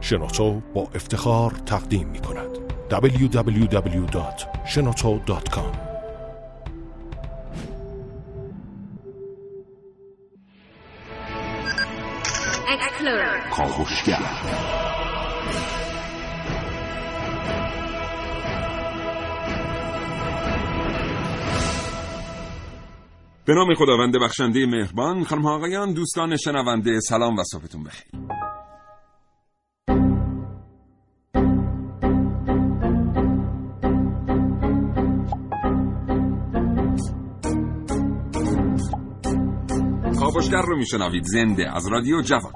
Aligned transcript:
شنوتو 0.00 0.60
با 0.74 0.88
افتخار 0.94 1.50
تقدیم 1.50 2.08
می 2.08 2.20
کند. 2.20 2.58
www.shenoto.com 2.90 5.88
به 23.48 23.54
نام 23.54 23.74
خداوند 23.74 24.14
بخشنده 24.22 24.66
مهربان 24.66 25.24
خانم 25.24 25.46
آقایان 25.46 25.92
دوستان 25.92 26.36
شنونده 26.36 27.00
سلام 27.00 27.36
و 27.36 27.42
صبحتون 27.52 27.84
بخیر. 27.84 28.37
کاوشگر 40.50 40.68
رو 40.68 40.76
میشنوید. 40.76 41.24
زنده. 41.24 41.76
از 41.76 41.88
رادیو 41.92 42.22
جوان. 42.22 42.52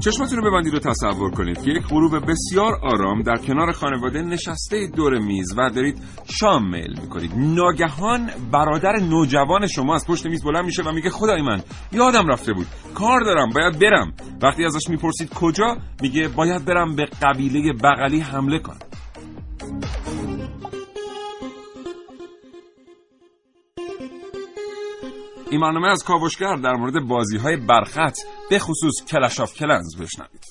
چشمتون 0.00 0.38
رو 0.38 0.50
ببندید 0.50 0.74
و 0.74 0.78
تصور 0.78 1.30
کنید 1.30 1.62
که 1.62 1.70
یک 1.70 1.82
غروب 1.82 2.30
بسیار 2.30 2.74
آرام 2.82 3.22
در 3.22 3.36
کنار 3.36 3.72
خانواده 3.72 4.22
نشسته 4.22 4.86
دور 4.96 5.18
میز 5.18 5.54
و 5.58 5.70
دارید 5.70 5.98
شام 6.40 6.70
میل 6.70 7.00
می‌کنید. 7.00 7.32
ناگهان 7.36 8.30
برادر 8.52 8.92
نوجوان 8.92 9.66
شما 9.66 9.94
از 9.94 10.06
پشت 10.06 10.26
میز 10.26 10.44
بلند 10.44 10.64
میشه 10.64 10.82
و 10.82 10.92
میگه 10.92 11.10
خدای 11.10 11.42
من 11.42 11.62
یادم 11.92 12.28
رفته 12.28 12.52
بود. 12.52 12.66
کار 12.94 13.20
دارم 13.20 13.50
باید 13.54 13.78
برم. 13.78 14.12
وقتی 14.42 14.64
ازش 14.64 14.88
می‌پرسید 14.88 15.34
کجا 15.34 15.76
میگه 16.02 16.28
باید 16.28 16.64
برم 16.64 16.96
به 16.96 17.04
قبیله 17.22 17.72
بغلی 17.72 18.20
حمله 18.20 18.58
کنم. 18.58 18.91
این 25.52 25.60
برنامه 25.60 25.88
از 25.88 26.04
کاوشگر 26.04 26.56
در 26.56 26.72
مورد 26.72 27.08
بازی 27.08 27.38
های 27.38 27.56
برخط 27.56 28.18
به 28.50 28.58
خصوص 28.58 29.04
کلش 29.08 29.40
آف 29.40 29.54
کلنز 29.54 29.96
بشنوید. 29.96 30.44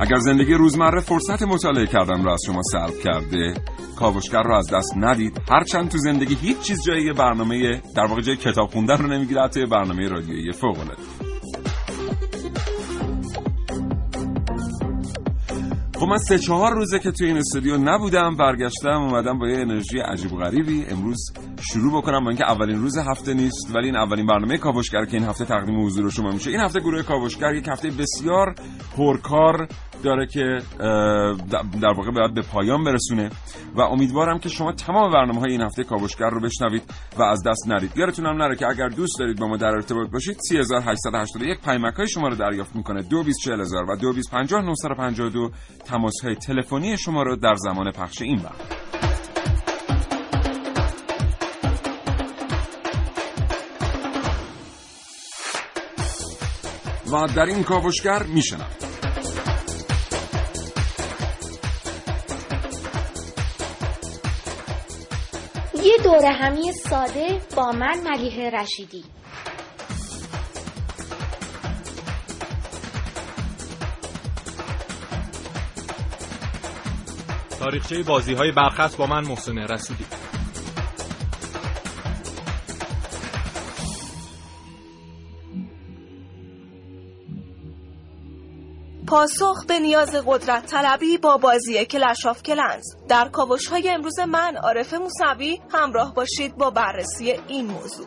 اگر 0.00 0.16
زندگی 0.18 0.54
روزمره 0.54 1.00
فرصت 1.00 1.42
مطالعه 1.42 1.86
کردن 1.86 2.24
را 2.24 2.32
از 2.32 2.40
شما 2.46 2.62
سلب 2.62 2.98
کرده 3.04 3.54
کاوشگر 3.98 4.42
رو 4.42 4.54
از 4.54 4.70
دست 4.72 4.92
ندید. 4.96 5.40
هرچند 5.50 5.90
تو 5.90 5.98
زندگی 5.98 6.34
هیچ 6.34 6.58
چیز 6.58 6.78
جای 6.86 7.12
برنامه 7.12 7.82
در 7.96 8.04
واقع 8.04 8.20
جای 8.20 8.36
کتاب 8.36 8.70
خوندن 8.70 8.96
رو 8.96 9.06
نمی‌گیره 9.06 9.42
حتی 9.42 9.66
برنامه 9.66 10.08
رادیویی 10.08 10.52
فوق 10.52 10.78
العاده. 10.78 11.29
خب 16.00 16.06
من 16.06 16.18
سه 16.18 16.38
چهار 16.38 16.74
روزه 16.74 16.98
که 16.98 17.10
توی 17.10 17.26
این 17.26 17.36
استودیو 17.36 17.76
نبودم 17.76 18.36
برگشتم 18.36 19.02
اومدم 19.02 19.38
با 19.38 19.48
یه 19.48 19.58
انرژی 19.58 19.98
عجیب 19.98 20.32
و 20.32 20.36
غریبی. 20.36 20.84
امروز 20.88 21.32
شروع 21.72 22.02
بکنم 22.02 22.24
با 22.24 22.30
اینکه 22.30 22.50
اولین 22.50 22.78
روز 22.78 22.98
هفته 22.98 23.34
نیست 23.34 23.74
ولی 23.74 23.86
این 23.86 23.96
اولین 23.96 24.26
برنامه 24.26 24.58
کاوشگر 24.58 25.04
که 25.04 25.16
این 25.16 25.24
هفته 25.26 25.44
تقدیم 25.44 25.86
حضور 25.86 26.10
شما 26.10 26.30
میشه. 26.30 26.50
این 26.50 26.60
هفته 26.60 26.80
گروه 26.80 27.02
کاوشگر 27.02 27.54
یک 27.54 27.68
هفته 27.68 27.90
بسیار 27.90 28.54
پرکار 28.96 29.68
داره 30.02 30.26
که 30.26 30.58
در 31.80 31.92
واقع 31.96 32.10
باید 32.10 32.34
به 32.34 32.42
پایان 32.42 32.84
برسونه 32.84 33.30
و 33.74 33.80
امیدوارم 33.80 34.38
که 34.38 34.48
شما 34.48 34.72
تمام 34.72 35.12
برنامه 35.12 35.40
های 35.40 35.52
این 35.52 35.62
هفته 35.62 35.84
کاوشگر 35.84 36.30
رو 36.30 36.40
بشنوید 36.40 36.82
و 37.18 37.22
از 37.22 37.42
دست 37.46 37.68
نرید. 37.68 37.92
یادتون 37.96 38.26
نره 38.26 38.56
که 38.56 38.66
اگر 38.66 38.88
دوست 38.88 39.18
دارید 39.18 39.38
با 39.40 39.46
ما 39.46 39.56
در 39.56 39.68
ارتباط 39.68 40.10
باشید 40.10 40.36
3881 40.48 41.60
پیمک 41.60 41.94
های 41.94 42.08
شما 42.08 42.28
رو 42.28 42.34
دریافت 42.34 42.76
می‌کنه. 42.76 43.02
224000 43.02 43.90
و 43.90 43.96
2250 43.96 45.50
تماس 45.84 46.14
های 46.24 46.34
تلفنی 46.34 46.96
شما 46.98 47.22
رو 47.22 47.36
در 47.36 47.54
زمان 47.54 47.92
پخش 47.92 48.22
این 48.22 48.36
برنامه. 48.36 48.90
و 57.12 57.26
در 57.26 57.44
این 57.44 57.62
کاوشگر 57.62 58.22
میشنم 58.22 58.89
دوره 66.04 66.28
همی 66.30 66.72
ساده 66.72 67.40
با 67.56 67.72
من 67.72 68.00
ملیه 68.00 68.50
رشیدی. 68.50 69.04
تاریخچه 77.58 78.02
بازی 78.02 78.34
های 78.34 78.52
برخص 78.52 78.96
با 78.96 79.06
من 79.06 79.24
محسن 79.26 79.58
رسیدی 79.58 80.04
پاسخ 89.10 89.64
به 89.68 89.78
نیاز 89.78 90.10
قدرت 90.26 90.66
طلبی 90.66 91.18
با 91.18 91.36
بازی 91.36 91.84
کلش 91.84 92.26
آف 92.26 92.42
کلنز. 92.42 92.84
در 93.08 93.28
کاوش 93.28 93.66
های 93.66 93.88
امروز 93.88 94.18
من 94.18 94.56
عارف 94.56 94.94
موسوی 94.94 95.60
همراه 95.70 96.14
باشید 96.14 96.56
با 96.56 96.70
بررسی 96.70 97.32
این 97.48 97.66
موضوع. 97.66 98.06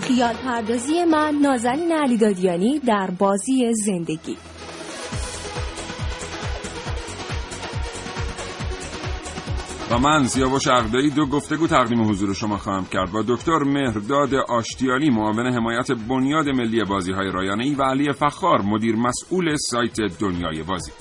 خیال 0.00 0.34
پردازی 0.34 1.04
من 1.04 1.34
نازنین 1.34 1.92
علیدادیانی 1.92 2.78
در 2.78 3.10
بازی 3.18 3.74
زندگی. 3.74 4.36
و 9.92 9.98
من 9.98 10.26
سیاوش 10.26 10.68
عقدایی 10.68 11.10
دو 11.10 11.26
گفتگو 11.26 11.66
تقدیم 11.66 12.10
حضور 12.10 12.34
شما 12.34 12.56
خواهم 12.56 12.84
کرد 12.84 13.12
با 13.12 13.22
دکتر 13.28 13.58
مهرداد 13.58 14.34
آشتیالی 14.34 15.10
معاون 15.10 15.46
حمایت 15.46 15.92
بنیاد 15.92 16.48
ملی 16.48 16.84
بازی 16.84 17.12
های 17.12 17.30
رایانه 17.30 17.64
ای 17.64 17.74
و 17.74 17.82
علی 17.82 18.12
فخار 18.12 18.62
مدیر 18.62 18.96
مسئول 18.96 19.56
سایت 19.56 19.96
دنیای 20.20 20.62
بازی. 20.62 20.92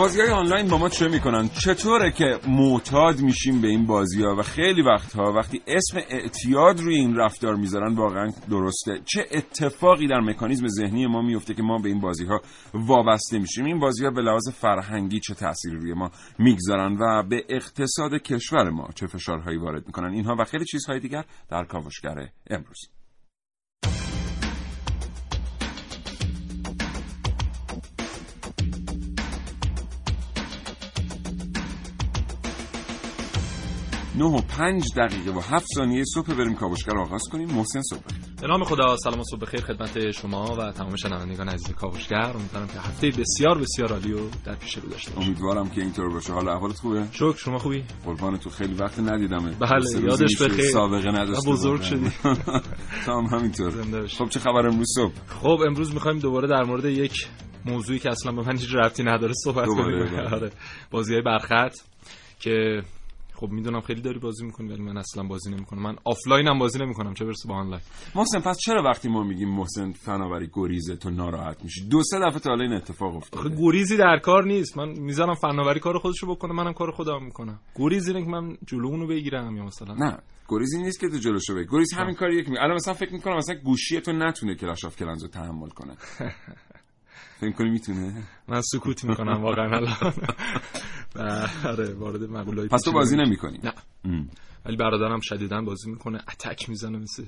بازی 0.00 0.20
های 0.20 0.30
آنلاین 0.30 0.68
با 0.68 0.78
ما 0.78 0.88
چه 0.88 1.08
می‌کنن؟ 1.08 1.48
چطوره 1.48 2.10
که 2.10 2.38
معتاد 2.48 3.20
میشیم 3.20 3.60
به 3.60 3.68
این 3.68 3.86
بازی 3.86 4.22
ها 4.22 4.36
و 4.38 4.42
خیلی 4.42 4.82
وقتها 4.82 5.32
وقتی 5.32 5.62
اسم 5.66 5.98
اعتیاد 6.10 6.80
روی 6.80 6.94
این 6.94 7.16
رفتار 7.16 7.54
می‌ذارن 7.54 7.94
واقعا 7.94 8.30
درسته. 8.50 9.00
چه 9.04 9.26
اتفاقی 9.32 10.08
در 10.08 10.20
مکانیزم 10.20 10.68
ذهنی 10.68 11.06
ما 11.06 11.22
میفته 11.22 11.54
که 11.54 11.62
ما 11.62 11.78
به 11.78 11.88
این 11.88 12.00
بازی 12.00 12.26
ها 12.26 12.40
وابسته 12.74 13.38
میشیم؟ 13.38 13.64
این 13.64 13.78
بازی 13.80 14.04
ها 14.04 14.10
به 14.10 14.22
لحاظ 14.22 14.48
فرهنگی 14.48 15.20
چه 15.20 15.34
تأثیری 15.34 15.76
روی 15.76 15.94
ما 15.94 16.10
می‌گذارن 16.38 16.96
و 17.00 17.22
به 17.28 17.44
اقتصاد 17.48 18.14
کشور 18.14 18.70
ما 18.70 18.88
چه 18.94 19.06
فشارهایی 19.06 19.58
وارد 19.58 19.86
می‌کنن 19.86 20.12
اینها 20.12 20.36
و 20.38 20.44
خیلی 20.44 20.64
چیزهای 20.64 21.00
دیگر 21.00 21.24
در 21.50 21.64
کاوشگر 21.64 22.28
امروز. 22.50 22.99
نه 34.20 34.26
و 34.26 34.40
پنج 34.40 34.82
دقیقه 34.96 35.30
و 35.30 35.40
هفت 35.40 35.66
ثانیه 35.74 36.04
صبح 36.14 36.34
بریم 36.34 36.54
کاوشگر 36.54 36.98
آغاز 36.98 37.22
کنیم. 37.32 37.48
محسن 37.50 37.82
صبح 37.82 38.00
به 38.40 38.46
نام 38.46 38.64
خدا 38.64 38.96
سلام 38.96 39.20
و 39.20 39.24
صبح 39.30 39.40
بخیر 39.40 39.60
خدمت 39.60 40.10
شما 40.10 40.56
و 40.58 40.72
تمام 40.72 40.96
شنوندگان 40.96 41.48
عزیز 41.48 41.74
کاوشگر. 41.74 42.32
امیدوارم 42.34 42.66
که 42.66 42.80
هفته 42.80 43.08
بسیار 43.08 43.58
بسیار 43.58 43.92
عالی 43.92 44.12
رو 44.12 44.30
در 44.44 44.54
پیش 44.54 44.78
رو 44.78 44.88
داشته 44.88 45.12
باشید. 45.12 45.28
امیدوارم 45.28 45.70
که 45.70 45.80
اینطور 45.80 46.08
باشه. 46.12 46.32
حال 46.32 46.48
احوالت 46.48 46.76
خوبه؟ 46.76 47.04
شکر 47.12 47.36
شما 47.36 47.58
خوبی؟ 47.58 47.84
قربان 48.04 48.38
تو. 48.38 48.50
خیلی 48.50 48.74
وقت 48.74 48.98
ندیدمه 48.98 49.50
بله 49.50 50.02
یادش 50.02 50.42
بخیر. 50.42 50.64
سابقه 50.64 51.10
نداشته 51.10 51.50
بزرگ 51.50 51.82
شدی. 51.82 52.10
تو 53.06 53.12
هم 53.12 53.24
همینطور. 53.24 54.06
خب 54.06 54.28
چه 54.28 54.40
خبر 54.40 54.66
امروز 54.66 54.86
صبح؟ 54.94 55.12
خب 55.28 55.58
امروز 55.66 55.94
می‌خوایم 55.94 56.18
دوباره 56.18 56.48
در 56.48 56.62
مورد 56.62 56.84
یک 56.84 57.28
موضوعی 57.66 57.98
که 57.98 58.10
اصلا 58.10 58.32
به 58.32 58.42
من 58.42 58.56
هیچ 58.56 58.74
ربطی 58.74 59.02
نداره 59.02 59.32
صحبت 59.44 59.66
کنیم. 59.66 60.02
آره. 60.34 60.50
بازی 60.90 61.12
های 61.12 61.22
برخط 61.22 61.74
که 62.40 62.82
خب 63.40 63.48
می‌دونم 63.48 63.80
خیلی 63.80 64.00
داری 64.00 64.18
بازی 64.18 64.44
می‌کنی 64.44 64.68
ولی 64.68 64.82
من 64.82 64.96
اصلا 64.96 65.22
بازی 65.22 65.50
نمی‌کنم. 65.50 65.82
من 65.82 65.96
آفلاین 66.04 66.48
هم 66.48 66.58
بازی 66.58 66.78
نمی‌کنم 66.78 67.14
چه 67.14 67.24
برسه 67.24 67.48
به 67.48 67.54
آنلاین. 67.54 67.82
محسن 68.14 68.40
پس 68.40 68.58
چرا 68.58 68.82
وقتی 68.82 69.08
ما 69.08 69.22
میگیم 69.22 69.48
محسن 69.48 69.92
فناوری 69.92 70.50
گریزه 70.52 70.96
تو 70.96 71.10
ناراحت 71.10 71.64
میشی؟ 71.64 71.88
دو 71.88 72.02
سه 72.02 72.18
دفعه 72.18 72.38
تا 72.38 72.50
حالا 72.50 72.64
این 72.64 72.72
اتفاق 72.72 73.08
آخه 73.08 73.16
افتاده 73.16 73.56
گریزی 73.58 73.96
در 73.96 74.18
کار 74.18 74.44
نیست. 74.44 74.78
من 74.78 74.88
می‌ذارم 74.88 75.34
فناوری 75.34 75.80
کار 75.80 75.98
خودشو 75.98 76.26
بکنه 76.26 76.52
منم 76.52 76.72
کار 76.72 76.90
خودم 76.90 77.24
می‌کنم. 77.24 77.60
گریزی 77.76 78.12
اینه 78.12 78.24
که 78.24 78.30
من 78.30 78.56
جلو 78.66 78.86
اونو 78.86 79.06
بگیرم 79.06 79.56
یا 79.56 79.64
مثلا. 79.64 79.94
نه 79.94 80.18
گریزی 80.48 80.82
نیست 80.82 81.00
که 81.00 81.08
تو 81.08 81.16
جلوشو 81.18 81.54
بگیری 81.54 81.66
گریز 81.72 81.92
همین 81.94 82.14
کاریه 82.14 82.44
که 82.44 82.50
می 82.50 82.58
الان 82.58 82.74
مثلا 82.74 82.94
فکر 82.94 83.12
می‌کنم 83.12 83.36
مثلا 83.36 83.54
گوشی 83.64 84.00
تو 84.00 84.12
نتونه 84.12 84.54
Clash 84.54 84.84
of 84.84 84.96
Clans 84.96 85.22
رو 85.22 85.28
تحمل 85.28 85.68
کنه. 85.68 85.96
فکر 87.40 87.52
کنی 87.52 87.70
می‌تونه؟ 87.70 88.22
من 88.48 88.60
سکوت 88.60 89.04
می‌کنم 89.04 89.42
واقعا 89.42 89.76
الان. 89.76 90.12
آره 91.64 91.94
وارد 91.94 92.22
مقولای 92.22 92.68
پس 92.68 92.80
تو 92.80 92.92
بازی. 92.92 93.16
نمی‌کنی؟ 93.16 93.60
نه. 93.64 93.72
ولی 94.64 94.76
برادرم 94.76 95.20
شدیدا 95.22 95.62
بازی 95.62 95.90
می‌کنه 95.90 96.18
اتک 96.18 96.68
می‌زنه 96.68 96.98
مثل 96.98 97.24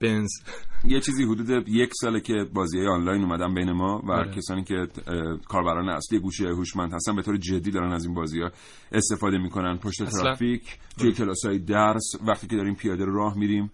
بنز. 0.00 0.28
یه 0.84 1.00
چیزی 1.00 1.24
حدود 1.24 1.68
یک 1.68 1.90
ساله 2.00 2.20
که 2.20 2.34
بازی 2.54 2.78
های 2.78 2.86
آنلاین 2.86 3.22
اومدن 3.22 3.54
بین 3.54 3.72
ما 3.72 4.02
و 4.04 4.12
آره. 4.12 4.30
کسانی 4.30 4.64
که 4.64 4.86
کاربران 5.48 5.88
اصلی 5.88 6.18
گوشی 6.18 6.46
هوشمند 6.46 6.92
هستن 6.92 7.16
به 7.16 7.22
طور 7.22 7.36
جدی 7.36 7.70
دارن 7.70 7.92
از 7.92 8.04
این 8.04 8.14
بازی 8.14 8.40
ها 8.40 8.50
استفاده 8.92 9.38
می‌کنن. 9.38 9.76
پشت. 9.78 10.04
ترافیک 10.04 10.78
توی 10.98 11.12
کلاس 11.12 11.44
های 11.44 11.58
درس 11.58 12.12
وقتی 12.26 12.46
که 12.46 12.56
داریم 12.56 12.74
پیاده 12.74 13.04
راه 13.04 13.38
میریم 13.38 13.70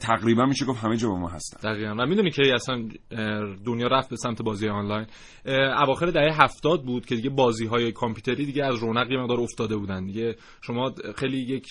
تقریبا 0.00 0.46
میشه 0.46 0.64
گفت 0.64 0.84
همه 0.84 0.96
جا 0.96 1.08
با 1.08 1.18
ما 1.18 1.28
هستن. 1.28 1.72
دقیقا. 1.72 1.94
و 1.98 2.06
می‌دونی 2.06 2.30
که 2.30 2.54
اصلا 2.54 2.88
دنیا 3.64 3.86
رفت 3.86 4.10
به 4.10 4.16
سمت 4.16 4.42
بازی 4.42 4.68
آنلاین. 4.68 5.06
اواخر 5.82 6.06
دهه 6.06 6.42
هفتاد 6.42 6.82
بود 6.82 7.06
که 7.06 7.14
دیگه 7.16 7.30
بازی 7.30 7.66
های 7.66 7.92
کامپیوتری 7.92 8.46
دیگه 8.46 8.64
از 8.64 8.74
رونق 8.74 9.10
یه 9.10 9.18
مقدار 9.18 9.40
افتاده 9.40 9.76
بودن. 9.76 10.06
دیگه 10.06 10.36
شما 10.60 10.94
خیلی 11.16 11.38
یک 11.38 11.66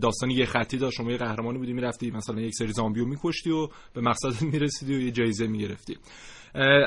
داستانی 0.00 0.34
یه 0.34 0.46
خطی 0.46 0.78
داشت. 0.78 0.96
شما 0.96 1.10
یه 1.10 1.16
قهرمانی 1.16 1.58
بودی 1.58 1.72
می‌رفتی 1.72 2.10
مثلا 2.10 2.40
یک 2.40 2.54
سری 2.54 2.72
زامبیو 2.72 3.04
میکشتی 3.04 3.50
و 3.50 3.68
به 3.94 4.00
مقصد 4.00 4.42
می‌رسیدی 4.52 4.96
و 4.96 5.00
یه 5.00 5.10
جایزه 5.10 5.46
می‌گرفتی. 5.46 5.96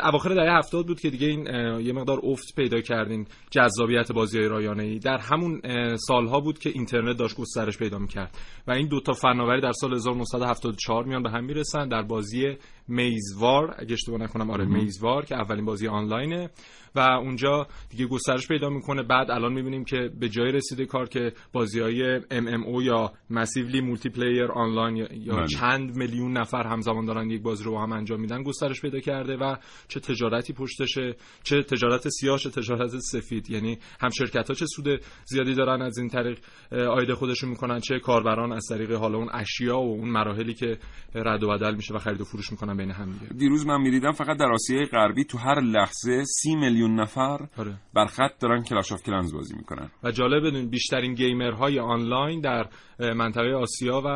اواخر 0.03 0.33
دهه 0.33 0.57
هفتاد 0.57 0.87
بود 0.87 0.99
که 0.99 1.09
دیگه 1.09 1.27
این 1.27 1.47
یه 1.79 1.93
مقدار 1.93 2.19
افت 2.23 2.55
پیدا 2.55 2.81
کردین 2.81 3.27
جذابیت 3.51 4.11
بازی 4.11 4.37
های 4.37 4.47
رایانه 4.47 4.83
ای 4.83 4.99
در 4.99 5.17
همون 5.17 5.61
سالها 5.97 6.39
بود 6.39 6.59
که 6.59 6.69
اینترنت 6.69 7.17
داشت 7.17 7.37
گسترش 7.37 7.77
پیدا 7.77 7.97
می‌کرد 7.97 8.37
و 8.67 8.71
این 8.71 8.87
دوتا 8.87 9.13
فناوری 9.13 9.61
در 9.61 9.71
سال 9.71 9.93
1974 9.93 11.05
میان 11.05 11.23
به 11.23 11.29
هم 11.29 11.43
می‌رسن 11.43 11.87
در 11.87 12.01
بازی 12.01 12.57
میزوار 12.87 13.75
اگه 13.79 13.93
اشتباه 13.93 14.19
نکنم 14.19 14.51
آره 14.51 14.65
میزوار 14.65 15.25
که 15.25 15.35
اولین 15.35 15.65
بازی 15.65 15.87
آنلاینه. 15.87 16.49
و 16.95 16.99
اونجا 16.99 17.67
دیگه 17.89 18.07
گسترش 18.07 18.47
پیدا 18.47 18.69
می‌کنه. 18.69 19.03
بعد 19.03 19.31
الان 19.31 19.53
می‌بینیم 19.53 19.85
که 19.85 20.09
به 20.19 20.29
جای 20.29 20.51
رسیده 20.51 20.85
کار 20.85 21.09
که 21.09 21.33
بازی 21.53 21.79
های 21.79 22.19
MMO 22.21 22.83
یا 22.83 23.13
مسیولی 23.29 23.81
مولتی 23.81 24.09
پلییر 24.09 24.51
آنلاین 24.51 24.95
یا, 24.95 25.07
یا 25.11 25.35
بله. 25.35 25.47
چند 25.47 25.95
میلیون 25.95 26.37
نفر 26.37 26.67
همزمان 26.67 27.05
دارن 27.05 27.29
یک 27.29 27.41
بازی 27.41 27.63
رو 27.63 27.71
با 27.71 27.83
هم 27.83 27.91
انجام 27.91 28.21
میدن 28.21 28.43
گسترش 28.43 28.81
پیدا 28.81 28.99
کرده 28.99 29.37
و 29.37 29.55
چه 29.87 29.99
تجارتی 29.99 30.53
پشتشه 30.53 31.15
چه 31.43 31.63
تجارت 31.63 32.09
سیاه 32.09 32.37
چه 32.37 32.49
تجارت 32.49 32.91
سفید. 32.97 33.49
یعنی 33.49 33.77
هم 33.99 34.09
شرکت 34.09 34.47
ها 34.47 34.53
چه 34.53 34.65
سود 34.65 35.01
زیادی 35.25 35.55
دارن 35.55 35.81
از 35.81 35.97
این 35.97 36.09
طریق 36.09 36.39
عاید 36.71 37.15
خودشون 37.15 37.49
می‌کنن 37.49 37.79
چه 37.79 37.99
کاربران 37.99 38.51
از 38.51 38.65
طریق 38.69 38.91
حالا 38.91 39.17
اون 39.17 39.29
اشیا 39.33 39.77
و 39.77 39.91
اون 39.91 40.09
مراحلی 40.09 40.53
که 40.53 40.77
رد 41.15 41.43
و 41.43 41.47
بدل 41.47 41.75
میشه 41.75 41.93
و 41.93 41.97
خرید 41.97 42.21
و 42.21 42.25
فروش 42.25 42.51
می‌کنن 42.51 42.77
بین 42.77 42.91
هم 42.91 43.11
دیگه. 43.11 43.33
دیروز 43.33 43.65
من 43.65 43.81
می‌دیدم 43.81 44.11
فقط 44.11 44.37
در 44.37 44.51
آسیای 44.51 44.85
غربی 44.85 45.23
تو 45.23 45.37
هر 45.37 45.59
لحظه 45.61 46.23
سی 46.23 46.55
میلیون 46.55 46.80
نفر 46.87 47.47
آره. 47.57 47.75
بر 47.93 48.05
خط 48.05 48.39
دارن 48.39 48.63
Clash 48.63 48.91
of 48.91 49.03
Clans 49.03 49.33
بازی 49.33 49.55
می‌کنن. 49.55 49.91
و 50.03 50.11
جالب 50.11 50.47
بدونی 50.47 50.69
بیشترین 50.69 51.13
gamer 51.13 51.60
های 51.60 51.79
آنلاین 51.79 52.41
در 52.41 52.69
منطقه 53.15 53.53
آسیا 53.53 54.01
و 54.05 54.07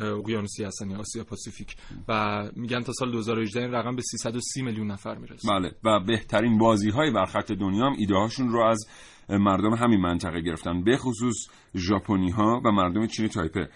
اقیانوسی 0.00 0.64
هستن 0.64 0.90
یا 0.90 0.98
Asia 0.98 1.24
Pacific. 1.24 1.76
و 2.08 2.42
میگن 2.56 2.80
تا 2.80 2.92
سال 2.92 3.12
2018 3.12 3.60
این 3.60 3.72
رقم 3.72 3.96
به 3.96 4.02
330 4.02 4.62
میلیون 4.62 4.90
نفر 4.90 5.14
می‌رسه. 5.18 5.48
بله. 5.48 5.72
و 5.84 6.00
بهترین 6.00 6.58
بازی 6.58 6.90
های 6.90 7.10
بر 7.10 7.24
خط 7.24 7.52
دنیا 7.52 7.86
هم 7.86 7.94
ایده 7.98 8.14
هاشون 8.14 8.48
رو 8.48 8.62
از 8.62 8.86
مردم 9.28 9.74
همین 9.74 10.00
منطقه 10.00 10.40
گرفتن. 10.40 10.84
به 10.84 10.96
خصوص 10.96 11.36
ژاپنی 11.76 12.30
ها 12.30 12.62
و 12.64 12.70
مردم 12.70 13.06
چین 13.06 13.28
تایپه. 13.28 13.68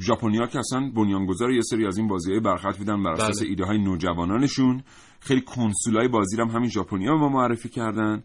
ژاپنی 0.00 0.38
ها 0.38 0.46
که 0.46 0.58
اصلا 0.58 0.90
بنیانگذار 0.96 1.50
یه 1.50 1.60
سری 1.62 1.86
از 1.86 1.98
این 1.98 2.08
بازی 2.08 2.30
های 2.30 2.40
برخط 2.40 2.78
بودن 2.78 3.02
بر 3.02 3.10
اساس 3.12 3.40
بله. 3.40 3.48
ایده 3.48 3.64
های 3.64 3.78
نوجوانانشون. 3.78 4.82
خیلی 5.20 5.40
کنسولای 5.40 6.08
بازی 6.08 6.40
هم 6.40 6.48
همین 6.48 6.70
ژاپنی 6.70 7.06
ها 7.06 7.14
به 7.14 7.20
ما 7.20 7.28
معرفی 7.28 7.68
کردن. 7.68 8.22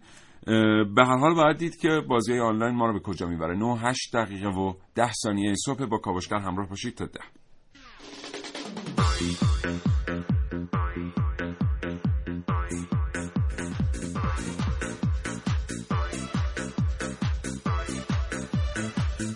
به 0.96 1.06
هر 1.06 1.18
حال 1.18 1.36
باید 1.36 1.58
دید 1.58 1.76
که 1.76 2.02
بازی 2.10 2.32
های 2.32 2.42
آنلاین 2.42 2.76
ما 2.76 2.86
رو 2.86 2.94
به 2.94 3.00
کجا 3.00 3.28
می‌بره. 3.28 3.56
9 3.58 3.80
8 3.80 4.16
دقیقه 4.16 4.48
و 4.48 4.74
10 4.96 5.12
ثانیه 5.24 5.56
صبح 5.66 5.86
با 5.86 5.98
کاوشگر 5.98 6.38
همراه 6.38 6.70
باشید 6.70 6.96
تا 6.96 7.06
ده. 7.06 7.20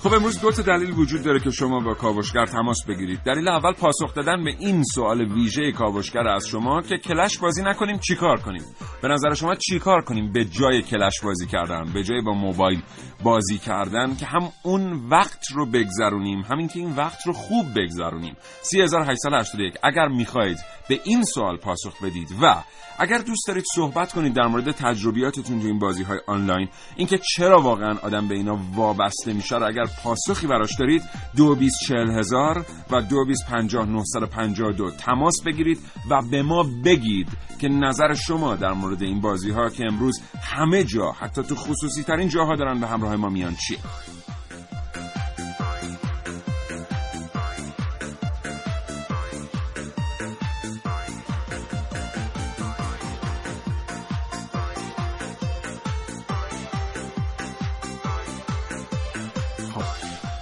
خب 0.04 0.14
امروز 0.14 0.42
دو 0.42 0.52
تا 0.52 0.62
دلیل 0.62 0.92
وجود 0.92 1.24
داره 1.24 1.40
که 1.40 1.52
شما 1.52 1.80
با 1.80 1.94
کاوشگر 1.94 2.46
تماس 2.46 2.86
بگیرید. 2.88 3.20
دلیل 3.20 3.48
اول 3.48 3.74
پاسخ 3.74 4.14
دادن 4.14 4.44
به 4.44 4.56
این 4.60 4.84
سوال 4.84 5.22
ویژه 5.22 5.72
کاوشگر 5.72 6.28
از 6.28 6.48
شما 6.48 6.82
که 6.82 6.98
کلش 6.98 7.38
بازی 7.38 7.64
نکنیم 7.64 8.00
چیکار 8.00 8.40
کنیم؟ 8.40 8.64
به 9.02 9.08
نظر 9.08 9.34
شما 9.34 9.56
چیکار 9.56 10.02
کنیم 10.02 10.32
به 10.32 10.46
جای 10.46 10.82
کلش 10.82 11.22
بازی 11.24 11.48
کردن 11.48 11.94
به 11.94 12.04
جای 12.04 12.22
با 12.22 12.34
موبایل 12.34 12.82
بازی 13.24 13.58
کردن 13.58 14.16
که 14.16 14.26
هم 14.26 14.52
اون 14.64 15.10
وقت 15.10 15.52
رو 15.56 15.66
بگذرونیم 15.66 16.42
همین 16.42 16.68
که 16.68 16.80
این 16.80 16.96
وقت 16.96 17.28
رو 17.28 17.34
خوب 17.34 17.66
بگذرونیم؟ 17.76 18.38
3881 18.62 19.74
اگر 19.84 20.08
می‌خواهید 20.08 20.58
به 20.90 21.00
این 21.04 21.24
سوال 21.24 21.58
پاسخ 21.58 22.04
بدید 22.04 22.30
و 22.42 22.64
اگر 23.00 23.18
دوست 23.18 23.48
دارید 23.48 23.66
صحبت 23.76 24.14
کنید 24.14 24.34
در 24.34 24.48
مورد 24.48 24.72
تجربیاتتون 24.72 25.60
تو 25.60 25.68
این 25.68 25.80
بازی 25.80 26.04
های 26.04 26.20
آنلاین 26.28 26.70
اینکه 26.96 27.18
چرا 27.18 27.62
واقعا 27.62 27.98
آدم 28.04 28.28
به 28.28 28.36
اینا 28.36 28.60
وابسته 28.76 29.34
میشه 29.34 29.56
اگر 29.56 29.86
پاسخی 30.04 30.48
براش 30.48 30.76
دارید 30.80 31.04
دو 31.36 31.56
هزار 31.92 32.66
و 32.92 33.02
دو 33.02 33.26
دو. 34.72 34.92
تماس 34.92 35.36
بگیرید 35.46 35.80
و 36.10 36.22
به 36.32 36.42
ما 36.42 36.64
بگید 36.86 37.28
که 37.60 37.68
نظر 37.68 38.14
شما 38.14 38.56
در 38.56 38.72
مورد 38.72 39.04
این 39.04 39.22
بازی 39.22 39.52
ها 39.52 39.70
که 39.70 39.86
امروز 39.86 40.22
همه 40.42 40.84
جا 40.84 41.12
حتی 41.12 41.44
تو 41.44 41.56
خصوصی 41.56 42.04
ترین 42.04 42.30
جاها 42.30 42.56
دارن 42.56 42.80
به 42.80 42.88
همراه 42.88 43.16
ما 43.16 43.30
میان 43.30 43.56
چیه. 43.56 43.78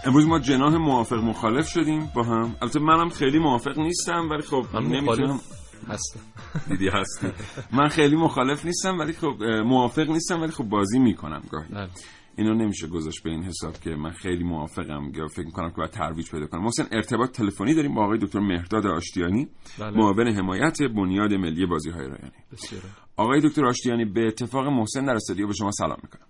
امروز 0.06 0.28
ما 0.28 0.40
جناح 0.40 0.76
موافق 0.76 1.16
مخالف 1.16 1.68
شدیم 1.68 2.12
با 2.16 2.24
هم. 2.24 2.56
البته 2.62 2.80
منم 2.80 3.10
خیلی 3.10 3.40
موافق 3.40 3.80
نیستم 3.80 4.30
ولی 4.30 4.42
خب 4.42 4.66
من 4.74 4.84
نمی‌تونم 4.84 5.40
هستم. 5.88 6.20
دیدی 6.70 6.88
هستی. 6.88 7.28
من 7.74 7.88
خیلی 7.88 8.16
مخالف 8.16 8.66
نیستم 8.66 9.00
ولی 9.00 9.14
خب 9.14 9.44
موافق 9.66 10.10
نیستم 10.10 10.42
ولی 10.42 10.52
خب 10.52 10.64
بازی 10.64 11.00
می‌کنم 11.00 11.42
گاهی. 11.52 11.70
بله. 11.70 11.90
اینو 12.38 12.54
نمیشه 12.54 12.88
گذاشت 12.88 13.24
به 13.24 13.30
این 13.30 13.44
حساب 13.44 13.74
که 13.80 13.90
من 13.90 14.12
خیلی 14.12 14.44
موافقم 14.44 15.12
یا 15.16 15.28
فکر 15.28 15.46
می‌کنم 15.46 15.70
که 15.70 15.76
باید 15.76 15.90
ترویج 15.90 16.32
پیدا 16.32 16.48
کنم. 16.48 16.64
محسن 16.64 16.88
ارتباط 16.92 17.32
تلفنی 17.32 17.74
داریم 17.74 17.96
با 17.96 18.04
آقای 18.04 18.18
دکتر 18.18 18.40
مهرداد 18.40 18.86
آشتیانی 18.86 19.48
بله. 19.80 19.98
معاون 19.98 20.28
حمایت 20.28 20.78
بنیاد 20.84 21.34
ملی 21.34 21.66
بازی 21.66 21.90
های 21.90 22.06
عالی. 22.06 22.32
آقای 23.18 23.42
دکتر 23.42 23.66
آشتیانی 23.66 24.06
به 24.06 24.28
اتفاق 24.28 24.68
محسن 24.68 25.06
در 25.06 25.14
استودیو 25.14 25.48
به 25.48 25.54
شما 25.54 25.72
سلام 25.72 25.98
می‌کنم. 26.04 26.28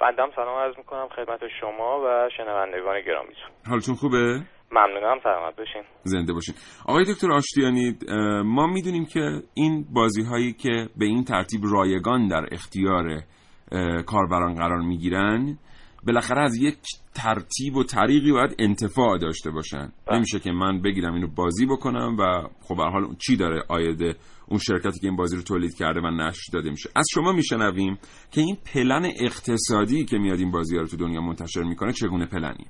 بنده 0.00 0.22
هم 0.22 0.30
سلام 0.36 0.58
عرض 0.58 0.74
می‌کنم 0.78 1.08
خدمت 1.16 1.40
شما 1.60 2.00
و 2.00 2.28
شنوندگان 2.36 3.00
گرامیتون. 3.06 3.50
حالتون 3.68 3.94
خوبه؟ 3.94 4.42
ممنونم 4.72 5.18
سلامت 5.22 5.56
باشین. 5.56 5.82
زنده 6.02 6.32
باشین. 6.32 6.54
آقای 6.86 7.04
دکتر 7.04 7.32
آشتیانی 7.32 7.98
ما 8.44 8.66
می‌دونیم 8.66 9.06
که 9.06 9.20
این 9.54 9.86
بازی 9.92 10.22
هایی 10.22 10.52
که 10.52 10.88
به 10.98 11.04
این 11.04 11.24
ترتیب 11.24 11.60
رایگان 11.72 12.28
در 12.28 12.46
اختیار 12.52 13.20
کاربران 14.06 14.54
قرار 14.54 14.80
می‌گیرن 14.80 15.58
بالاخره 16.06 16.40
از 16.40 16.62
یک 16.62 16.78
ترتیب 17.14 17.76
و 17.76 17.84
طریقی 17.84 18.32
باید 18.32 18.56
انتفاع 18.58 19.18
داشته 19.18 19.50
باشن. 19.50 19.92
نمیشه 20.12 20.38
که 20.38 20.52
من 20.52 20.82
بگیرم 20.82 21.14
اینو 21.14 21.28
بازی 21.36 21.66
بکنم 21.66 22.16
و 22.18 22.48
خب 22.62 22.76
به 22.76 22.82
حال 22.82 23.14
چی 23.26 23.36
داره 23.36 23.62
آیده 23.68 24.14
اون 24.50 24.58
شرکتی 24.58 25.00
که 25.00 25.06
این 25.06 25.16
بازی 25.16 25.36
رو 25.36 25.42
تولید 25.42 25.74
کرده 25.78 26.00
و 26.00 26.10
نشر 26.10 26.50
داده 26.52 26.70
میشه. 26.70 26.88
از 26.96 27.06
شما 27.14 27.32
میشنویم 27.32 27.98
که 28.32 28.40
این 28.40 28.56
پلن 28.74 29.04
اقتصادی 29.04 30.04
که 30.04 30.18
میاد 30.18 30.38
این 30.38 30.50
بازی 30.50 30.78
رو 30.78 30.86
تو 30.86 30.96
دنیا 30.96 31.20
منتشر 31.20 31.62
می‌کنه 31.62 31.92
چگونه 31.92 32.26
پلنی 32.26 32.66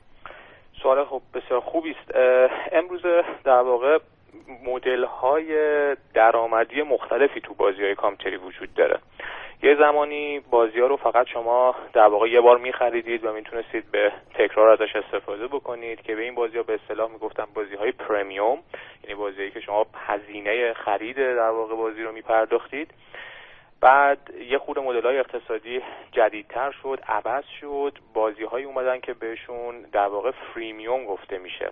سوال 0.83 1.05
خب 1.05 1.23
بسیار 1.35 1.61
خوبی 1.61 1.91
است. 1.91 2.11
امروز 2.73 3.03
در 3.45 3.63
واقع 3.63 3.99
مدل 4.67 5.05
های 5.05 5.47
درآمدی 6.15 6.83
مختلفی 6.83 7.41
تو 7.41 7.55
بازی 7.55 7.83
های 7.83 7.95
کامپیوتری 7.95 8.37
وجود 8.37 8.75
داره. 8.75 8.99
یه 9.63 9.75
زمانی 9.75 10.41
بازی 10.41 10.81
ها 10.81 10.87
رو 10.87 10.97
فقط 10.97 11.27
شما 11.27 11.75
در 11.93 12.07
واقع 12.07 12.29
یه 12.29 12.41
بار 12.41 12.59
میخریدید 12.59 13.25
و 13.25 13.33
می‌تونستید 13.33 13.91
به 13.91 14.13
تکرار 14.35 14.69
ازش 14.69 14.97
استفاده 14.97 15.47
بکنید 15.47 16.03
که 16.03 16.15
به 16.15 16.23
این 16.23 16.35
بازی 16.35 16.57
ها 16.57 16.63
به 16.63 16.75
اصطلاح 16.75 17.11
می‌گفتن 17.11 17.45
بازی 17.55 17.75
های 17.75 17.93
پرمیوم 17.93 18.59
یعنی 19.03 19.15
بازی 19.15 19.51
که 19.51 19.61
شما 19.61 19.87
هزینه 19.95 20.73
خرید 20.73 21.17
در 21.17 21.51
واقع 21.51 21.75
بازی 21.75 22.03
رو 22.03 22.13
میپرداختید. 22.13 22.91
بعد 23.81 24.19
یه 24.51 24.59
خود 24.59 24.79
مدل 24.79 25.07
های 25.07 25.19
اقتصادی 25.19 25.83
جدیدتر 26.13 26.71
شد 26.83 27.01
عوض 27.09 27.45
شد 27.61 27.99
بازی 28.15 28.45
های 28.45 28.65
اومدن 28.65 29.01
که 29.01 29.15
بهشون 29.15 29.81
در 29.93 30.07
واقع 30.07 30.31
فریمیوم 30.31 31.05
گفته 31.05 31.39
میشه. 31.39 31.71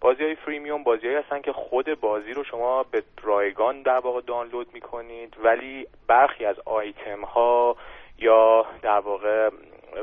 بازی 0.00 0.22
های 0.22 0.34
فریمیوم 0.34 0.82
بازی 0.82 1.06
هایی 1.06 1.18
هستن 1.18 1.40
که 1.40 1.52
خود 1.52 2.00
بازی 2.00 2.32
رو 2.32 2.44
شما 2.44 2.82
به 2.82 3.02
رایگان 3.22 3.82
در 3.82 3.98
واقع 3.98 4.20
دانلود 4.20 4.66
می‌کنید 4.74 5.36
ولی 5.44 5.86
برخی 6.08 6.44
از 6.44 6.56
آیتم 6.66 7.24
ها 7.24 7.76
یا 8.18 8.66
در 8.82 9.00
واقع 9.00 9.50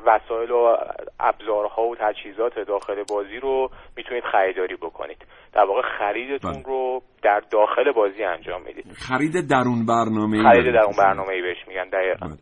وسایل 0.05 0.51
و 0.51 0.77
ابزارها 1.19 1.81
و 1.81 1.95
تجهیزات 1.95 2.59
داخل 2.59 3.03
بازی 3.09 3.39
رو 3.39 3.69
می‌تونید 3.97 4.23
خریداری 4.31 4.75
بکنید 4.75 5.25
در 5.53 5.63
واقع 5.63 5.81
خریدتون 5.99 6.53
بله. 6.53 6.63
رو 6.63 7.01
در 7.23 7.41
داخل 7.51 7.91
بازی 7.91 8.23
انجام 8.23 8.61
می‌دید 8.61 8.91
خرید 8.91 9.49
درون 9.49 9.85
برنامه 9.85 10.43
خرید 10.43 10.73
در 10.73 10.83
اون 10.83 10.95
برنامه 10.97 11.33
ای 11.33 11.41
بهش 11.41 11.67
میگن 11.67 11.89
دقیقا 11.89 12.27
بله. 12.27 12.37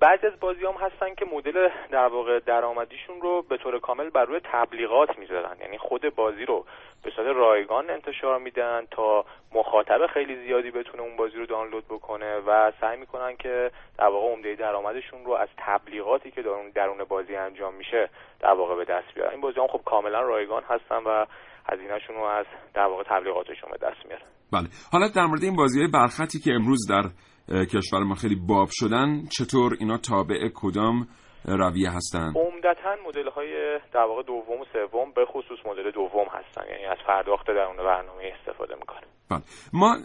بعضی 0.00 0.26
از 0.26 0.40
بازی 0.40 0.60
هم 0.66 0.74
هستن 0.86 1.14
که 1.14 1.24
مدل 1.34 1.68
در 1.90 2.06
واقع 2.06 2.38
درآمدیشون 2.38 3.20
رو 3.20 3.42
به 3.42 3.56
طور 3.56 3.78
کامل 3.78 4.10
بر 4.10 4.24
روی 4.24 4.40
تبلیغات 4.52 5.18
می‌ذارن. 5.18 5.56
یعنی 5.60 5.78
خود 5.78 6.14
بازی 6.14 6.44
رو 6.44 6.64
به 7.02 7.10
صورت 7.16 7.36
رایگان 7.36 7.90
انتشار 7.90 8.38
میدن 8.38 8.86
تا 8.90 9.24
مخاطب 9.54 10.06
خیلی 10.14 10.36
زیادی 10.46 10.70
بتونه 10.70 11.02
اون 11.02 11.16
بازی 11.16 11.36
رو 11.36 11.46
دانلود 11.46 11.84
بکنه 11.84 12.36
و 12.36 12.72
سعی 12.80 13.00
می‌کنن 13.00 13.36
که 13.36 13.70
در 13.98 14.06
واقع 14.06 14.26
عمده 14.32 14.54
درآمدشون 14.54 15.24
رو 15.24 15.32
از 15.32 15.48
تبلیغاتی 15.58 16.30
که 16.30 16.42
درون 16.42 16.70
درون 16.70 17.04
بازی 17.04 17.36
انجام 17.36 17.74
میشه 17.74 18.08
در 18.40 18.52
واقع 18.52 18.76
به 18.76 18.84
دست 18.84 19.14
بیارن. 19.14 19.30
این 19.30 19.40
بازی 19.40 19.60
هم 19.60 19.66
خب 19.66 19.80
کاملا 19.84 20.20
رایگان 20.20 20.62
هستن 20.62 20.96
و 20.96 21.26
هزینهشون 21.72 22.16
رو 22.16 22.22
از 22.22 22.46
در 22.74 22.86
واقع 22.86 23.02
تبلیغاتشون 23.02 23.70
به 23.70 23.86
دست 23.86 24.06
میارن. 24.06 24.26
بله. 24.52 24.68
حالا 24.92 25.08
در 25.16 25.26
مورد 25.26 25.44
این 25.44 25.56
بازی 25.56 25.86
برخطی 25.86 26.38
که 26.38 26.50
امروز 26.54 26.88
در 26.90 27.02
کشور 27.50 28.02
ما 28.02 28.14
خیلی 28.14 28.36
باب 28.36 28.68
شدن. 28.70 29.24
چطور 29.30 29.76
اینا 29.80 29.98
تابع 29.98 30.48
کدام 30.54 31.08
رویه 31.44 31.90
هستن؟ 31.90 32.32
عمدتا 32.36 32.96
مدل 33.08 33.28
های 33.30 33.78
در 33.94 34.00
واقع 34.00 34.22
دوم 34.22 34.60
و 34.60 34.64
سوم 34.72 35.12
به 35.16 35.24
خصوص 35.26 35.58
مدل 35.66 35.90
دوم 35.90 36.26
هستن. 36.30 36.62
یعنی 36.70 36.84
از 36.84 36.98
پرداخت 37.06 37.46
درون 37.46 37.76
برنامه 37.76 38.32
استفاده 38.38 38.74
می‌کنه. 38.74 39.00
بله. 39.30 39.42
ما 39.72 39.96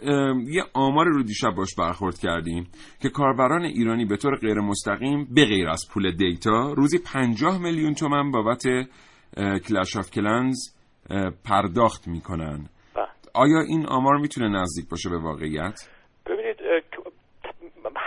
یه 0.46 0.62
آماری 0.74 1.10
رو 1.10 1.22
دیشب 1.22 1.50
باش 1.56 1.74
برخورد 1.78 2.18
کردیم 2.18 2.66
که 3.02 3.08
کاربران 3.08 3.62
ایرانی 3.62 4.04
به 4.04 4.16
طور 4.16 4.36
غیر 4.36 4.60
مستقیم 4.60 5.28
به 5.34 5.44
غیر 5.44 5.68
از 5.68 5.84
پول 5.94 6.10
دیتا 6.10 6.72
روزی 6.72 6.98
50 7.12 7.58
میلیون 7.62 7.94
تومن 7.94 8.30
بابت 8.30 8.62
کلش 9.68 9.96
آف 9.96 10.10
کلنز 10.10 10.56
پرداخت 11.44 12.08
می‌کنن. 12.08 12.68
بله. 12.96 13.08
آیا 13.34 13.60
این 13.68 13.86
آمار 13.86 14.16
می‌تونه 14.16 14.48
نزدیک 14.48 14.90
باشه 14.90 15.10
به 15.10 15.18
واقعیت؟ 15.18 15.88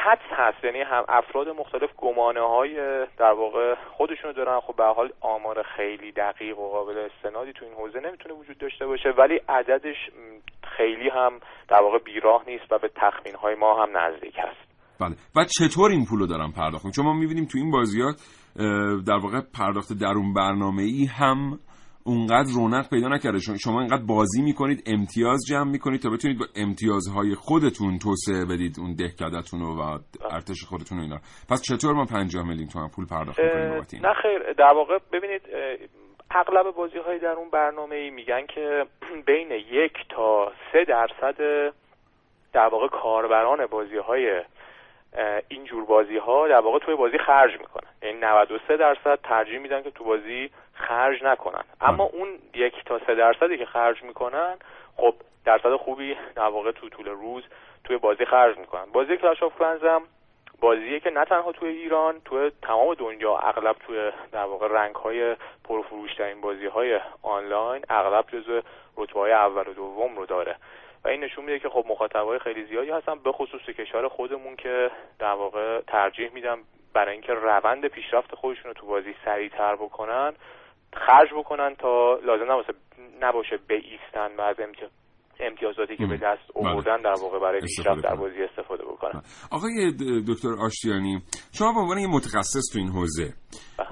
حدس 0.10 0.32
هست. 0.32 0.64
یعنی 0.64 0.80
هم 0.80 1.04
افراد 1.10 1.48
مختلف 1.50 1.90
گمانه 1.98 2.40
های 2.40 2.76
در 3.18 3.32
واقع 3.32 3.76
خودشونو 3.98 4.34
دارن. 4.34 4.60
خب 4.60 4.76
به 4.76 4.84
حال 4.84 5.10
آمار 5.22 5.64
خیلی 5.76 6.12
دقیق 6.12 6.60
و 6.60 6.70
قابل 6.70 6.98
استنادی 6.98 7.54
تو 7.54 7.66
این 7.66 7.74
حوزه 7.74 8.00
نمی‌تونه 8.00 8.36
وجود 8.36 8.58
داشته 8.58 8.86
باشه 8.86 9.10
ولی 9.18 9.42
عددش 9.50 10.10
خیلی 10.78 11.10
هم 11.10 11.40
در 11.70 11.82
واقع 11.82 11.98
بیراه 11.98 12.44
نیست 12.48 12.72
و 12.72 12.78
به 12.80 12.90
تخمین 12.96 13.36
های 13.36 13.56
ما 13.56 13.84
هم 13.84 13.98
نزدیک 13.98 14.36
هست. 14.38 14.70
بله. 15.02 15.16
و 15.36 15.46
چطور 15.60 15.92
این 15.92 16.06
پولو 16.10 16.28
دارن 16.28 16.52
پرداخت؟ 16.52 16.86
چون 16.96 17.06
ما 17.06 17.14
می‌بینیم 17.14 17.46
تو 17.46 17.58
این 17.58 17.72
بازیات 17.72 18.16
در 19.08 19.20
واقع 19.24 19.42
پرداخت 19.60 19.94
درون 20.02 20.34
برنامه 20.34 20.84
ای 20.84 21.06
هم 21.06 21.60
اونقدر 22.10 22.50
رونق 22.56 22.90
پیدا 22.90 23.08
نکرده. 23.08 23.40
شما- 23.40 23.80
اینقدر 23.80 24.04
بازی 24.08 24.42
می‌کنید 24.42 24.84
امتیاز 24.86 25.40
جمع 25.50 25.72
می‌کنید 25.72 26.02
تا 26.02 26.10
بتونید 26.10 26.40
با 26.40 26.46
امتیازهای 26.56 27.36
خودتون 27.36 27.98
توسعه 27.98 28.46
بدید 28.46 28.76
اون 28.80 28.94
دهکدتون 28.96 29.60
رو 29.60 29.82
و 29.82 30.00
ارتش 30.32 30.64
خودتون 30.70 30.98
رو 30.98 31.04
اینا. 31.04 31.18
پس 31.50 31.62
چطور 31.62 31.94
ما 31.94 32.06
50 32.06 32.44
میلیون 32.48 32.68
تومن 32.68 32.88
پول 32.96 33.06
پرداخت 33.06 33.40
می‌کنیم 33.40 33.70
بابت 33.70 33.94
نه 33.94 34.14
خیر. 34.22 34.54
در 34.54 34.74
واقع 34.76 34.98
ببینید 35.14 35.42
اغلب 36.32 36.76
بازی 36.76 36.98
های 36.98 37.20
در 37.20 37.32
اون 37.38 37.50
برنامه 37.50 37.96
ای 37.96 38.10
میگن 38.10 38.46
که 38.56 38.86
بین 39.28 39.52
یک 39.52 39.94
تا 40.10 40.52
سه 40.72 40.86
درصد 40.88 41.38
در 42.54 42.70
واقع 42.72 42.88
کاربران 42.88 43.66
بازی 43.66 43.98
های 43.98 44.42
اینجور 45.48 45.86
بازی 45.86 46.18
ها 46.18 46.48
در 46.48 46.60
واقع 46.60 46.80
توی 46.80 46.96
بازی 46.96 47.18
خرج 47.18 47.52
می‌کنن. 47.52 47.90
یعنی 48.02 48.20
93 48.20 48.78
درصد 48.78 49.20
ترجیح 49.24 49.60
میدن 49.60 49.84
که 49.84 49.92
تو 49.92 50.04
بازی 50.04 50.50
خرج 50.74 51.24
نکنن. 51.24 51.64
اما 51.82 52.04
اون 52.04 52.28
یک 52.54 52.86
تا 52.86 53.00
سه 53.08 53.16
درصدی 53.16 53.58
که 53.58 53.66
خرج 53.66 54.04
می‌کنن 54.04 54.58
خب 54.98 55.16
درصد 55.46 55.76
خوبی 55.76 56.18
در 56.36 56.48
واقع 56.48 56.72
تو 56.72 56.90
طول 56.90 57.08
روز 57.08 57.44
توی 57.84 57.98
بازی 57.98 58.26
خرج 58.26 58.58
می‌کنن. 58.58 58.86
بازی 58.94 59.18
کلاش 59.18 59.44
آف 59.44 59.58
کلنز 59.60 59.84
هم 59.84 60.02
بازیه 60.62 61.00
که 61.00 61.10
نه 61.10 61.26
تنها 61.26 61.52
توی 61.52 61.70
ایران 61.70 62.22
توی 62.26 62.52
تمام 62.62 62.94
دنیا 62.94 63.38
اغلب 63.38 63.76
توی 63.88 64.12
در 64.32 64.44
واقع 64.44 64.68
رنگ 64.68 64.96
های 64.96 65.36
پرفروشترین 65.64 66.42
بازی 66.42 66.66
های 66.66 67.00
آنلاین 67.22 67.86
اغلب 67.90 68.26
جزو 68.28 68.62
رتبه 68.98 69.20
های 69.20 69.32
اول 69.32 69.68
و 69.68 69.74
دوم 69.74 70.16
رو 70.16 70.26
داره. 70.26 70.56
و 71.06 71.08
این 71.08 71.24
نشون 71.24 71.46
میده 71.46 71.60
که 71.60 71.70
خب 71.70 71.86
مخاطبای 71.90 72.40
خیلی 72.40 72.66
زیادی 72.66 72.90
هستن 72.92 73.14
به 73.24 73.32
خصوص 73.32 73.62
کشور 73.62 74.08
خودمون 74.08 74.56
که 74.56 74.92
در 75.20 75.34
واقع 75.34 75.82
ترجیح 75.82 76.34
میدم 76.34 76.58
برای 76.94 77.12
اینکه 77.12 77.34
روند 77.34 77.88
پیشرفت 77.88 78.36
خودشون 78.36 78.64
رو 78.66 78.74
تو 78.74 78.88
بازی 78.88 79.14
سریعتر 79.26 79.76
بکنن 79.76 80.34
خرج 80.94 81.30
بکنن 81.38 81.76
تا 81.76 82.20
لازم 82.26 82.52
نباشه 82.52 82.74
نباشه 83.22 83.58
بیستن 83.68 84.36
و 84.38 84.42
از 84.42 84.56
امتیاز 84.60 84.90
امتیازاتی 85.40 85.98
که. 85.98 86.06
به 86.06 86.18
دست 86.18 86.42
بله. 86.56 86.70
آوردن 86.70 86.98
در 86.98 87.16
واقع 87.22 87.40
برای 87.40 87.62
پیشرفت 87.62 88.04
در. 88.04 88.16
بازی 88.16 88.44
استفاده 88.44 88.84
بکنن 88.84 89.22
آقای 89.52 89.92
د- 89.92 90.30
دکتر 90.30 90.50
آشتیانی 90.66 91.22
شما 91.54 91.74
به 91.74 91.80
عنوان 91.80 91.98
یه 91.98 92.08
متخصص 92.08 92.74
تو 92.74 92.80
این 92.80 92.90
حوزه 92.90 93.34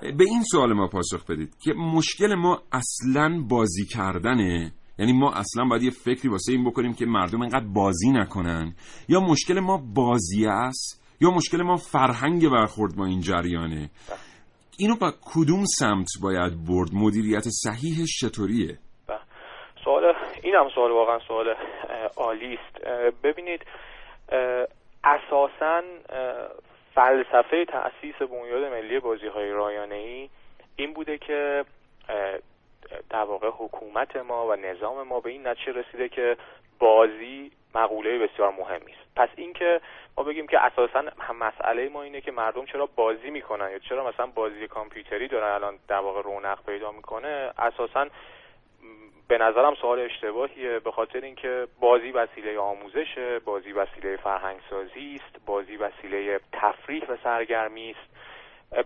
به 0.02 0.24
این 0.24 0.44
سوال 0.52 0.74
ما 0.74 0.88
پاسخ 0.88 1.32
بدید 1.32 1.50
که 1.64 1.74
مشکل 1.74 2.36
ما 2.36 2.62
اصلا 2.72 3.42
بازی 3.50 3.86
کردنه 3.86 4.72
یعنی 5.00 5.14
ما 5.14 5.34
اصلا 5.34 5.66
باید 5.70 5.84
یه 5.84 5.92
فکری 5.92 6.30
واسه 6.30 6.52
این 6.52 6.70
بکنیم 6.70 6.94
که 6.94 7.06
مردم 7.06 7.42
اینقدر 7.42 7.66
بازی 7.74 8.12
نکنن. 8.12 8.74
یا 9.10 9.20
مشکل 9.20 9.60
ما 9.60 9.82
بازی 9.96 10.46
است 10.48 11.04
یا 11.22 11.30
مشکل 11.30 11.62
ما 11.62 11.76
فرهنگ 11.76 12.50
برخورد 12.50 12.96
با 12.96 13.06
این 13.06 13.22
جریانه. 13.22 13.90
اینو 14.80 14.96
با 14.96 15.12
کدوم 15.34 15.66
سمت 15.66 16.08
باید 16.22 16.54
برد؟ 16.68 16.90
مدیریت 16.94 17.44
صحیحش 17.64 18.20
چطوریه. 18.22 18.78
سوال 19.84 20.04
این 20.44 20.56
هم 20.56 20.70
سوال 20.76 20.92
واقعا 20.92 21.20
سوال 21.28 21.56
عالی 22.18 22.60
ببینید 23.24 23.62
اساسا 25.04 25.82
فلسفه 26.96 27.66
تأسیس 27.66 28.16
بنیاد 28.32 28.74
ملی 28.74 29.00
بازی 29.00 29.28
های 29.28 29.50
رایانه 29.50 29.96
ای 29.96 30.30
این 30.76 30.94
بوده 30.94 31.18
که 31.18 31.64
در 33.10 33.24
واقع 33.24 33.48
حکومت 33.48 34.16
ما 34.16 34.48
و 34.48 34.56
نظام 34.56 35.08
ما 35.08 35.20
به 35.20 35.30
این 35.30 35.48
نتیجه 35.48 35.72
رسیده 35.72 36.10
که 36.10 36.38
بازی 36.80 37.52
مقوله 37.76 38.18
بسیار 38.18 38.52
مهمی 38.52 38.92
است. 38.92 39.16
پس 39.16 39.30
اینکه 39.36 39.82
ما 40.18 40.24
بگیم 40.24 40.48
که 40.48 40.60
اساسا 40.60 41.04
مسئله 41.40 41.90
ما 41.90 42.02
اینه 42.02 42.22
که 42.22 42.32
مردم 42.32 42.66
چرا 42.66 42.90
بازی 42.96 43.30
می‌کنن 43.30 43.72
یا 43.72 43.80
چرا 43.80 44.08
مثلا 44.08 44.26
بازی 44.26 44.68
کامپیوتری 44.68 45.28
دارن 45.28 45.54
الان 45.54 45.80
در 45.88 46.00
واقع 46.00 46.22
رونق 46.22 46.66
پیدا 46.66 46.92
می‌کنه 46.92 47.54
اساسا 47.58 48.08
به 49.28 49.38
نظرم 49.38 49.76
سوال 49.76 50.00
اشتباهیه 50.00 50.80
به 50.80 50.92
خاطر 50.92 51.22
اینکه 51.22 51.68
بازی 51.80 52.12
وسیله 52.12 52.60
آموزشه 52.60 53.40
بازی 53.40 53.72
وسیله 53.72 54.18
فرهنگ 54.18 54.60
سازی 54.70 55.20
است 55.22 55.46
بازی 55.46 55.76
وسیله 55.76 56.40
تفریح 56.54 57.04
و 57.10 57.18
سرگرمی 57.24 57.96
است. 57.98 58.18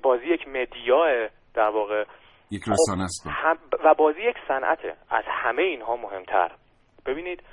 بازی 0.01 0.25
یک 0.25 0.47
مدیاه 0.47 1.27
در 1.53 1.69
واقع 1.69 2.05
یک 2.51 2.61
رسانه 2.67 3.03
است. 3.03 3.27
هم 3.27 3.57
و 3.83 3.93
بازی 3.93 4.21
یک 4.21 4.35
صنعته 4.47 4.95
از 5.09 5.23
همه 5.27 5.61
اینها 5.61 5.95
مهمتر. 5.95 6.51
ببینید 7.05 7.43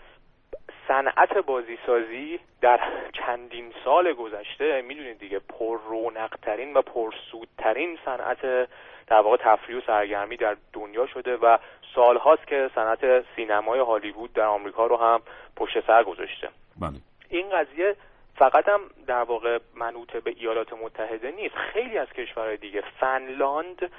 صنعت 0.88 1.38
بازی 1.46 1.78
سازی 1.86 2.40
در 2.60 2.80
چندین 3.12 3.72
سال 3.84 4.12
گذشته 4.12 4.82
می‌دونید 4.82 5.18
دیگه 5.18 5.38
پر 5.38 5.78
رونقترین 5.88 6.74
و 6.74 6.82
پرسودترین 6.82 7.98
صنعت 8.04 8.68
در 9.06 9.20
واقع 9.20 9.36
تفریح 9.36 9.78
و 9.78 9.80
سرگرمی 9.86 10.36
در 10.36 10.56
دنیا 10.72 11.06
شده 11.06 11.36
و 11.36 11.58
سالهاست 11.94 12.46
که 12.46 12.70
صنعت 12.74 13.24
سینمای 13.36 13.80
هالیوود 13.80 14.32
در 14.32 14.46
آمریکا 14.46 14.86
رو 14.86 14.96
هم 14.96 15.20
پشت 15.56 15.86
سر 15.86 16.04
گذاشته. 16.04 16.48
بله. 16.80 16.98
این 17.30 17.50
قضیه 17.50 17.96
فقط 18.36 18.68
هم 18.68 18.80
در 19.06 19.22
واقع 19.22 19.58
منوط 19.74 20.16
به 20.16 20.34
ایالات 20.36 20.72
متحده 20.72 21.30
نیست. 21.30 21.54
خیلی 21.54 21.98
از 21.98 22.08
کشورهای 22.08 22.56
دیگه 22.56 22.82
فنلاند 23.00 23.90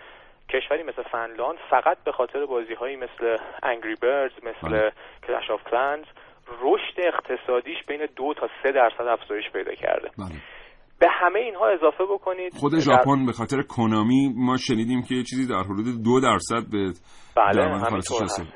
کشوری 0.49 0.83
مثل 0.83 1.03
فنلاند 1.03 1.57
فقط 1.69 1.97
به 2.05 2.11
خاطر 2.11 2.45
بازی 2.45 2.73
هایی 2.73 2.95
مثل 2.95 3.35
انگری 3.63 3.95
بردز 4.01 4.33
مثل. 4.43 4.89
کلش 5.27 5.51
آف 5.51 5.63
کلنز 5.71 6.05
رشد 6.61 6.97
اقتصادیش 6.97 7.77
بین 7.87 8.07
دو 8.15 8.33
تا 8.33 8.47
سه 8.63 8.71
درصد 8.71 9.01
افزایش 9.07 9.45
پیدا 9.53 9.73
کرده. 9.75 10.09
بله. 10.17 10.39
به 10.99 11.07
همه 11.09 11.39
اینها 11.39 11.67
اضافه 11.69 12.03
بکنید. 12.05 12.53
خود 12.53 12.71
در- 12.71 12.79
ژاپن 12.79 13.25
به 13.25 13.31
خاطر 13.31 13.61
کنامی 13.61 14.33
ما 14.37 14.57
شنیدیم 14.57 15.01
که 15.01 15.15
چیزی 15.29 15.47
در 15.53 15.63
حدود 15.63 16.03
دو 16.03 16.19
درصد 16.19 16.63
به 16.71 16.83
بله. 17.35 17.61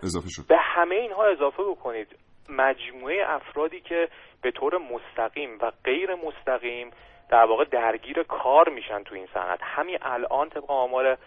اضافه 0.03 0.29
شد. 0.29 0.43
به 0.50 0.57
همه 0.59 0.95
اینها 0.95 1.25
اضافه 1.25 1.63
بکنید. 1.63 2.07
مجموعه 2.50 3.15
افرادی 3.27 3.81
که 3.81 4.07
به 4.41 4.51
طور 4.51 4.77
مستقیم 4.77 5.50
و 5.62 5.71
غیر 5.83 6.09
مستقیم 6.15 6.91
در 7.29 7.45
واقع 7.45 7.65
درگیر 7.71 8.23
کار 8.23 8.69
میشن 8.69 9.03
تو 9.03 9.15
این 9.15 9.27
صنعت. 9.33 9.59
همین 9.63 9.97
الان 10.01 10.50
طبق 10.50 10.71
آمار 10.71 11.17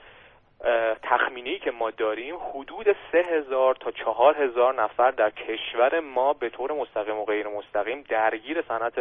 تخمینی 1.03 1.59
که 1.59 1.71
ما 1.71 1.91
داریم 1.91 2.35
حدود 2.51 2.87
سه 3.13 3.19
هزار 3.19 3.75
تا 3.75 3.91
چهار 3.91 4.43
هزار 4.45 4.83
نفر 4.83 5.11
در 5.11 5.31
کشور 5.31 6.01
ما 6.01 6.33
به 6.33 6.51
طور 6.51 6.73
مستقیم 6.73 7.17
و 7.19 7.25
غیر 7.25 7.49
مستقیم 7.49 8.05
درگیر 8.09 8.63
صنعت 8.69 8.95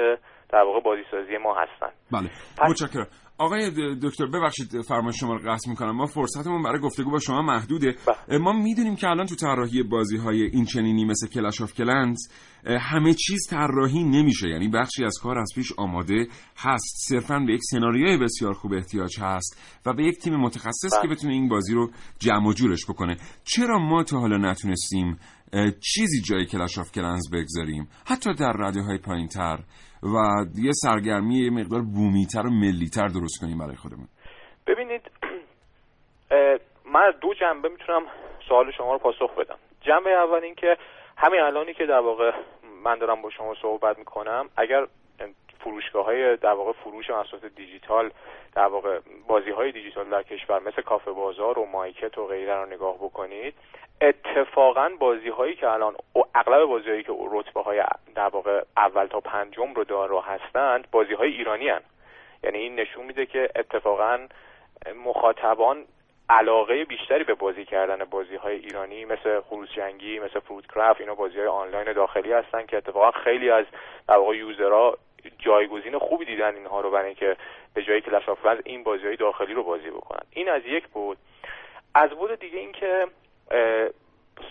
در 0.49 0.63
واقع 0.63 0.79
بازیسازی 0.79 1.37
ما 1.37 1.55
هستن. 1.55 1.89
بله. 2.11 2.29
پس- 2.57 2.69
متشکرم. 2.69 3.07
آقای 3.37 3.95
دکتر 4.01 4.25
ببخشید 4.25 4.81
فرمایش 4.81 5.19
شما 5.19 5.33
رو 5.33 5.51
قطع 5.51 5.69
می‌کنم. 5.69 5.91
ما 5.91 6.05
فرصتمون 6.05 6.63
برای 6.63 6.79
گفتگو 6.79 7.11
با 7.11 7.19
شما 7.19 7.41
محدوده. 7.41 7.95
بله. 8.27 8.37
ما 8.37 8.53
می‌دونیم 8.53 8.95
که 8.95 9.07
الان 9.07 9.25
تو 9.25 9.35
طراحی 9.35 9.83
بازی 9.83 10.17
های 10.17 10.43
این 10.43 10.65
چنینی 10.65 11.05
مثل 11.05 11.27
Clash 11.27 11.61
of 11.61 11.73
Clans 11.73 12.17
همه 12.79 13.13
چیز 13.13 13.47
طراحی 13.49 14.03
نمیشه. 14.03 14.47
یعنی 14.47 14.67
بخشی 14.67 15.05
از 15.05 15.17
کار 15.23 15.39
از 15.39 15.51
پیش 15.55 15.73
آماده 15.77 16.27
هست. 16.57 16.95
صرفا 17.09 17.39
به 17.39 17.53
یک 17.53 17.61
سناریوی 17.63 18.17
بسیار 18.17 18.53
خوب 18.53 18.73
احتیاج 18.73 19.19
هست 19.19 19.81
و 19.85 19.93
به 19.93 20.03
یک 20.03 20.17
تیم 20.19 20.35
متخصص 20.35 21.01
که 21.01 21.07
بله. 21.07 21.15
بتونه 21.15 21.33
این 21.33 21.49
بازی 21.49 21.73
رو 21.73 21.91
جمع 22.19 22.47
و 22.47 22.53
جورش 22.53 22.85
بکنه. 22.85 23.17
چرا 23.43 23.79
ما 23.79 24.03
تا 24.03 24.19
حالا 24.19 24.37
نتونستیم 24.37 25.17
چیزی 25.81 26.21
جای 26.21 26.45
Clash 26.45 26.77
of 26.77 26.91
Clans 26.91 27.29
بگذاریم؟ 27.33 27.87
حتی 28.05 28.33
در 28.33 28.53
رده 28.59 28.81
های 28.81 28.97
پایین 28.97 29.27
تر 29.27 29.63
و 30.05 30.45
یه 30.55 30.71
سرگرمی 30.73 31.35
یه 31.35 31.51
مقدار 31.51 31.81
بومیتر 31.81 32.47
و 32.47 32.49
ملیتر 32.49 33.07
درست 33.07 33.41
کنیم 33.41 33.57
برای 33.57 33.75
خودمون. 33.75 34.07
ببینید 34.67 35.01
من 36.85 37.11
دو 37.21 37.33
جنبه 37.33 37.69
می‌تونم 37.69 38.01
سوال 38.47 38.71
شما 38.71 38.93
رو 38.93 38.99
پاسخ 38.99 39.35
بدم. 39.37 39.57
جنبه 39.81 40.09
اول 40.09 40.43
این 40.43 40.55
که 40.55 40.77
همین 41.17 41.39
الانی 41.39 41.73
که 41.73 41.85
در 41.85 41.99
واقع 41.99 42.31
من 42.83 42.97
دارم 42.99 43.21
با 43.21 43.29
شما 43.29 43.53
صحبت 43.61 43.97
می‌کنم 43.97 44.49
اگر 44.57 44.87
فروشگاه 45.65 46.05
های 46.05 46.37
در 46.37 46.53
واقع 46.53 46.71
فروش 46.71 47.09
محصولات 47.09 47.45
دیجیتال 47.45 48.11
در 48.55 48.65
واقع 48.65 48.99
بازی 49.27 49.51
های 49.51 49.71
دیجیتال 49.71 50.09
در 50.09 50.23
کشور 50.23 50.59
مثل 50.59 50.81
کافه 50.81 51.11
بازار 51.11 51.59
و 51.59 51.65
مایکت 51.65 52.17
و 52.17 52.27
غیره 52.27 52.55
رو 52.55 52.65
نگاه 52.65 52.95
بکنید 52.95 53.53
اتفاقا 54.01 54.91
بازی 54.99 55.29
هایی 55.29 55.55
که 55.55 55.69
الان 55.69 55.95
اغلب 56.35 56.65
بازی 56.65 56.89
هایی 56.89 57.03
که 57.03 57.13
رتبه 57.31 57.61
های 57.61 57.83
در 58.15 58.27
واقع 58.27 58.63
اول 58.77 59.05
تا 59.05 59.19
پنجم 59.19 59.73
رو 59.73 59.83
دارا 59.83 60.21
هستند 60.21 60.87
بازی 60.91 61.13
های 61.13 61.31
ایرانی 61.31 61.69
هن. 61.69 61.81
یعنی 62.43 62.57
این 62.57 62.75
نشون 62.75 63.05
میده 63.05 63.25
که 63.25 63.49
اتفاقا 63.55 64.19
مخاطبان 65.05 65.85
علاقه 66.29 66.85
بیشتری 66.85 67.23
به 67.23 67.33
بازی 67.33 67.65
کردن 67.65 68.05
بازی 68.05 68.35
های 68.35 68.55
ایرانی 68.55 69.05
مثل 69.05 69.41
خروس 69.41 69.69
جنگی 69.69 70.19
مثل 70.19 70.39
Fruit 70.39 70.67
Craft 70.67 71.01
اینا 71.01 71.15
بازی 71.15 71.37
های 71.37 71.47
آنلاین 71.47 71.93
داخلی 71.93 72.31
هستن 72.31 72.65
که 72.65 72.77
اتفاقا 72.77 73.11
خیلی 73.11 73.49
از 73.49 73.65
در 74.07 74.17
واقع 74.17 74.35
user 74.35 74.85
ها 74.85 74.97
جایگزین 75.39 75.97
خوبی 75.97 76.25
دیدن 76.25 76.55
اینها 76.55 76.81
رو 76.81 76.91
برای 76.91 77.05
اینکه 77.05 77.37
به 77.73 77.83
جای 77.83 78.01
of 78.29 78.39
Clans 78.43 78.61
این 78.65 78.83
بازی 78.83 79.05
های 79.05 79.15
داخلی 79.15 79.53
رو 79.53 79.63
بازی 79.63 79.89
بکنن. 79.89 80.25
این 80.31 80.49
از 80.49 80.61
یک 80.65 80.87
بعد. 80.87 81.17
از 81.95 82.09
بعد 82.09 82.39
دیگه 82.39 82.59
اینکه 82.59 83.07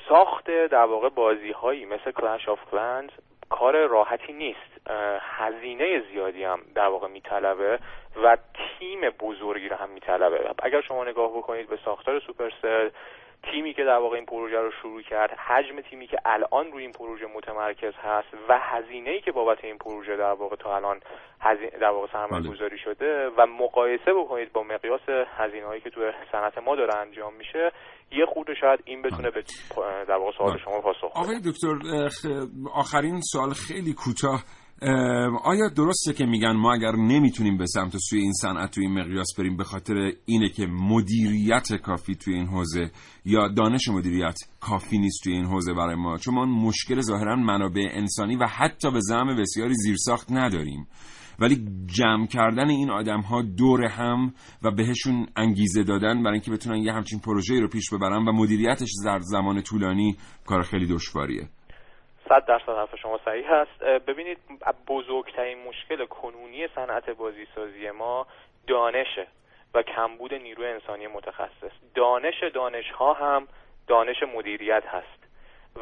ساخت 0.09 0.51
در 0.51 0.85
واقع 0.85 1.09
بازی 1.09 1.53
هایی 1.53 1.85
مثل 1.85 2.11
Clash 2.11 2.49
of 2.49 2.59
Clans 2.71 3.11
کار 3.51 3.87
راحتی 3.87 4.33
نیست. 4.33 4.89
هزینه 5.21 6.01
زیادی 6.01 6.45
هم 6.45 6.61
در 6.75 6.87
واقع 6.87 7.09
میطلبه 7.09 7.79
و 8.23 8.39
تیم 8.79 9.01
بزرگی 9.01 9.69
رو 9.69 9.77
هم 9.77 9.91
میطلبه. 9.91 10.51
اگر 10.63 10.81
شما 10.81 11.05
نگاه 11.05 11.31
بکنید 11.31 11.69
به 11.69 11.79
ساختار 11.85 12.21
سوپرسل 12.21 12.91
تیمی 13.51 13.75
که 13.75 13.85
در 13.85 13.99
واقع 13.99 14.17
این 14.17 14.27
پروژه 14.27 14.57
رو 14.57 14.71
شروع 14.83 15.03
کرد 15.03 15.31
حجم 15.31 15.81
تیمی 15.91 16.07
که 16.07 16.19
الان 16.25 16.73
روی 16.73 16.83
این 16.83 16.93
پروژه 16.93 17.27
متمرکز 17.37 17.93
هست 18.03 18.29
و 18.49 18.59
هزینه 18.63 19.11
ای 19.11 19.21
که 19.21 19.33
بابت 19.33 19.65
این 19.65 19.79
پروژه 19.79 20.17
در 20.17 20.33
واقع 20.33 20.57
تا 20.57 20.77
الان 20.77 21.01
در 21.81 21.89
واقع 21.89 22.07
سرمایه 22.13 22.51
گذاری 22.51 22.79
شده 22.79 23.29
و 23.39 23.47
مقایسه 23.47 24.13
بکنید 24.19 24.53
با 24.53 24.63
مقیاس 24.63 25.01
هزینه 25.37 25.67
هایی 25.67 25.81
که 25.81 25.91
تو 25.91 26.01
صنعت 26.33 26.59
ما 26.59 26.77
داره 26.77 26.97
انجام 26.97 27.35
میشه 27.35 27.73
یه 28.13 28.27
خورده 28.27 28.55
شاید 28.61 28.81
این 28.85 29.03
بتونه 29.03 29.31
به 29.31 29.45
در 30.09 30.15
واقع 30.15 30.33
سوال 30.39 30.59
شما 30.65 30.81
پاسخ 30.81 31.11
بده. 31.11 31.21
آقای 31.21 31.41
دکتر 31.41 31.69
آخرین 32.75 33.21
سوال 33.21 33.51
خیلی 33.51 33.93
کوتاه. 33.93 34.35
اه، 34.35 34.64
آیا 35.45 35.69
درسته 35.77 36.13
که 36.13 36.27
میگن 36.27 36.53
ما 36.53 36.75
اگر 36.75 36.97
نمی‌تونیم 36.97 37.57
به 37.57 37.67
سمت 37.67 37.97
سوی 37.99 38.21
این 38.21 38.33
صنعت 38.33 38.71
توی 38.71 38.87
این 38.87 38.99
مقیاس 38.99 39.27
بریم 39.39 39.57
به 39.57 39.65
خاطر 39.65 40.13
اینه 40.27 40.49
که 40.49 40.67
مدیریت 40.67 41.73
کافی 41.73 42.15
توی 42.15 42.35
این 42.35 42.47
حوزه 42.47 42.91
یا 43.25 43.49
دانش 43.49 43.89
مدیریت 43.89 44.39
کافی 44.61 44.99
نیست 44.99 45.25
توی 45.25 45.33
این 45.33 45.47
حوزه 45.47 45.73
برای 45.75 45.95
ما؟ 45.95 46.19
چون 46.19 46.35
ما 46.35 46.45
مشکل 46.45 47.01
ظاهرا 47.01 47.37
منابع 47.37 47.89
انسانی 47.93 48.37
و 48.37 48.47
حتی 48.47 48.91
به 48.91 49.01
زعم 49.01 49.37
بسیاری 49.37 49.75
زیرساخت 49.75 50.33
نداریم. 50.33 50.87
ولی 51.39 51.69
جمع 51.87 52.27
کردن 52.27 52.71
این 52.71 52.91
آدم 52.91 53.21
ها 53.21 53.43
دور 53.43 53.85
هم 53.85 54.35
و 54.63 54.71
بهشون 54.71 55.27
انگیزه 55.37 55.83
دادن 55.83 56.23
برای 56.23 56.33
اینکه 56.33 56.51
بتونن 56.51 56.83
یه 56.83 56.93
همچین 56.93 57.19
پروژه‌ای 57.19 57.61
رو 57.61 57.69
پیش 57.69 57.91
ببرن 57.91 58.29
و 58.29 58.33
مدیریتش 58.33 58.91
در 59.05 59.21
زمان 59.21 59.63
طولانی 59.63 60.17
کار 60.47 60.63
خیلی 60.63 60.87
دشواریه. 60.87 61.49
صد 62.29 62.45
درصد 62.45 62.69
حرف 62.69 62.97
شما 62.97 63.21
صحیح 63.25 63.55
هست. 63.55 63.85
ببینید 63.85 64.39
بزرگترین 64.87 65.59
مشکل 65.69 66.07
کنونی 66.07 66.69
صنعت 66.69 67.11
بازیسازی 67.11 67.91
ما 67.91 68.27
دانشه 68.67 69.27
و 69.75 69.83
کمبود 69.83 70.35
نیروی 70.35 70.67
انسانی 70.67 71.07
متخصص. 71.07 71.73
دانش 71.95 72.45
دانش 72.55 72.91
ها 72.91 73.13
هم 73.13 73.49
دانش 73.87 74.23
مدیریت 74.23 74.87
هست. 74.87 75.24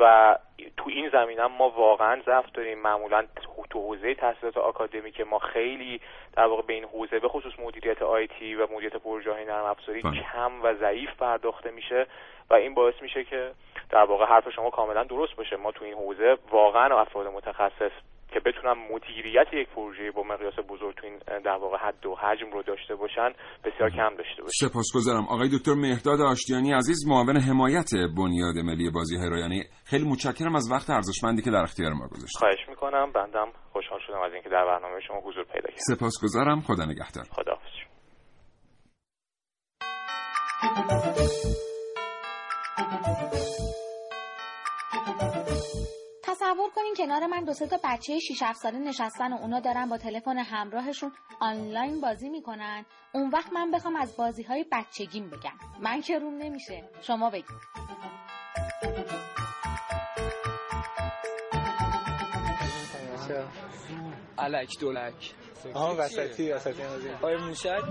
و 0.01 0.37
تو 0.77 0.91
این 0.91 1.09
زمینه 1.09 1.47
ما 1.47 1.71
واقعا 1.71 2.23
ضعف 2.27 2.51
داریم 2.55 2.79
معمولا 2.79 3.27
تو 3.71 3.81
حوزه 3.81 4.15
تحصیلات 4.15 4.57
آکادمی 4.57 5.13
که 5.13 5.25
ما 5.25 5.39
خیلی 5.39 6.01
در 6.37 6.47
واقع 6.47 6.63
به 6.63 6.73
این 6.73 6.85
حوزه 6.85 7.19
به 7.19 7.29
خصوص 7.29 7.53
مدیریت 7.59 8.03
آیتی 8.03 8.55
و 8.55 8.67
مدیریت 8.73 8.97
پروژه 8.97 9.33
های 9.33 9.45
نرم 9.45 9.65
افزاری 9.65 10.03
بله. 10.03 10.21
کم 10.33 10.53
و 10.63 10.75
ضعیف 10.75 11.11
پرداخته 11.17 11.71
میشه 11.71 12.07
و 12.51 12.55
این 12.55 12.75
باعث 12.75 12.95
میشه 13.03 13.25
که 13.25 13.51
در 13.91 14.05
واقع 14.05 14.27
حرف 14.27 14.51
شما 14.51 14.71
کاملا 14.71 15.05
درست 15.05 15.37
باشه 15.37 15.57
ما 15.57 15.73
تو 15.73 15.85
این 15.85 15.95
حوزه 15.95 16.39
واقعا 16.51 17.01
افراد 17.01 17.27
متخصص 17.27 17.93
که 18.35 18.41
بتونن 18.41 18.75
مدیریت 18.93 19.47
یک 19.53 19.69
پروژه 19.69 20.11
با 20.11 20.23
مقیاس 20.23 20.55
بزرگ 20.69 20.95
تو 20.95 21.07
این 21.07 21.19
در 21.45 21.57
واقع 21.57 21.77
حد 21.77 22.07
و 22.07 22.15
حجم 22.15 22.51
رو 22.53 22.63
داشته 22.63 22.95
باشن 22.95 23.31
بسیار 23.65 23.91
کم 23.91 24.17
داشته 24.17 24.43
باشن. 24.43 24.67
سپاسگزارم. 24.67 25.25
آقای 25.29 25.49
دکتر 25.59 25.75
مهداد 25.75 26.21
آشتیانی 26.21 26.73
عزیز 26.73 27.09
معاون 27.09 27.37
حمایت 27.37 27.91
بنیاد 28.17 28.57
ملی 28.65 28.91
بازی 28.91 29.17
های 29.17 29.31
رایانه 29.31 29.65
خیلی 29.85 30.05
متشکرم 30.05 30.55
از 30.55 30.73
وقت 30.73 30.91
ارزشمندی 30.91 31.43
که 31.43 31.51
در 31.51 31.63
اختیار 31.63 31.93
ما 31.93 32.07
گذاشتید. 32.09 32.39
خواهش 32.39 32.69
می‌کنم. 32.69 33.13
بندم. 33.13 33.53
خوشحال 33.73 34.01
شدم 34.07 34.21
از 34.23 34.33
اینکه 34.33 34.49
در 34.49 34.65
برنامه 34.65 35.01
شما 35.09 35.21
حضور 35.21 35.45
پیدا 35.45 35.69
کردم 35.69 35.97
سپاسگزارم. 35.97 36.61
خدا 36.61 36.85
نگهدار. 36.85 37.25
خداحافظ. 37.31 37.73
تصور 46.23 46.71
کنین 46.71 46.95
کنار 46.97 47.27
من 47.27 47.45
دو 47.45 47.53
سه 47.53 47.67
تا 47.67 47.79
بچه 47.85 48.19
6 48.19 48.43
7 48.43 48.59
ساله 48.59 48.79
نشستن 48.79 49.33
و 49.33 49.37
اونا 49.37 49.61
دارن 49.61 49.89
با 49.89 49.99
تلفن 49.99 50.39
همراهشون 50.39 51.13
آنلاین 51.41 52.01
بازی 52.01 52.29
می‌کنن. 52.29 52.87
اون 53.13 53.31
وقت 53.31 53.53
من 53.53 53.71
بخوام 53.71 53.97
از 53.97 54.17
بازی 54.17 54.43
های 54.43 54.65
بچگیم 54.73 55.31
بگم. 55.31 55.59
من 55.81 56.01
که 56.01 56.19
روم 56.19 56.39
نمیشه. 56.39 56.91
شما 57.03 57.31
بگید. 57.31 57.47
الک 64.39 64.79
دولک. 64.81 65.35
آها 65.75 65.95
وسطی 65.99 66.53
وسطی 66.53 66.83
آیا 67.23 67.39
موشک. 67.39 67.83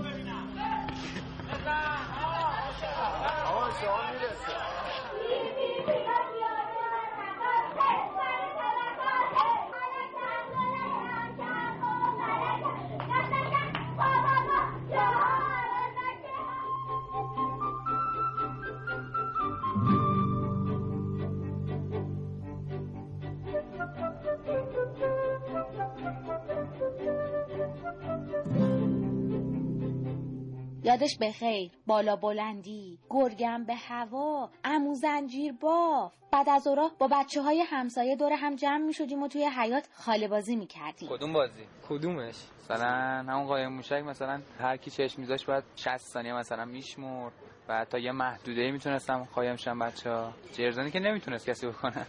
یادش 30.84 31.16
به 31.20 31.32
خیر. 31.32 31.70
بالا 31.86 32.16
بلندی 32.16 32.98
گرگم 33.10 33.64
به 33.64 33.74
هوا 33.74 34.50
امو 34.64 34.94
زنجیر 34.94 35.52
باف. 35.52 36.12
بعد 36.32 36.48
از 36.48 36.66
اورا 36.66 36.90
با 36.98 37.08
بچه 37.08 37.42
های 37.42 37.60
همسایه 37.60 38.16
دور 38.16 38.32
هم 38.32 38.56
جمع 38.56 38.84
می 38.86 38.94
شدیم 38.94 39.22
و 39.22 39.28
توی 39.28 39.44
حیات 39.44 39.88
خاله 39.92 40.28
بازی 40.28 40.56
می 40.56 40.66
کردیم 40.66 41.08
کدوم 41.08 41.32
بازی؟ 41.32 41.66
کدومش؟ 41.88 42.34
مثلا 42.64 42.86
همون 43.28 43.46
قایم 43.46 43.72
موشک 43.72 43.92
مثلا 43.92 44.40
هر 44.58 44.76
کی 44.76 44.90
چشم 44.90 45.20
میذاش 45.20 45.44
باید 45.44 45.64
60 45.76 45.96
ثانیه 45.96 46.34
مثلا 46.34 46.64
میشمر 46.64 47.30
و 47.68 47.84
تا 47.84 47.98
یه 47.98 48.12
محدوده 48.12 48.70
می‌تونستم 48.70 49.28
قایم 49.34 49.56
شم 49.56 49.78
بچه 49.78 50.10
ها 50.10 50.32
جرزانی 50.52 50.90
که 50.90 51.00
نمی‌تونست 51.00 51.46
کسی 51.46 51.66
بکنه. 51.66 52.06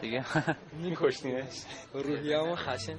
دیگه. 0.00 0.24
میکشتینش 0.72 1.62
روحیه‌مو 1.94 2.56
خشن 2.56 2.96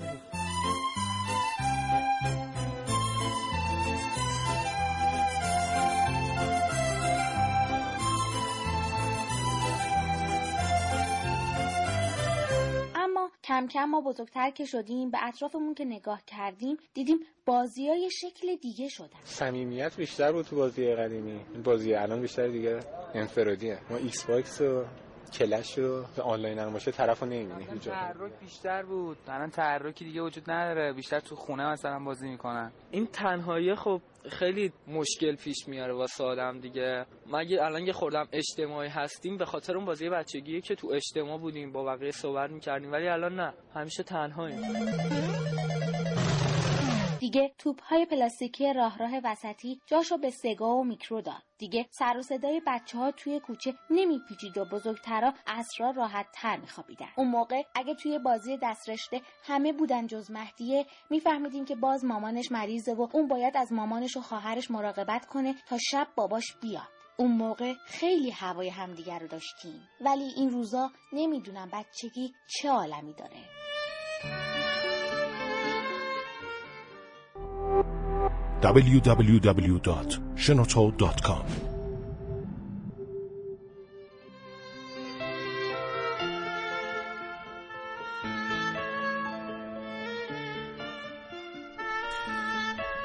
کم 13.68 13.86
ما 13.86 14.02
بزرگتر 14.02 14.50
که 14.50 14.66
شدیم 14.66 15.12
به 15.12 15.18
اطرافمون 15.22 15.74
که 15.74 15.86
نگاه 15.86 16.22
کردیم 16.28 16.78
دیدیم 16.94 17.20
بازی 17.46 17.88
های 17.90 18.10
شکل 18.12 18.56
دیگه 18.56 18.90
شدن. 18.90 19.20
صمیمیت 19.24 19.98
بیشتر 19.98 20.32
بود 20.32 20.46
تو 20.46 20.56
بازی 20.56 20.96
قدیمی. 20.96 21.40
بازی 21.64 21.94
الان 21.94 22.22
بیشتر 22.22 22.48
دیگه 22.48 22.80
انفرادیه. 23.14 23.80
ما 23.90 23.98
Xbox 23.98 24.62
و 24.62 24.86
Clash 25.34 25.78
رو 25.78 26.06
که 26.16 26.22
آنلاین 26.22 26.60
هم 26.60 26.74
باشه 26.74 26.92
طرفو 26.92 27.26
نمی‌بینی. 27.26 27.68
هیچ 27.74 27.82
تحرک 27.84 28.32
بیشتر 28.40 28.84
بود. 28.84 29.18
الان 29.28 29.50
تحرکی 29.50 30.06
دیگه 30.06 30.22
وجود 30.22 30.52
نداره. 30.52 30.94
بیشتر 30.94 31.20
تو 31.20 31.36
خونه 31.36 31.72
مثلا 31.72 32.00
بازی 32.00 32.30
می‌کنن. 32.30 32.72
این 32.92 33.08
تنهایی 33.08 33.76
خب 33.76 34.02
خیلی 34.30 34.72
مشکل 34.88 35.36
پیش 35.36 35.68
میاره 35.68 35.94
واسه 35.94 36.24
آدم 36.24 36.60
دیگه. 36.60 37.06
مگه 37.34 37.64
الان 37.64 37.88
یه 37.88 37.94
خرده 37.94 38.18
هم 38.18 38.28
اجتماعی 38.32 38.90
هستیم 38.90 39.38
به 39.38 39.46
خاطر 39.46 39.76
اون 39.76 39.86
بازی 39.86 40.10
بچگیه 40.10 40.62
که 40.62 40.76
تو 40.76 40.88
اجتماع 40.88 41.38
بودیم 41.38 41.72
با 41.72 41.84
بقیه 41.84 42.12
صحبت 42.12 42.50
می‌کردیم. 42.50 42.92
ولی 42.92 43.08
الان 43.08 43.36
نه. 43.36 43.54
همیشه 43.76 44.04
تنهاییم. 44.04 44.62
دیگه 47.20 47.52
توپ 47.58 47.84
های 47.84 48.06
پلاستیکی 48.06 48.74
راه 48.74 48.98
راه 48.98 49.12
وسطی 49.24 49.82
جاشو 49.86 50.18
به 50.18 50.30
سگا 50.30 50.76
و 50.76 50.84
میکرو 50.84 51.22
داد. 51.22 51.42
دیگه 51.58 51.86
سر 51.90 52.18
و 52.18 52.22
صدای 52.22 52.62
بچه 52.68 52.98
ها 52.98 53.12
توی 53.12 53.40
کوچه 53.40 53.74
نمیپیچید 53.90 54.58
و 54.58 54.66
بزرگترا 54.66 55.34
اسرا 55.48 55.92
راحت 55.92 56.26
تر 56.34 56.58
میخوابیدن. 56.58 57.10
اون 57.18 57.28
موقع 57.28 57.64
اگه 57.76 57.96
توی 57.96 58.20
بازی 58.20 58.58
دسترشته 58.64 59.22
همه 59.44 59.74
بودن 59.74 60.08
جز 60.08 60.32
مهدیه 60.32 60.86
میفهمیدیم 61.10 61.66
که 61.66 61.76
باز 61.76 62.06
مامانش 62.06 62.52
مریضه 62.52 62.94
و 62.94 63.08
اون 63.14 63.28
باید 63.28 63.58
از 63.58 63.74
مامانش 63.74 64.18
و 64.18 64.22
خواهرش 64.22 64.72
مراقبت 64.72 65.26
کنه 65.26 65.56
تا 65.68 65.78
شب 65.92 66.08
باباش 66.16 66.56
بیاد. 66.62 66.90
اون 67.18 67.32
موقع 67.32 67.74
خیلی 67.86 68.32
هوای 68.32 68.70
همدیگر 68.70 69.20
رو 69.20 69.28
داشتیم. 69.28 69.90
ولی 70.02 70.34
این 70.36 70.50
روزا 70.50 70.92
نمی‌دونم 71.14 71.70
بچگی 71.74 72.34
چه 72.48 72.70
عالمی 72.70 73.14
داره. 73.14 73.40
www.shenoto.com 78.64 81.46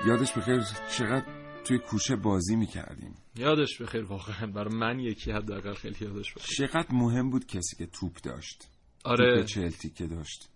یادش 0.06 0.32
بخیر 0.32 0.62
چقدر 0.98 1.24
توی 1.64 1.78
کوچه 1.78 2.16
بازی 2.16 2.56
می‌کردیم. 2.56 3.14
یادش 3.36 3.82
بخیر 3.82 4.04
واقعا. 4.04 4.46
برای 4.46 4.74
من 4.74 5.00
یکی 5.00 5.30
حداقل 5.30 5.74
خیلی 5.74 5.96
یادش 6.00 6.34
بخیر 6.34 6.66
چقدر 6.66 6.92
مهم 6.92 7.30
بود 7.30 7.46
کسی 7.46 7.76
که 7.76 7.86
توپ 7.86 8.20
داشت. 8.22 8.68
آره. 9.04 9.36
توپ 9.36 9.46
چلتی 9.46 9.90
که 9.90 10.06
داشت. 10.06 10.48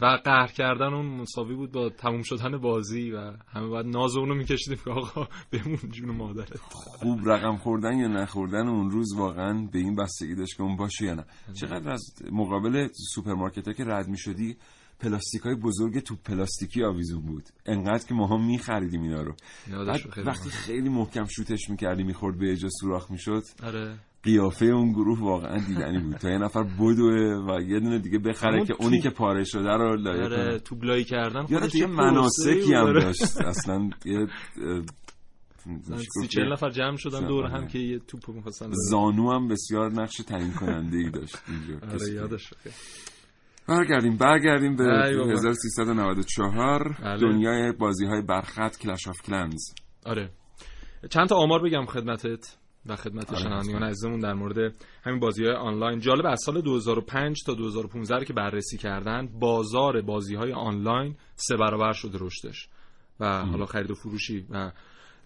و 0.00 0.06
قهر 0.24 0.46
کردن 0.46 0.94
اون 0.94 1.06
مساوی 1.06 1.54
بود 1.54 1.72
با 1.72 1.88
تموم 1.88 2.22
شدن 2.22 2.58
بازی 2.58 3.10
و 3.10 3.32
همه 3.52 3.68
بعد 3.68 3.86
ناز 3.86 4.16
اونو 4.16 4.34
میکشیدیم 4.34 4.78
که 4.84 4.90
آقا 4.90 5.28
بمون 5.52 5.78
جون 5.90 6.16
مادرت. 6.16 6.58
خوب 6.58 7.28
رقم 7.28 7.56
خوردن 7.56 7.98
یا 7.98 8.08
نخوردن 8.08 8.68
اون 8.68 8.90
روز 8.90 9.14
واقعا 9.16 9.68
به 9.72 9.78
این 9.78 9.96
بستگی 9.96 10.34
داشت 10.34 10.56
که 10.56 10.62
اون 10.62 10.76
باشه 10.76 11.04
یا 11.04 11.14
نه. 11.14 11.24
چقدر 11.54 11.90
از 11.90 12.14
مقابل 12.32 12.88
سوپرمارکت 13.14 13.68
ها 13.68 13.74
که 13.74 13.84
رد 13.84 14.08
می 14.08 14.18
شدی 14.18 14.56
پلاستیک 15.00 15.42
های 15.42 15.54
بزرگ 15.54 15.98
توپ 15.98 16.16
پلاستیکی 16.16 16.84
آویزون 16.84 17.22
بود. 17.22 17.44
انقدر 17.66 18.06
که 18.06 18.14
ماها 18.14 18.36
می 18.36 18.58
خریدیم 18.58 19.02
اینا 19.02 19.22
رو. 19.22 19.34
بعد 19.86 20.26
وقتی 20.26 20.50
خیلی 20.50 20.88
محکم 20.88 21.24
شوتش 21.24 21.70
می‌کردی 21.70 22.02
می‌خورد 22.02 22.38
به 22.38 22.52
هر 22.52 22.63
جا 22.63 22.68
سوراخ 22.80 23.10
می‌شد. 23.10 23.42
آره. 23.62 23.98
قیافه 24.24 24.66
اون 24.66 24.92
گروه 24.92 25.20
واقعا 25.20 25.58
دیدنی 25.58 25.98
بود 25.98 26.16
تا 26.16 26.30
یه 26.30 26.38
نفر 26.38 26.62
بدوه 26.62 27.44
و 27.48 27.60
یه 27.60 27.80
دونه 27.80 27.98
دیگه 27.98 28.18
بخره 28.18 28.64
که 28.64 28.74
اونی 28.80 29.00
که 29.00 29.10
پاره 29.10 29.44
شده 29.44 29.70
رو 29.70 29.96
لایه 29.96 30.22
آره 30.22 30.36
کنه 30.36 30.58
توپ 30.58 30.76
لایی 30.76 31.04
کردن 31.04 31.46
یه 31.48 31.68
چه 31.68 31.86
مناسکی 31.86 32.74
هم. 32.74 32.84
آره. 32.84 33.00
داشت 33.04 33.40
اصلا 33.52 33.90
یه 34.04 34.26
سی 36.20 36.28
چهل 36.28 36.52
نفر 36.52 36.70
جمع 36.70 36.96
شدن 36.96 37.26
دور 37.26 37.46
هم 37.46 37.54
آره. 37.54 37.66
که 37.66 37.78
یه 37.78 37.98
توپ 37.98 38.28
می‌خواستن. 38.28 38.70
زانو 38.72 39.32
هم 39.32 39.48
بسیار 39.48 39.92
نقش 39.92 40.16
تعیین 40.16 40.52
کننده 40.52 40.96
ای 40.96 41.10
داشت 41.10 41.36
اینجا 41.48 41.86
آره 41.92 42.12
یادش 42.14 42.50
برگردیم 43.68 44.16
برگردیم 44.16 44.76
به 44.76 44.84
ای 44.84 45.16
بابا. 45.16 45.32
1394 45.32 46.96
بله. 47.02 47.20
دنیای 47.20 47.72
بازی 47.72 48.06
های 48.06 48.22
برخط 48.22 48.78
Clash 48.78 49.08
of 49.08 49.22
Clans 49.22 49.62
آره 50.06 50.30
چند 51.10 51.28
تا 51.28 51.36
آمار 51.36 51.62
بگم 51.62 51.86
خدمتت 51.86 52.56
و 52.86 52.96
خدمت 52.96 53.32
آره، 53.32 53.42
شنوندگان. 53.42 53.82
عزیزمون 53.82 54.20
در 54.20 54.34
مورد 54.34 54.74
همین 55.04 55.20
بازی 55.20 55.44
های 55.44 55.54
آنلاین. 55.54 56.00
جالب 56.00 56.26
از 56.26 56.42
سال 56.44 56.60
2005 56.60 57.42
تا 57.46 57.54
2015 57.54 58.16
رو 58.16 58.24
که 58.24 58.32
بررسی 58.32 58.78
کردن 58.78 59.28
بازار 59.40 60.00
بازی 60.00 60.34
های 60.34 60.52
آنلاین 60.52 61.16
سه 61.34 61.56
برابر 61.56 61.92
شده 61.92 62.18
رشدش. 62.20 62.68
و 63.20 63.44
حالا 63.44 63.66
خرید 63.66 63.90
و 63.90 63.94
فروشی 63.94 64.46
و 64.50 64.72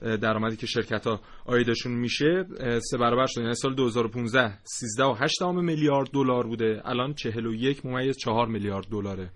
درآمدی 0.01 0.57
که 0.57 0.67
شرکت 0.67 1.07
ها 1.07 1.21
آیدشون 1.45 1.93
میشه 1.93 2.47
سه 2.91 2.99
برابر 2.99 3.27
شده. 3.27 3.43
یعنی 3.43 3.55
سال 3.55 3.75
2015 3.75 4.59
13 4.65 5.05
و 5.05 5.15
8 5.15 5.43
میلیارد 5.43 6.11
دلار 6.11 6.47
بوده. 6.47 6.83
الان 6.85 7.15
41 7.15 7.87
ممیز 7.87 8.17
4 8.17 8.49
میلیارد 8.49 8.87
دلاره. 8.91 9.31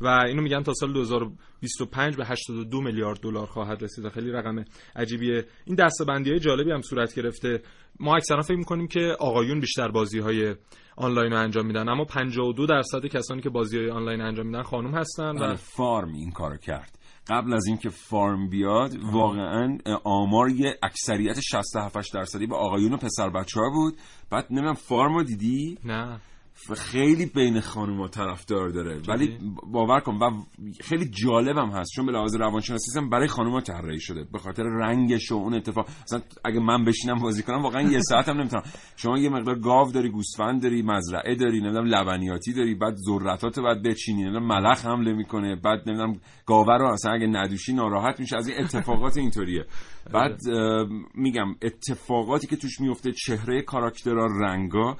و 0.00 0.06
اینو 0.06 0.42
میگن 0.42 0.62
تا 0.62 0.72
سال 0.74 0.92
2025 0.92 2.16
به 2.16 2.26
82 2.26 2.80
میلیارد 2.80 3.20
دلار 3.20 3.46
خواهد 3.46 3.82
رسید 3.82 4.04
و 4.04 4.10
خیلی 4.10 4.30
رقم 4.30 4.64
عجیبیه. 4.96 5.44
این 5.64 5.76
دستبندی 5.76 6.30
های 6.30 6.40
جالبی 6.40 6.72
هم 6.72 6.82
صورت 6.82 7.14
گرفته. 7.14 7.62
ما 8.00 8.16
اکثرا 8.16 8.42
فکر 8.42 8.56
می‌کنیم 8.56 8.86
که 8.86 9.16
آقایون 9.18 9.60
بیشتر 9.60 9.88
بازی 9.88 10.18
های 10.18 10.54
آنلاین 10.96 11.32
رو 11.32 11.38
انجام 11.38 11.66
میدن 11.66 11.88
اما 11.88 12.04
52 12.04 12.66
درصد 12.66 13.06
کسانی 13.06 13.42
که 13.42 13.50
بازی 13.50 13.78
های 13.78 13.90
آنلاین 13.90 14.20
انجام 14.20 14.46
میدن 14.46 14.62
خانم 14.62 14.94
هستن 14.94 15.38
و 15.38 15.52
و 15.52 15.54
فارم 15.54 16.12
این 16.12 16.30
کارو 16.30 16.56
کرد. 16.56 16.98
قبل 17.28 17.52
از 17.52 17.66
اینکه 17.66 17.88
فارم 17.88 18.48
بیاد 18.48 18.96
واقعا 19.12 19.78
آمار 20.04 20.50
یه 20.50 20.78
اکثریت 20.82 21.40
67 21.40 22.14
درصدی 22.14 22.46
به 22.46 22.56
آقایون 22.56 22.92
و 22.92 22.96
پسر 22.96 23.30
بچه 23.30 23.60
ها 23.60 23.70
بود. 23.70 23.94
بعد 24.30 24.46
نمی‌دونم 24.50 24.74
فارم 24.74 25.14
رو 25.14 25.22
دیدی؟ 25.22 25.78
نه. 25.84 26.20
خیلی 26.76 27.26
بین 27.26 27.60
خانوما 27.60 28.08
طرفدار 28.08 28.68
داره. 28.68 29.00
ولی 29.08 29.38
باور 29.72 30.00
کن 30.00 30.14
و 30.14 30.30
خیلی 30.80 31.10
جالبم 31.24 31.70
هست 31.70 31.90
چون 31.96 32.06
به 32.06 32.12
لحاظ 32.12 32.36
روانشناسی 32.36 32.98
هم 32.98 33.10
برای 33.10 33.28
خانوما 33.28 33.60
طراحی 33.60 34.00
شده. 34.00 34.24
به 34.32 34.38
خاطر 34.38 34.62
رنگش 34.62 35.32
و 35.32 35.34
اون 35.34 35.54
اتفاق. 35.54 35.88
مثلا 36.02 36.20
اگه 36.44 36.60
من 36.60 36.84
بشینم 36.84 37.18
بازی 37.18 37.42
کنم 37.42 37.62
واقعا 37.62 37.82
یه 37.82 38.00
ساعت 38.00 38.28
هم 38.28 38.40
نمی‌تونم. 38.40 38.62
شما 38.96 39.18
یه 39.18 39.28
مقدار 39.28 39.58
گاو 39.58 39.92
داری 39.92 40.10
گوسفند 40.10 40.62
داری 40.62 40.82
مزرعه 40.82 41.34
داری 41.34 41.60
نمی‌دونم 41.60 41.86
لبنیاتی 41.86 42.52
داری 42.52 42.74
بعد 42.74 42.94
ذرتات 42.96 43.60
بعد 43.60 43.82
بچینی 43.82 44.22
نمی‌دونم 44.22 44.46
ملخ 44.46 44.86
حمله 44.86 45.12
می‌کنه 45.12 45.56
بعد 45.56 45.88
نمی‌دونم 45.88 46.20
گاوه 46.46 46.76
رو 46.78 46.86
اصلا 46.86 47.12
اگه 47.12 47.26
ندوشی 47.26 47.72
ناراحت 47.72 48.20
میشه 48.20 48.36
از 48.36 48.48
این 48.48 48.64
اتفاقات 48.64 49.16
اینطوریه. 49.16 49.64
بعد 50.12 50.40
میگم 51.14 51.54
اتفاقاتی 51.62 52.46
که 52.46 52.56
توش 52.56 52.80
میفته 52.80 53.12
چهره 53.12 53.62
کاراکترها 53.62 54.26
رنگا 54.26 54.96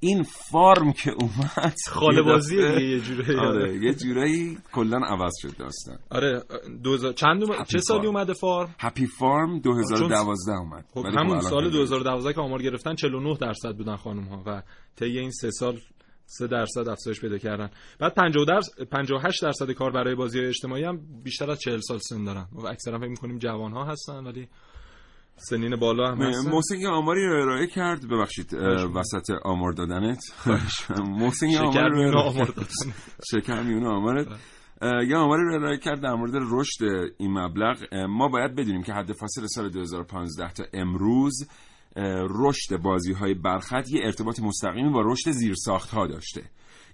این 0.00 0.22
فارم 0.22 0.92
که 0.92 1.10
اومد 1.10 1.74
خاله 1.90 2.22
بازی 2.22 2.56
یه 2.56 3.00
جورایی 3.00 3.38
آره 3.38 3.76
یه 3.84 3.94
جورایی 3.94 4.58
کلا 4.72 4.98
عوض 5.06 5.32
شد 5.42 5.56
داستان. 5.56 5.98
آره 6.10 6.42
دوزار... 6.82 7.12
چند 7.12 7.42
اوم- 7.42 7.64
چه 7.64 7.78
سالی. 7.78 8.06
اومده 8.06 8.32
فارم؟ 8.32 8.74
هپی 8.78 9.06
فارم 9.06 9.58
2012 9.60 10.52
اومد. 10.52 10.84
خب 10.94 11.00
ولی 11.00 11.16
همون 11.16 11.40
سال 11.40 11.58
خیلی 11.62 11.72
2012 11.72 12.32
که 12.32 12.40
آمار 12.40 12.62
گرفتن 12.62 12.94
49 12.94 13.36
درصد 13.40 13.76
بودن 13.76 13.96
خانم 13.96 14.24
ها 14.24 14.42
و 14.46 14.62
طی 14.96 15.18
این 15.18 15.30
سه 15.30 15.50
سال 15.50 15.78
3 16.26 16.46
درصد 16.46 16.88
افزایش 16.88 17.20
پیدا 17.20 17.38
کردن. 17.38 17.70
بعد 17.98 18.14
50 18.14 18.44
درصد 18.44 18.82
58 18.84 19.42
درصد 19.42 19.70
کار 19.70 19.90
برای 19.90 20.14
بازی 20.14 20.40
اجتماعی 20.40 20.84
هم 20.84 21.00
بیشتر 21.24 21.50
از 21.50 21.58
40 21.60 21.80
سال 21.80 21.98
سن 21.98 22.24
دارن. 22.24 22.46
و 22.52 22.66
اکثرا 22.66 22.98
فکر 22.98 23.08
می‌کنیم 23.08 23.38
جوان 23.38 23.72
ها 23.72 23.84
هستن 23.84 24.26
ولی 24.26 24.48
سنین 25.36 25.76
بالا 25.76 26.08
هم 26.08 26.22
هستن 26.22 26.50
محسن 26.50 26.86
آماری 26.86 27.26
رو 27.26 27.42
ارائه 27.42 27.66
کرد. 27.66 28.08
ببخشید 28.08 28.54
وسط 28.94 29.30
آمار 29.44 29.72
دادنت. 29.72 30.18
محسن 31.08 31.46
آماری 31.56 32.04
رو 32.04 32.18
ارائه 32.18 32.30
آمار 32.30 32.46
کرد. 32.46 32.56
دادن. 32.56 32.94
شکر 33.30 33.62
میونه 33.62 33.88
آمارت. 33.88 34.26
یه 34.82 35.16
آماری 35.16 35.42
رو 35.42 35.54
ارائه 35.54 35.78
کرد 35.78 36.00
در 36.00 36.14
مورد 36.14 36.32
رشد 36.34 36.84
این 37.18 37.38
مبلغ. 37.38 37.76
ما 38.08 38.28
باید 38.28 38.54
بدونیم 38.54 38.82
که 38.82 38.92
حد 38.92 39.12
فاصل 39.12 39.46
سال 39.46 39.70
2015 39.70 40.52
تا 40.52 40.64
امروز 40.72 41.48
رشد 42.30 42.76
بازی 42.76 43.12
های 43.12 43.34
برخط 43.34 43.90
یه 43.90 44.00
ارتباط 44.04 44.40
مستقیمی 44.40 44.90
با 44.90 45.02
رشد 45.04 45.30
زیرساخت 45.30 45.90
ها 45.90 46.06
داشته. 46.06 46.42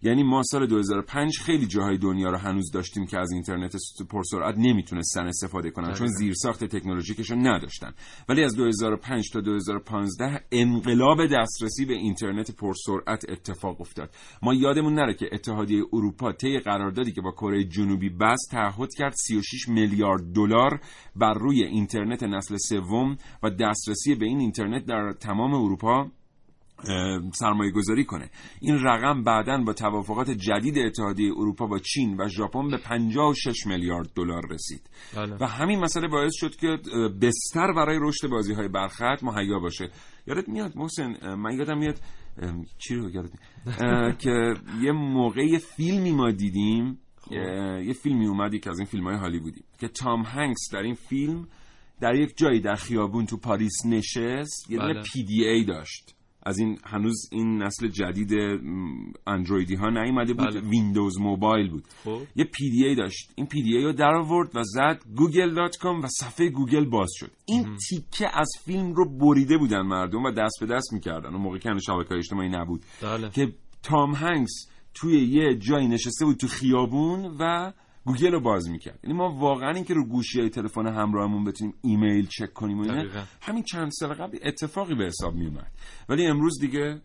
یعنی 0.07 0.23
ما 0.23 0.43
سال 0.43 0.67
2005 0.67 1.39
خیلی 1.39 1.67
جاهای 1.67 1.99
دنیا 1.99 2.31
رو 2.31 2.37
هنوز 2.37 2.71
داشتیم 2.71 3.07
که 3.07 3.19
از 3.19 3.33
اینترنت 3.33 3.77
پرسرعت 4.11 4.55
نمی‌تونستن 4.59 5.27
استفاده 5.27 5.71
کنن 5.71 5.95
چون 5.95 6.07
زیرساخت 6.07 6.65
تکنولوژیکشون 6.65 7.47
نداشتن. 7.47 7.93
ولی 8.29 8.45
از 8.45 8.57
2005 8.57 9.31
تا 9.31 9.41
2015 9.41 10.45
انقلاب 10.53 11.27
دسترسی 11.27 11.85
به 11.85 11.95
اینترنت 11.95 12.51
پرسرعت 12.51 13.31
اتفاق 13.31 13.81
افتاد. 13.81 14.15
ما 14.43 14.55
یادمون 14.55 14.95
نره 14.95 15.15
که 15.15 15.29
اتحادیه 15.33 15.85
اروپا 15.93 16.33
طی 16.33 16.59
قراردادی 16.59 17.13
که 17.13 17.21
با 17.21 17.31
کره 17.31 17.65
جنوبی 17.65 18.09
بست 18.09 18.51
تعهد 18.51 18.95
کرد 18.95 19.15
36 19.17 19.69
میلیارد 19.69 20.33
دلار 20.35 20.81
بر 21.17 21.35
روی 21.35 21.63
اینترنت 21.63 22.23
نسل 22.23 22.57
سوم 22.57 23.17
و 23.43 23.51
دسترسی 23.51 24.15
به 24.15 24.27
این 24.27 24.41
اینترنت 24.41 24.87
در 24.87 25.13
تمام 25.13 25.55
اروپا 25.55 26.11
سرمایه 27.33 27.73
گذاری 27.73 28.05
کنه 28.05 28.31
این 28.61 28.79
رقم 28.79 29.25
بعدا 29.25 29.59
با 29.59 29.73
توافقات 29.73 30.31
جدید 30.31 30.79
اتحادیه 30.79 31.33
اروپا 31.33 31.67
با 31.67 31.79
چین 31.79 32.17
و 32.21 32.29
ژاپن 32.29 32.69
به 32.69 32.77
56 32.77 33.67
میلیارد 33.67 34.11
دلار 34.15 34.43
رسید 34.51 34.91
بله. 35.17 35.37
و 35.41 35.47
همین 35.47 35.81
مسئله 35.81 36.09
باعث 36.09 36.33
شد 36.35 36.57
که 36.57 36.79
بستر 37.23 37.73
برای 37.73 37.99
رشد 38.01 38.29
بازی 38.29 38.55
های 38.55 38.69
برخط 38.69 39.23
مهیا 39.23 39.59
باشه 39.59 39.91
یادت 40.27 40.49
میاد 40.49 40.77
محسن 40.77 41.35
من 41.35 41.59
یادم 41.59 41.79
میاد 41.79 42.01
چی 42.79 42.95
رو 42.95 43.11
یادت 43.11 43.31
میاد 43.67 44.19
که 44.23 44.55
یه 44.83 44.93
موقع 44.93 45.59
فیلمی 45.59 46.13
ما 46.13 46.31
دیدیم 46.31 46.99
خب. 47.21 47.33
یه 47.83 47.93
فیلمی 47.93 48.27
اومدی 48.27 48.59
که 48.59 48.71
از 48.71 48.79
این 48.79 48.87
فیلم 48.87 49.05
های 49.05 49.17
هالیوودی 49.17 49.65
که 49.79 49.89
تام 49.89 50.23
هنکس 50.23 50.69
در 50.73 50.83
این 50.83 50.95
فیلم 50.95 51.49
در 52.01 52.15
یک 52.15 52.37
جایی 52.37 52.61
در 52.61 52.75
خیابون 52.75 53.27
تو 53.27 53.37
پاریس 53.37 53.87
نشست 53.87 54.71
یه 54.71 54.79
بله. 54.79 55.03
PDA 55.03 55.65
داشت 55.65 56.16
از 56.47 56.59
این 56.59 56.79
هنوز 56.85 57.29
این 57.33 57.63
نسل 57.63 57.89
جدید 57.89 58.33
اندرویدی 59.27 59.75
ها 59.75 59.91
نیومده 59.91 60.35
بود 60.35 60.47
بله. 60.47 60.61
Windows 60.61 61.21
Mobile 61.21 61.71
بود 61.71 61.85
خب. 62.05 62.21
یه 62.37 62.45
PDA 62.45 62.95
داشت 62.95 63.33
این 63.35 63.47
PDA 63.47 63.85
رو 63.85 63.93
در 63.93 64.15
آورد 64.15 64.57
و 64.57 64.63
زد 64.65 65.03
google.com 65.17 66.05
و 66.05 66.07
صفحه 66.07 66.49
گوگل 66.49 66.85
باز 66.85 67.11
شد 67.15 67.31
این 67.47 67.77
تیکه 67.89 68.39
از 68.39 68.49
فیلم 68.65 68.93
رو 68.93 69.19
بریده 69.19 69.59
بودن 69.59 69.83
مردم 69.83 70.25
و 70.25 70.31
دست 70.31 70.57
به 70.61 70.67
دست 70.67 70.93
می‌کردن 70.93 71.33
اون 71.33 71.43
موقع 71.43 71.59
که 71.59 71.71
شبکه 71.87 72.15
اجتماعی 72.15 72.49
نبود 72.49 72.83
بله. 73.03 73.31
که 73.31 73.53
تام 73.83 74.15
هنکس 74.15 74.67
توی 74.95 75.25
یه 75.25 75.59
جایی 75.59 75.89
نشسته 75.89 76.25
بود 76.25 76.37
تو 76.37 76.47
خیابون 76.47 77.37
و 77.41 77.73
گوگل 78.07 78.33
رو 78.33 78.41
باز 78.41 78.71
می‌کرد. 78.71 79.01
یعنی 79.05 79.17
ما 79.17 79.29
واقعا 79.39 79.71
اینکه 79.71 79.95
رو 79.95 80.07
گوشی 80.07 80.41
های 80.41 80.51
تلفن 80.51 80.87
همراهمون 80.87 81.45
بتونیم 81.45 81.75
ایمیل 81.83 82.27
چک 82.27 82.53
کنیم 82.53 82.79
و 82.81 82.85
همین 83.41 83.63
چند 83.63 83.91
سال 83.91 84.15
قبل 84.15 84.39
اتفاقی 84.43 84.95
به 84.95 85.05
حساب 85.05 85.35
میومد 85.35 85.73
ولی 86.09 86.27
امروز 86.27 86.61
دیگه 86.61 87.01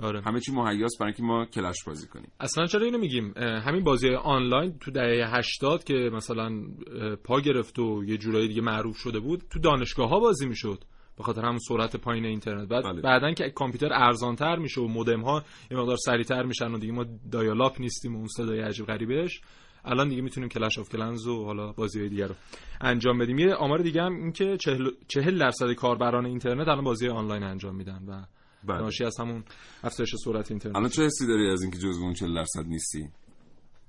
آره. 0.00 0.22
همه 0.22 0.40
چی 0.40 0.52
مهیاس 0.52 0.96
برای 1.00 1.12
اینکه 1.12 1.22
ما 1.22 1.44
Clash 1.44 1.84
بازی 1.86 2.06
کنیم. 2.06 2.30
اصلا 2.40 2.66
چرا 2.66 2.84
اینو 2.84 2.98
میگیم؟ 2.98 3.32
همین 3.36 3.84
بازی 3.84 4.08
آنلاین 4.08 4.78
تو 4.78 4.90
دهه 4.90 5.36
80 5.36 5.84
که 5.84 5.94
مثلا 6.12 6.50
پا 7.24 7.40
گرفت 7.40 7.78
و 7.78 8.04
یه 8.06 8.16
جورایی 8.16 8.48
دیگه 8.48 8.62
معروف 8.62 8.96
شده 8.96 9.20
بود 9.20 9.42
تو 9.50 9.58
دانشگاه 9.58 10.08
ها 10.08 10.20
بازی 10.20 10.46
می‌شد. 10.46 10.84
به 11.16 11.24
خاطر 11.24 11.42
همون 11.42 11.58
سرعت 11.58 11.96
پایین 11.96 12.24
اینترنت. 12.24 12.68
بعد 12.68 12.84
بله. 12.84 13.00
بعدا 13.00 13.34
که 13.34 13.50
کامپیوتر 13.50 13.92
ارزانتر 13.92 14.56
میشه 14.56 14.80
و 14.80 14.86
مودم 14.86 15.20
ها 15.20 15.44
یه 15.70 15.78
مقدار 15.78 15.96
سریعتر 15.96 16.42
میشن 16.42 16.70
و 16.72 16.78
دیگه 16.78 16.92
ما 16.92 17.04
dial-up 17.32 17.80
نیستیم 17.80 18.14
و 18.14 18.18
اون 18.18 18.28
صدای 18.28 18.60
عجیب 18.60 18.86
غریبش 18.86 19.40
الان 19.86 20.08
دیگه 20.08 20.22
می‌تونیم 20.22 20.48
Clash 20.48 20.78
of 20.78 20.88
Clans 20.88 21.26
و 21.26 21.44
حالا 21.44 21.72
بازی 21.72 22.00
های 22.00 22.08
دیگر 22.08 22.26
رو 22.26 22.34
انجام 22.80 23.18
بدیم. 23.18 23.38
یه 23.38 23.54
آمار 23.54 23.78
دیگه 23.82 24.02
هم 24.02 24.16
این 24.16 24.32
که 24.32 24.56
چهل 25.08 25.38
درصد 25.38 25.72
کاربران 25.72 26.26
اینترنت 26.26 26.68
الان 26.68 26.84
بازی 26.84 27.08
آنلاین 27.08 27.42
انجام 27.42 27.76
میدن 27.76 28.02
و 28.08 28.24
بله. 28.64 28.78
ناشی 28.78 29.04
از 29.04 29.20
همون 29.20 29.44
افزایش 29.84 30.14
سرعت 30.24 30.50
اینترنت. 30.50 30.76
الان 30.76 30.88
چه 30.88 31.02
حسی 31.02 31.26
داری 31.26 31.50
از 31.50 31.62
اینکه 31.62 31.78
جزو 31.78 32.02
اون 32.02 32.14
40 32.14 32.34
درصد 32.34 32.66
نیستی؟ 32.66 33.08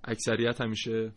اکثریت 0.03 0.61
همیشه 0.61 1.11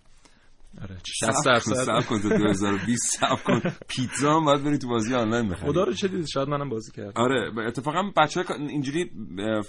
آره 0.82 0.96
60 1.06 1.46
درصد. 1.46 1.74
صبر 1.74 2.02
کن 2.02 2.20
2020 2.20 3.16
صبر 3.20 3.36
کن. 3.36 3.60
پیتزا 3.88 4.36
هم 4.36 4.44
باید 4.44 4.64
بری 4.64 4.78
تو 4.78 4.88
بازی 4.88 5.14
آنلاین 5.14 5.48
بخری. 5.48 5.70
خدا 5.72 5.84
رو 5.84 5.92
چه 5.92 6.08
دید 6.08 6.26
شاید 6.26 6.48
منم 6.48 6.68
بازی 6.68 6.92
کردم. 6.92 7.12
آره 7.14 7.52
اتفاقا 7.68 8.02
بچه 8.16 8.44
اینجوری 8.58 9.10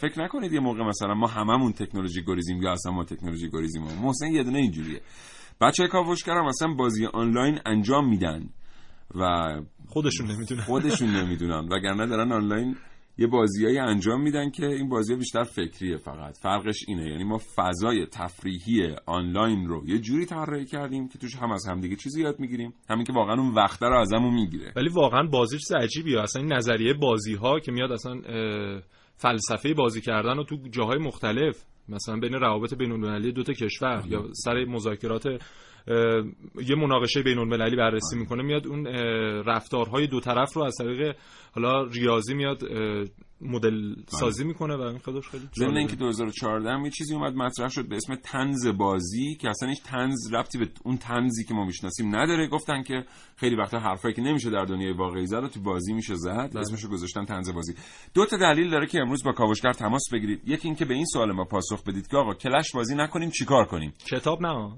فکر 0.01 0.23
نکنید 0.23 0.53
یه 0.53 0.59
موقع 0.59 0.83
مثلا 0.83 1.13
ما 1.13 1.27
هممون 1.27 1.73
تکنولوژی 1.73 2.23
گریزیم 2.27 2.61
یا 2.61 2.71
اصلا 2.71 2.91
ما 2.91 3.03
تکنولوژی 3.03 3.49
گریزیم. 3.49 3.83
محسن 3.83 4.27
یه 4.27 4.43
دونه 4.43 4.57
اینجوریه. 4.57 5.01
بچه 5.61 5.87
کاوشگرم 5.87 6.45
مثلا 6.45 6.73
بازی 6.73 7.05
آنلاین 7.05 7.59
انجام 7.65 8.09
میدن 8.09 8.49
و 9.15 9.25
خودشون 9.87 10.31
نمی‌دونن. 10.31 10.61
خودشون 10.61 11.09
نمی‌دونن 11.09 11.67
وگرنه 11.71 12.07
دارن 12.07 12.31
آنلاین 12.31 12.75
یه 13.17 13.27
بازیایی 13.27 13.79
انجام 13.79 14.21
میدن 14.21 14.49
که 14.49 14.65
این 14.65 14.89
بازی 14.89 15.15
بیشتر 15.15 15.43
فکریه 15.43 15.97
فقط. 15.97 16.37
فرقش 16.37 16.85
اینه. 16.87 17.09
یعنی 17.09 17.23
ما 17.23 17.37
فضای 17.55 18.05
تفریحی 18.05 18.95
آنلاین 19.05 19.67
رو 19.67 19.89
یه 19.89 19.99
جوری 19.99 20.25
طراحی 20.25 20.65
کردیم 20.65 21.07
که 21.07 21.17
توش 21.17 21.35
هم 21.35 21.51
از 21.51 21.67
همدیگه 21.67 21.95
چیزی 21.95 22.21
یاد 22.21 22.39
می‌گیریم. 22.39 22.73
همین 22.89 23.03
که 23.03 23.13
واقعا 23.13 23.41
اون 23.41 23.53
وقته 23.53 23.85
رو 23.85 23.99
ازمون 23.99 24.33
می‌گیره. 24.33 24.73
ولی 24.75 24.89
واقعا 24.89 25.23
بازی 25.23 25.57
چیز 25.57 25.71
عجیبیه. 25.71 26.21
اصلا 26.21 26.41
این 26.41 26.53
نظریه 26.53 26.93
بازی 26.93 27.35
ها 27.35 27.59
که 27.59 27.71
میاد 27.71 27.91
اصلا 27.91 28.21
فلسفه 29.15 29.73
بازی 29.73 30.01
کردن 30.01 30.39
و 30.39 30.43
تو 30.43 30.57
جاهای 30.71 30.97
مختلف 30.97 31.63
مثلا 31.91 32.19
بین 32.19 32.33
روابط 32.33 32.73
بین 32.73 32.91
المللی 32.91 33.31
دو 33.31 33.43
تا 33.43 33.53
کشور 33.53 34.03
یا 34.07 34.25
سر 34.33 34.65
مذاکرات 34.65 35.25
یه 36.67 36.75
مناقشه 36.77 37.21
بین 37.21 37.37
المللی 37.37 37.75
بررسی 37.75 38.17
می‌کنه 38.17 38.43
میاد 38.43 38.67
اون 38.67 38.87
رفتارهای 39.45 40.07
دو 40.07 40.19
طرف 40.19 40.53
رو 40.53 40.63
از 40.63 40.75
طریق 40.79 41.15
حالا 41.55 41.83
ریاضی 41.83 42.33
میاد 42.33 42.63
مدل 43.41 43.95
سازی 44.07 44.43
می‌کنه 44.43 44.75
و 44.75 44.81
این 44.81 44.97
خودش 44.97 45.29
خیلی 45.29 45.49
ضمن 45.55 45.77
اینکه 45.77 45.95
2014 45.95 46.83
یه 46.83 46.89
چیزی 46.89 47.15
اومد 47.15 47.33
مطرح 47.33 47.69
شد 47.69 47.87
به 47.87 47.95
اسم 47.95 48.15
تنز 48.15 48.67
بازی 48.67 49.35
که 49.35 49.49
اصلا 49.49 49.69
هیچ 49.69 49.83
تنز 49.83 50.33
ربطی 50.33 50.57
به 50.57 50.67
اون 50.83 50.97
تنزی 50.97 51.43
که 51.45 51.53
ما 51.53 51.65
می‌شناسیم 51.65 52.15
نداره. 52.15 52.47
گفتن 52.47 52.83
که 52.83 53.05
خیلی 53.35 53.55
وقتا 53.55 53.79
حرفایی 53.79 54.13
که 54.13 54.21
نمیشه 54.21 54.49
در 54.49 54.65
دنیای 54.65 54.93
واقعی 54.93 55.25
زد 55.25 55.47
تو 55.47 55.61
بازی 55.61 55.93
میشه 55.93 56.15
زد. 56.15 56.51
اسمشو 56.55 56.89
گذاشتن 56.89 57.25
تنز 57.25 57.49
بازی. 57.49 57.73
دو 58.13 58.25
تا 58.25 58.37
دلیل 58.37 58.69
داره 58.69 58.87
که 58.87 58.99
امروز 58.99 59.23
با 59.23 59.31
کاوشگر 59.31 59.73
تماس 59.73 60.03
بگیرید. 60.13 60.41
یکی 60.45 60.67
اینکه 60.67 60.85
به 60.85 60.93
این 60.93 61.05
سوال 61.05 61.31
ما 61.31 61.45
پاسخ 61.45 61.83
بدید 61.83 62.07
که 62.07 62.17
آقا 62.17 62.33
کلش 62.33 62.71
بازی 62.71 62.95
نکنیم 62.95 63.29
چیکار 63.29 63.65
کنیم؟ 63.65 63.93
کتاب 64.11 64.41
نه. 64.41 64.71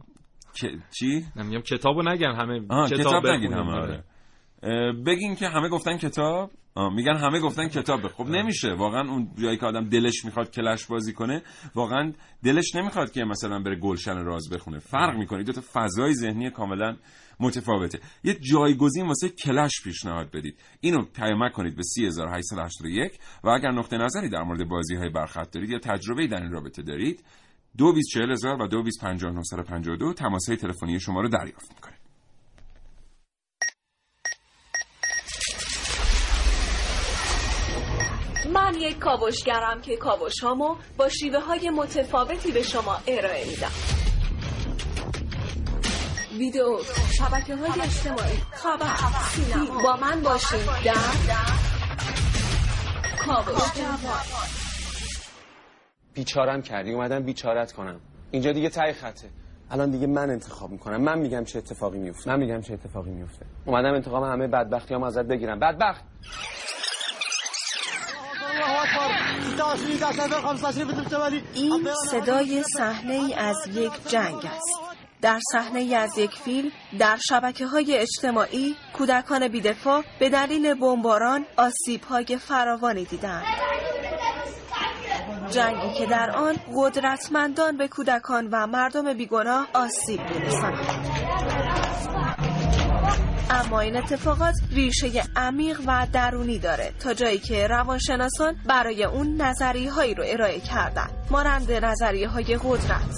چی؟ 1.00 1.26
نمیگم 1.36 1.62
کتابو 1.62 2.02
نگن 2.02 2.36
همه 2.36 2.60
کتاب, 2.60 3.00
کتاب 3.00 3.28
نگید 3.28 3.52
همه 3.52 3.72
آره. 3.72 4.04
بگین 5.06 5.36
که 5.36 5.48
همه 5.48 5.70
گفتن 5.70 5.98
کتاب. 5.98 6.52
میگن 6.76 7.18
همه 7.18 7.40
گفتن 7.40 7.68
کتاب 7.68 8.08
خب 8.08 8.28
نمیشه. 8.28 8.74
واقعا 8.74 9.12
اون 9.12 9.32
جایی 9.42 9.58
که 9.58 9.66
آدم 9.66 9.90
دلش 9.90 10.26
می‌خواد 10.26 10.52
کلش 10.52 10.86
بازی 10.86 11.14
کنه 11.14 11.42
واقعا 11.76 12.14
دلش 12.44 12.76
نمی‌خواد 12.76 13.12
که 13.12 13.24
مثلا 13.24 13.60
بره 13.60 13.76
گلشن 13.76 14.18
راز 14.18 14.50
بخونه. 14.50 14.80
فرق 14.80 15.18
می‌کنه. 15.18 15.44
دو 15.44 15.52
تا 15.52 15.62
فضای 15.74 16.14
ذهنی 16.14 16.50
کاملا 16.50 16.98
متفاوته. 17.40 18.00
یه 18.24 18.34
جایگزین 18.34 19.08
واسه 19.08 19.30
کلش 19.30 19.82
پیشنهاد 19.84 20.32
بدید. 20.32 20.60
اینو 20.82 21.06
پیامک 21.06 21.52
کنید 21.54 21.76
به 21.76 21.84
3881 21.84 23.20
و 23.44 23.50
اگر 23.50 23.72
نقطه 23.72 23.98
نظری 23.98 24.30
در 24.30 24.44
مورد 24.44 24.70
بازی 24.70 24.96
های 24.96 25.10
برخط 25.10 25.52
دارید 25.52 25.70
یا 25.70 25.80
تجربه 25.80 26.28
در 26.28 26.42
این 26.42 26.52
رابطه 26.52 26.82
دارید 26.82 27.24
دو 27.78 27.94
بیس 27.94 28.06
چهل 28.14 28.32
هزار 28.32 28.62
و 28.62 28.68
دو 28.68 28.84
بیس 28.84 29.00
پنجاه 29.02 29.98
دو 29.98 30.14
تماس 30.14 30.50
های 30.50 30.58
تلفنی 30.58 31.00
شما 31.00 31.22
رو 31.22 31.30
دریافت 31.30 31.74
می‌کنه. 31.76 32.03
من 38.74 38.82
یک 38.82 39.00
کاوشگرم 39.00 39.82
که 39.82 39.98
کاوش 39.98 40.40
هامو 40.44 40.76
با 40.98 41.10
شیوه 41.10 41.40
های 41.40 41.70
متفاوتی 41.70 42.52
به 42.52 42.62
شما 42.62 42.98
ارائه 43.08 43.46
میدم. 43.50 43.72
ویدیو 46.38 46.78
شبکه 47.18 47.56
های 47.56 47.82
اجتماعی 47.82 48.38
خبر 48.52 48.86
سینما 49.30 49.84
با 49.84 49.96
من 49.96 50.22
باشید 50.22 50.66
در 50.86 50.94
کاوشگر 53.26 53.98
بیچارم 56.14 56.62
کردی. 56.62 56.94
اومدم 56.94 57.24
بیچارت 57.24 57.72
کنم. 57.72 58.00
اینجا 58.32 58.52
دیگه 58.52 58.70
تای 58.70 58.94
خطه. 58.94 59.30
الان 59.72 59.92
دیگه 59.92 60.08
من 60.08 60.30
انتخاب 60.30 60.72
می‌کنم. 60.72 61.02
من 61.02 61.20
میگم 61.20 61.44
چه 61.44 61.60
اتفاقی 61.60 62.00
میفته 62.00 62.30
من 62.30 62.40
میگم 62.40 62.62
چه 62.62 62.74
اتفاقی 62.74 63.12
میفته 63.12 63.46
اومدم 63.66 63.94
انتقام 63.94 64.24
همه 64.24 64.48
بدبختی 64.48 64.94
هم 64.94 65.04
ازت 65.04 65.26
بگیرم. 65.26 65.60
بدبخت! 65.60 66.04
این 71.54 71.88
صدای 72.12 72.64
صحنه 72.78 73.14
ای 73.14 73.34
از 73.34 73.58
یک 73.74 73.92
جنگ 74.08 74.46
است. 74.46 74.80
در 75.22 75.40
صحنه 75.52 75.80
ای 75.80 75.96
از 75.96 76.18
یک 76.18 76.32
فیلم 76.32 76.72
در 77.00 77.18
شبکه 77.30 77.66
های 77.66 77.98
اجتماعی 77.98 78.76
کودکان 78.98 79.48
بیدفاع 79.48 80.04
به 80.20 80.30
دلیل 80.30 80.74
بمباران 80.74 81.46
آسیب 81.58 82.04
های 82.04 82.38
فراوانی 82.38 83.06
دیدند. 83.06 83.44
جنگی 85.52 85.94
که 85.98 86.06
در 86.06 86.32
آن 86.32 86.56
قدرتمندان 86.76 87.78
به 87.78 87.88
کودکان 87.88 88.48
و 88.52 88.68
مردم 88.68 89.14
بیگناه 89.14 89.68
آسیب 89.74 90.22
میرسانند 90.22 91.93
اما 93.54 93.80
این 93.80 93.98
اتفاقات 93.98 94.56
ریشه 94.72 95.24
عمیق 95.36 95.82
و 95.88 96.08
درونی 96.14 96.60
داره 96.60 96.94
تا 97.00 97.14
جایی 97.14 97.38
که 97.38 97.68
روانشناسان 97.68 98.56
برای 98.66 99.04
اون 99.04 99.42
نظریه 99.42 99.92
هایی 99.92 100.14
رو 100.14 100.24
ارائه 100.28 100.60
کردن. 100.60 101.08
مانند 101.32 101.72
نظریه 101.72 102.28
های 102.28 102.58
قدرت. 102.64 103.16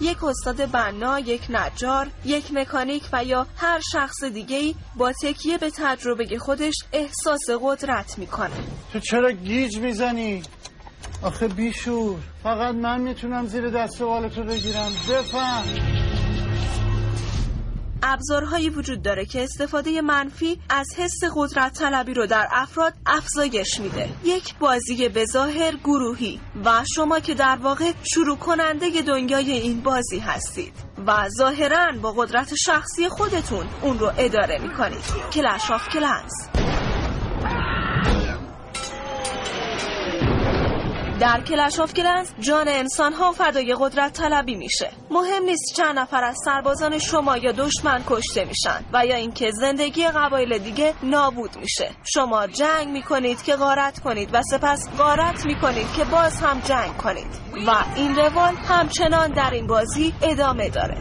یک 0.00 0.24
استاد 0.24 0.70
بنا، 0.70 1.18
یک 1.18 1.46
نجار، 1.50 2.08
یک 2.24 2.52
مکانیک 2.54 3.02
و 3.12 3.24
یا 3.24 3.46
هر 3.56 3.80
شخص 3.92 4.24
دیگه 4.24 4.74
با 4.96 5.12
تکیه 5.22 5.58
به 5.58 5.70
تجربه 5.70 6.38
خودش 6.38 6.74
احساس 6.92 7.50
قدرت 7.62 8.18
می‌کنه. 8.18 8.56
تو 8.92 9.00
چرا 9.00 9.32
گیج 9.32 9.78
می‌زنی؟ 9.78 10.42
آخه 11.22 11.48
بیشور. 11.48 12.18
فقط 12.42 12.74
من 12.74 13.00
می‌تونم 13.00 13.46
زیر 13.46 13.70
دست 13.70 14.00
رو 14.00 14.20
بگیرم. 14.48 14.92
بفهم. 15.10 16.09
ابزارهایی 18.02 18.70
وجود 18.70 19.02
داره 19.02 19.24
که 19.24 19.42
استفاده 19.42 20.00
منفی 20.00 20.60
از 20.68 20.86
حس 20.96 21.18
قدرت 21.36 21.72
طلبی 21.72 22.14
رو 22.14 22.26
در 22.26 22.48
افراد 22.50 22.94
افزایش 23.06 23.80
میده. 23.80 24.08
یک 24.24 24.58
بازی 24.58 25.08
به 25.08 25.24
ظاهر 25.24 25.76
گروهی 25.84 26.40
و 26.64 26.84
شما 26.94 27.20
که 27.20 27.34
در 27.34 27.58
واقع 27.62 27.92
شروع 28.02 28.36
کننده 28.36 29.02
دنیای 29.02 29.52
این 29.52 29.80
بازی 29.80 30.18
هستید 30.18 30.72
و 31.06 31.28
ظاهرا 31.28 31.92
با 32.02 32.12
قدرت 32.12 32.54
شخصی 32.54 33.08
خودتون 33.08 33.66
اون 33.82 33.98
رو 33.98 34.12
اداره 34.18 34.58
می‌کنید. 34.58 35.04
Clash 35.32 35.70
of 35.70 35.88
Clans 35.88 36.32
در 41.20 41.40
Clash 41.40 41.80
of 41.80 41.94
Clans 41.94 42.30
جان 42.38 42.68
انسان 42.68 43.12
ها 43.12 43.32
فدای 43.32 43.76
قدرت 43.80 44.12
طلبی 44.12 44.54
میشه. 44.54 44.90
مهم 45.10 45.42
نیست 45.42 45.74
چند 45.76 45.98
نفر 45.98 46.24
از 46.24 46.36
سربازان 46.44 46.98
شما 46.98 47.36
یا 47.36 47.52
دشمن 47.52 48.02
کشته 48.06 48.44
میشن 48.44 48.84
و 48.92 49.06
یا 49.06 49.16
اینکه 49.16 49.50
زندگی 49.50 50.08
قبایل 50.08 50.58
دیگه 50.58 50.94
نابود 51.02 51.56
میشه. 51.56 51.90
شما 52.04 52.46
جنگ 52.46 52.88
می‌کنید 52.88 53.42
که 53.42 53.56
غارت 53.56 54.00
کنید 54.00 54.30
و 54.32 54.42
سپس 54.42 54.88
غارت 54.98 55.46
می‌کنید 55.46 55.92
که 55.92 56.04
باز 56.04 56.40
هم 56.40 56.60
جنگ 56.60 56.96
کنید. 56.96 57.40
و 57.66 57.84
این 57.96 58.16
روال 58.16 58.54
همچنان 58.54 59.32
در 59.32 59.50
این 59.50 59.66
بازی 59.66 60.14
ادامه 60.22 60.68
داره. 60.68 60.96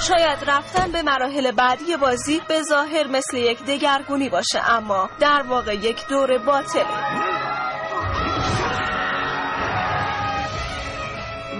شاید 0.00 0.38
رفتن 0.46 0.92
به 0.92 1.02
مراحل 1.02 1.50
بعدی 1.50 1.96
بازی 1.96 2.40
به 2.48 2.62
ظاهر 2.62 3.06
مثل 3.06 3.36
یک 3.36 3.64
دگرگونی 3.64 4.28
باشه 4.28 4.70
اما 4.70 5.10
در 5.20 5.42
واقع 5.48 5.74
یک 5.74 6.06
دور 6.08 6.38
باطله. 6.38 7.28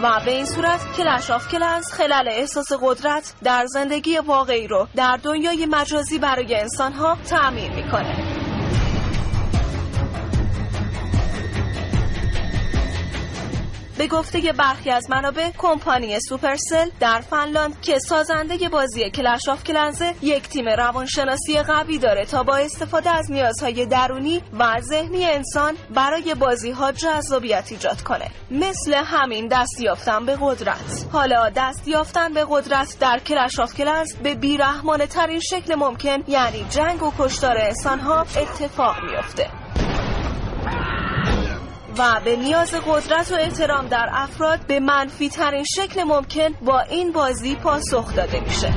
و 0.03 0.21
به 0.25 0.31
این 0.31 0.45
صورت 0.45 0.81
کلش 0.97 1.31
آف 1.31 1.49
کلنز 1.49 1.93
خلال 1.93 2.29
احساس 2.29 2.73
قدرت 2.83 3.35
در 3.43 3.67
زندگی 3.67 4.19
واقعی 4.19 4.67
رو 4.67 4.89
در 4.97 5.19
دنیای 5.23 5.67
مجازی 5.67 6.19
برای 6.19 6.55
انسان 6.55 6.93
ها 6.93 7.17
تعمین 7.31 7.75
می‌کنه. 7.75 8.38
به 13.99 14.07
گفته 14.07 14.53
برخی 14.53 14.91
از 14.91 15.11
منابع 15.11 15.51
کمپانی 15.59 16.21
Supercell 16.21 16.91
در 17.01 17.21
فنلاند 17.21 17.81
که 17.81 17.99
سازنده 17.99 18.69
بازی 18.69 19.11
Clash 19.11 19.49
of 19.49 19.65
Clans 19.65 20.07
ه 20.07 20.15
یک 20.23 20.49
تیم 20.49 20.69
روانشناسی 20.69 21.63
قوی 21.63 21.99
داره 21.99 22.25
تا 22.25 22.43
با 22.43 22.57
استفاده 22.57 23.11
از 23.11 23.31
نیازهای 23.31 23.87
درونی 23.87 24.43
و 24.59 24.81
ذهنی 24.81 25.25
انسان 25.25 25.75
برای 25.95 26.35
بازی 26.35 26.71
ها 26.71 26.93
جذابیت 26.93 27.69
ایجاد 27.71 28.03
کنه. 28.03 28.31
مثل 28.51 28.95
همین 28.95 29.49
دست 29.49 29.81
یافتن 29.81 30.27
به 30.27 30.39
قدرت. 30.41 31.07
حالا 31.13 31.51
دست 31.57 31.89
یافتن 31.89 32.35
به 32.35 32.47
قدرت 32.51 32.97
در 33.01 33.19
Clash 33.19 33.59
of 33.59 33.75
Clans 33.75 34.15
به 34.15 34.35
بیرحمانه 34.35 35.07
ترین 35.07 35.41
شکل 35.41 35.75
ممکن 35.75 36.25
یعنی 36.29 36.67
جنگ 36.71 37.03
و 37.03 37.13
کشتار 37.19 37.59
انسان 37.59 38.01
ها 38.01 38.21
اتفاق 38.21 38.97
میافته. 39.05 39.51
و 41.99 42.21
به 42.25 42.37
نیاز 42.37 42.75
قدرت 42.75 43.33
و 43.33 43.35
احترام 43.35 43.89
در 43.89 44.09
افراد 44.13 44.67
به 44.67 44.81
منفی 44.81 45.29
ترین 45.29 45.65
شکل 45.65 46.03
ممکن 46.03 46.53
با 46.63 46.81
این 46.81 47.13
بازی 47.13 47.55
پاسخ 47.55 48.15
داده 48.15 48.41
میشه. 48.41 48.71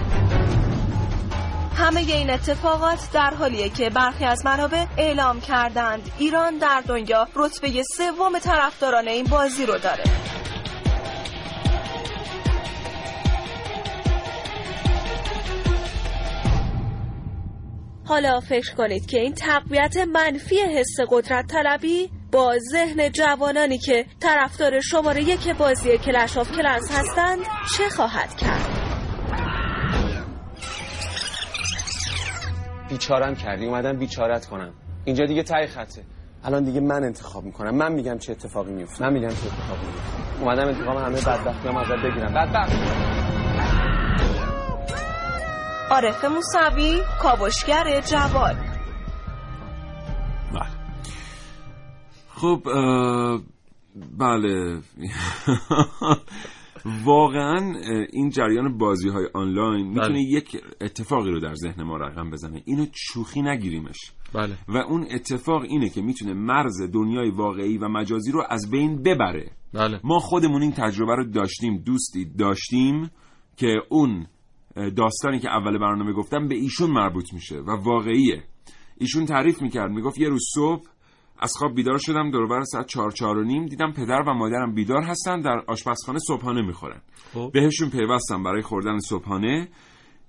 همه 1.75 1.99
این 1.99 2.29
اتفاقات 2.29 2.99
در 3.13 3.33
حالیه 3.33 3.69
که 3.69 3.89
برخی 3.89 4.25
از 4.25 4.45
منابع 4.45 4.85
اعلام 4.97 5.41
کردند. 5.41 6.11
ایران 6.17 6.57
در 6.57 6.83
دنیا 6.87 7.27
رتبه 7.35 7.83
سوم 7.97 8.39
طرفداران 8.39 9.07
این 9.07 9.25
بازی 9.25 9.65
رو 9.65 9.77
داره. 9.77 10.03
حالا 18.05 18.39
فکر 18.39 18.75
کنید 18.75 19.05
که 19.05 19.19
این 19.19 19.33
تقویت 19.33 19.97
منفی 19.97 20.59
حس 20.59 20.95
قدرت 21.09 21.47
طلبی 21.47 22.20
با 22.31 22.57
ذهن 22.71 23.09
جوانانی 23.11 23.77
که 23.77 24.05
طرفدار 24.19 24.79
شماره 24.79 25.21
یک 25.23 25.47
بازی 25.49 25.97
کلش 25.97 26.37
آف 26.37 26.51
کلنز 26.51 26.91
هستند 26.91 27.39
چه 27.77 27.89
خواهد 27.89 28.35
کرد؟ 28.35 28.69
بیچارم 32.89 33.35
کردی 33.35 33.65
اومدم 33.65 33.97
بیچارت 33.97 34.45
کنم. 34.45 34.73
اینجا 35.05 35.25
دیگه 35.25 35.43
تای 35.43 35.67
خطه. 35.67 36.03
الان 36.43 36.63
دیگه 36.63 36.79
من 36.79 37.03
انتخاب 37.03 37.43
می‌کنم. 37.43 37.75
من 37.75 37.91
میگم 37.91 38.17
چه 38.17 38.31
اتفاقی 38.31 38.71
میفته 38.71 39.03
من 39.03 39.13
میگم 39.13 39.29
چه 39.29 39.35
اتفاقی 39.35 39.85
میفته 39.85 40.41
اومدم 40.41 40.67
انتقام 40.67 40.97
همه 40.97 41.21
بدبختیام 41.21 41.77
ازت 41.77 42.03
بگیرم. 42.03 42.33
بدبخت! 42.33 42.71
عارف 45.91 46.25
موسوی 46.25 47.01
کاوشگر 47.21 48.01
جوان. 48.01 48.70
خب 52.41 52.61
بله 54.19 54.79
واقعا 57.05 57.75
این 58.13 58.29
جریان 58.29 58.77
بازی 58.77 59.09
های 59.09 59.27
آنلاین 59.33 59.87
می‌تونه 59.87 60.07
بله. 60.07 60.21
یک 60.21 60.61
اتفاقی 60.81 61.31
رو 61.31 61.39
در 61.39 61.53
ذهن 61.55 61.83
ما 61.83 61.97
رقم 61.97 62.29
بزنه 62.29 62.61
اینو 62.65 62.85
شوخی 62.93 63.41
نگیریمش 63.41 63.97
بله. 64.33 64.57
و 64.67 64.77
اون 64.77 65.07
اتفاق 65.11 65.61
اینه 65.61 65.89
که 65.89 66.01
می‌تونه 66.01 66.33
مرز 66.33 66.81
دنیای 66.93 67.29
واقعی 67.29 67.77
و 67.77 67.87
مجازی 67.87 68.31
رو 68.31 68.43
از 68.49 68.71
بین 68.71 69.03
ببره 69.03 69.51
بله. 69.73 69.99
ما 70.03 70.19
خودمون 70.19 70.61
این 70.61 70.71
تجربه 70.71 71.15
رو 71.15 71.31
داشتیم 71.31 71.77
دوستی 71.77 72.25
داشتیم 72.25 73.11
که 73.57 73.75
اون 73.89 74.27
داستانی 74.95 75.39
که 75.39 75.49
اول 75.49 75.77
برنامه 75.77 76.13
گفتم 76.13 76.47
به 76.47 76.55
ایشون 76.55 76.91
مربوط 76.91 77.33
میشه 77.33 77.57
و 77.59 77.71
واقعیه 77.71 78.43
ایشون 78.97 79.25
تعریف 79.25 79.61
می‌کرد 79.61 79.91
می‌گفت 79.91 80.17
یه 80.17 80.29
روز 80.29 80.41
صبح 80.55 80.90
از 81.41 81.53
خواب 81.57 81.75
بیدار 81.75 81.97
شدم 81.97 82.31
دوربر 82.31 82.63
ساعت 82.63 82.87
چهار 82.87 83.11
چهار 83.11 83.37
و 83.37 83.43
نیم 83.43 83.65
دیدم 83.65 83.91
پدر 83.91 84.21
و 84.27 84.33
مادرم 84.33 84.73
بیدار 84.73 85.01
هستن 85.01 85.41
در 85.41 85.61
آشپزخانه 85.67 86.19
صبحانه 86.27 86.61
می‌خورن. 86.61 87.01
خب. 87.33 87.51
بهشون 87.53 87.89
پیوستم 87.89 88.43
برای 88.43 88.61
خوردن 88.61 88.99
صبحانه. 88.99 89.67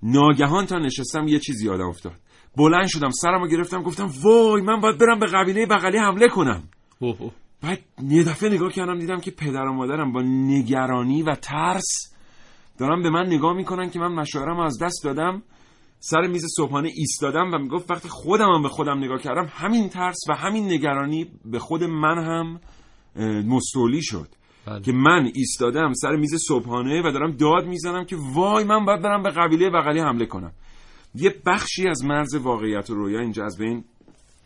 ناگهان 0.03 0.65
تا 0.65 0.77
نشستم 0.77 1.27
یه 1.27 1.39
چیزی 1.39 1.65
یادم 1.65 1.87
افتاد. 1.87 2.13
بلند 2.57 2.87
شدم 2.87 3.09
سرمو 3.09 3.47
گرفتم 3.47 3.83
گفتم 3.83 4.09
وای 4.23 4.61
من 4.61 4.79
باید 4.79 4.97
برم 4.99 5.19
به 5.19 5.25
قبیله 5.25 5.65
بغلی 5.65 5.97
حمله 5.97 6.27
کنم. 6.27 6.63
بعد 7.61 7.79
یه 8.09 8.23
دفعه 8.23 8.49
نگاه 8.49 8.71
کردم 8.71 8.99
دیدم 8.99 9.19
که 9.19 9.31
پدر 9.31 9.63
و 9.63 9.73
مادرم 9.73 10.11
با 10.11 10.21
نگرانی 10.21 11.23
و 11.23 11.35
ترس 11.35 12.15
دارم 12.79 13.01
به 13.03 13.09
من 13.09 13.25
نگاه 13.27 13.53
می‌کنن 13.53 13.89
که 13.89 13.99
من 13.99 14.11
مشاورم 14.13 14.59
از 14.59 14.77
دست 14.81 15.01
دادم. 15.03 15.43
سر 16.05 16.27
میز 16.27 16.45
صبحانه 16.57 16.89
ایستادم 16.95 17.51
و 17.53 17.57
می‌گفت 17.57 17.91
وقتی 17.91 18.09
خودم 18.09 18.49
هم 18.55 18.61
به 18.61 18.69
خودم 18.69 18.97
نگاه 18.97 19.21
کردم 19.21 19.49
همین 19.51 19.89
ترس 19.89 20.17
و 20.29 20.33
همین 20.33 20.65
نگرانی 20.65 21.31
به 21.45 21.59
خود 21.59 21.83
من 21.83 22.17
هم 22.17 22.59
مستولی 23.47 24.01
شد. 24.01 24.27
بله. 24.65 24.81
که 24.81 24.91
من 24.91 25.31
ایستادم 25.33 25.93
سر 25.93 26.15
میز 26.15 26.35
صبحانه 26.47 27.01
و 27.01 27.11
دارم 27.11 27.31
داد 27.31 27.65
می‌زنم 27.65 28.05
که 28.05 28.17
وای 28.33 28.63
من 28.63 28.85
باید 28.85 29.01
برم 29.01 29.23
به 29.23 29.29
قبیله 29.29 29.69
بغلی 29.69 29.99
حمله 29.99 30.25
کنم. 30.25 30.51
یه 31.15 31.35
بخشی 31.45 31.87
از 31.87 32.05
مرز 32.05 32.35
واقعیت 32.35 32.89
و 32.89 32.95
رویا 32.95 33.19
اینجا 33.19 33.45
از 33.45 33.57
بین 33.57 33.83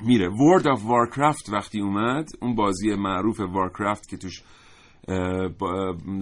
میره. 0.02 0.30
World 0.30 0.64
of 0.64 0.80
Warcraft 0.80 1.50
وقتی 1.54 1.82
اومد 1.82 2.30
اون 2.42 2.56
بازی 2.56 2.96
معروف 2.96 3.40
وارکرافت 3.40 4.10
که 4.10 4.18
توش 4.18 4.42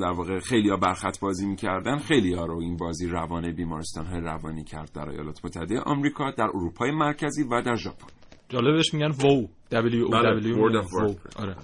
در 0.01 0.11
واقع 0.15 0.39
خیلی 0.39 0.69
ها 0.69 0.77
برخط 0.77 1.19
بازی 1.19 1.47
می‌کردن. 1.47 1.97
خیلی 1.97 2.33
ها 2.33 2.45
رو 2.45 2.59
این 2.61 2.77
بازی 2.77 3.07
روانه 3.07 3.51
بیمارستان 3.51 4.05
های 4.05 4.21
روانی 4.21 4.63
کرد 4.63 4.91
در 4.95 5.09
ایالات 5.09 5.45
متحده 5.45 5.79
آمریکا 5.79 6.31
در 6.31 6.43
اروپای 6.43 6.91
مرکزی 6.91 7.43
و 7.43 7.61
در 7.61 7.75
ژاپن. 7.75 8.07
جالبش 8.49 8.93
میگن 8.93 9.11
وو. 9.11 9.47
W 9.71 10.07
O 10.07 10.11
W 10.11 11.15
آره. 11.35 11.55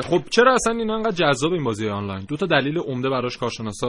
خب 0.00 0.22
چرا 0.30 0.54
اصلا 0.54 0.74
این 0.74 0.90
انقدر 0.90 1.10
جذاب 1.10 1.52
این 1.52 1.64
بازی 1.64 1.88
آنلاین؟ 1.88 2.24
دو 2.28 2.36
تا 2.36 2.46
دلیل 2.46 2.78
عمده 2.78 3.10
براش 3.10 3.36
کارشناسا 3.36 3.88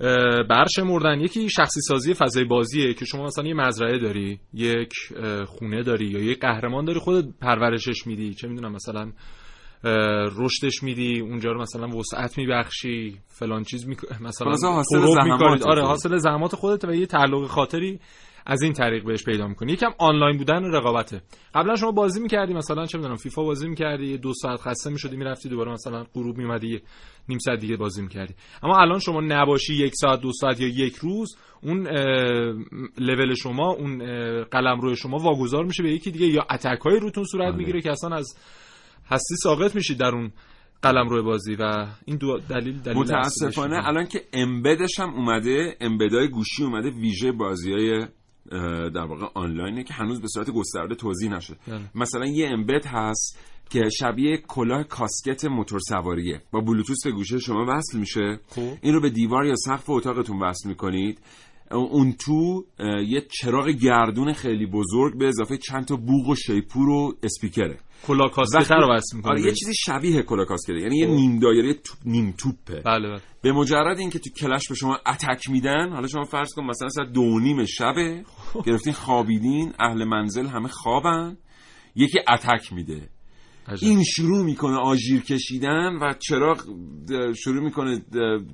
اه، 0.00 0.42
برشمردن 0.48 1.20
یکی 1.20 1.50
شخصی 1.50 1.80
سازی 1.80 2.14
فضای 2.14 2.44
بازیه 2.44 2.94
که 2.94 3.04
شما 3.04 3.24
مثلا 3.24 3.46
یه 3.46 3.54
مزرعه 3.54 3.98
داری 3.98 4.40
یک 4.54 4.92
خونه 5.46 5.82
داری 5.82 6.06
یا 6.06 6.20
یک 6.20 6.40
قهرمان 6.40 6.84
داری 6.84 6.98
خودت 6.98 7.28
پرورشش 7.40 8.06
میدی. 8.06 8.34
چه 8.34 8.48
می‌دونم 8.48 8.72
مثلا 8.72 9.12
رشدش 10.36 10.82
میدی 10.82 11.20
اونجا 11.20 11.52
رو 11.52 11.60
مثلا 11.60 11.88
وسعت 11.88 12.38
میبخشی 12.38 13.16
فلان 13.28 13.62
چیز 13.62 13.88
می... 13.88 13.96
مثلا 14.20 14.50
حاصل 14.70 15.00
زحمات. 15.14 15.66
آره. 15.66 15.82
حاصل 15.82 16.16
زحمات 16.16 16.54
خودت 16.54 16.84
و 16.84 16.94
یه 16.94 17.06
تعلق 17.06 17.46
خاطری 17.46 18.00
از 18.46 18.62
این 18.62 18.72
طریق 18.72 19.04
بهش 19.04 19.24
پیدا 19.24 19.46
می‌کنی 19.46 19.72
یکم 19.72 19.90
آنلاین 19.98 20.36
بودن 20.36 20.64
رقابته 20.64 21.22
قبلا 21.54 21.76
شما 21.76 21.90
بازی 21.90 22.20
می‌کردی 22.20 22.54
مثلا 22.54 22.86
چه 22.86 22.98
می‌دونم 22.98 23.16
فیفا 23.16 23.42
بازی 23.42 23.68
می‌کردی 23.68 24.18
دو 24.18 24.32
ساعت 24.34 24.60
خسته 24.60 24.90
می‌شدی 24.90 25.16
می‌رفتی 25.16 25.48
دوباره 25.48 25.72
مثلا 25.72 26.04
غروب 26.14 26.38
میمدی 26.38 26.80
نیم 27.28 27.38
ساعت 27.38 27.60
دیگه 27.60 27.76
بازی 27.76 28.02
می‌کردی 28.02 28.34
اما 28.62 28.78
الان 28.78 28.98
شما 28.98 29.20
نباشی 29.20 29.74
یک 29.74 29.92
ساعت 29.94 30.20
دو 30.20 30.32
ساعت 30.32 30.60
یا 30.60 30.68
یک 30.68 30.96
روز 30.96 31.36
اون 31.62 31.88
لول 32.98 33.34
شما 33.34 33.72
اون 33.72 33.98
قلم 34.44 34.80
روی 34.80 34.96
شما 34.96 35.16
واگذار 35.16 35.64
میشه 35.64 35.82
به 35.82 35.90
یکی 35.90 36.10
دیگه 36.10 36.26
یا 36.26 36.46
اتک 36.50 36.80
های 36.80 36.98
روتون 37.00 37.24
صورت 37.24 37.54
می‌گیره 37.54 37.80
که 37.80 37.90
اصلا 37.90 38.16
از 38.16 38.38
هستی 39.06 39.36
ساقط 39.36 39.74
میشید 39.74 39.98
در 39.98 40.14
اون 40.14 40.32
قلم 40.82 41.08
روی 41.08 41.22
بازی 41.22 41.54
و 41.54 41.86
این 42.04 42.16
دو 42.16 42.38
دلیل 42.38 42.78
دلیل 42.78 42.96
متاسفانه. 42.96 43.86
الان 43.88 44.06
که 44.06 44.24
امبدش 44.32 45.00
هم 45.00 45.14
اومده 45.14 45.76
امبدای 45.80 46.28
گوشی 46.28 46.64
اومده 46.64 46.90
ویژه 46.90 47.32
بازی 47.32 47.72
های 47.72 48.06
در 48.90 49.04
واقع 49.04 49.26
آنلاینه 49.34 49.84
که 49.84 49.94
هنوز 49.94 50.20
به 50.20 50.28
صورت 50.28 50.50
گسترده 50.50 50.94
توضیح 50.94 51.30
نشده 51.30 51.56
بله. 51.68 51.80
مثلا 51.94 52.26
یه 52.26 52.48
امبد 52.48 52.86
هست 52.86 53.38
که 53.70 53.88
شبیه 53.98 54.36
کلاه 54.36 54.82
کاسکت 54.82 55.44
موتور 55.44 55.80
سواریه 55.88 56.42
با 56.50 56.60
بلوتوث 56.60 57.04
به 57.04 57.10
گوشه 57.10 57.38
شما 57.38 57.64
وصل 57.68 57.98
میشه 57.98 58.40
خب. 58.48 58.72
این 58.82 58.94
رو 58.94 59.00
به 59.00 59.10
دیوار 59.10 59.44
یا 59.44 59.56
سقف 59.56 59.90
اتاقتون 59.90 60.42
وصل 60.42 60.68
می‌کنید 60.68 61.18
اون 61.70 62.12
تو 62.12 62.64
یه 63.08 63.26
چراغ 63.40 63.68
گردون 63.68 64.32
خیلی 64.32 64.66
بزرگ 64.66 65.18
به 65.18 65.28
اضافه 65.28 65.56
چند 65.56 65.84
تا 65.84 65.96
بوق 65.96 66.28
و 66.28 66.34
شیپور 66.34 66.88
و 66.88 67.14
اسپیکره 67.22 67.78
کلاه 68.06 68.30
کاسکته 68.30 68.74
رو 68.74 68.94
وصل 68.94 69.16
می‌کنه 69.16 69.32
آره 69.32 69.42
یه. 69.42 69.52
چیزی 69.52 69.74
شبیه 69.74 70.22
کلاه 70.22 70.46
کاسکته 70.46 70.74
یعنی 70.74 70.98
یه 70.98 71.06
خب. 71.06 71.12
نیم 71.12 71.38
دایره 71.38 71.74
توپ 71.74 71.98
نیم 72.04 72.34
توپه 72.38 72.80
بله 72.80 73.08
بله 73.08 73.20
به 73.42 73.52
مجرد 73.52 73.98
اینکه 73.98 74.18
تو 74.18 74.30
کلش 74.30 74.68
به 74.68 74.74
شما 74.74 74.98
اتک 75.06 75.50
میدن 75.50 75.92
حالا 75.92 76.06
شما 76.06 76.24
فرض 76.24 76.54
کن 76.54 76.64
مثلا 76.64 76.88
ساعت 76.88 77.12
دو 77.12 77.38
نیم 77.40 77.64
شبه 77.64 78.24
گرفتین 78.66 78.92
خوابیدین 78.92 79.72
اهل 79.78 80.04
منزل 80.04 80.46
همه 80.46 80.68
خوابن 80.68 81.36
یکی 81.96 82.18
اتک 82.28 82.72
میده 82.72 83.08
عجب. 83.68 83.88
این 83.88 84.04
شروع 84.04 84.44
می‌کنه 84.44 84.76
آژیر 84.76 85.22
کشیدن 85.22 85.98
و 86.02 86.12
چراغ 86.18 86.64
شروع 87.36 87.64
می‌کنه 87.64 88.00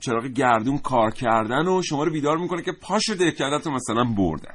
چراغ 0.01 0.26
گردون 0.26 0.78
کار 0.78 1.11
کردن 1.11 1.68
و 1.68 1.82
شما 1.82 2.05
رو 2.05 2.12
بیدار 2.12 2.38
می‌کنه 2.38 2.62
که 2.62 2.72
پاشو 2.82 3.14
دهکدت 3.14 3.66
رو 3.66 3.72
مثلا 3.72 4.05
بردن. 4.05 4.55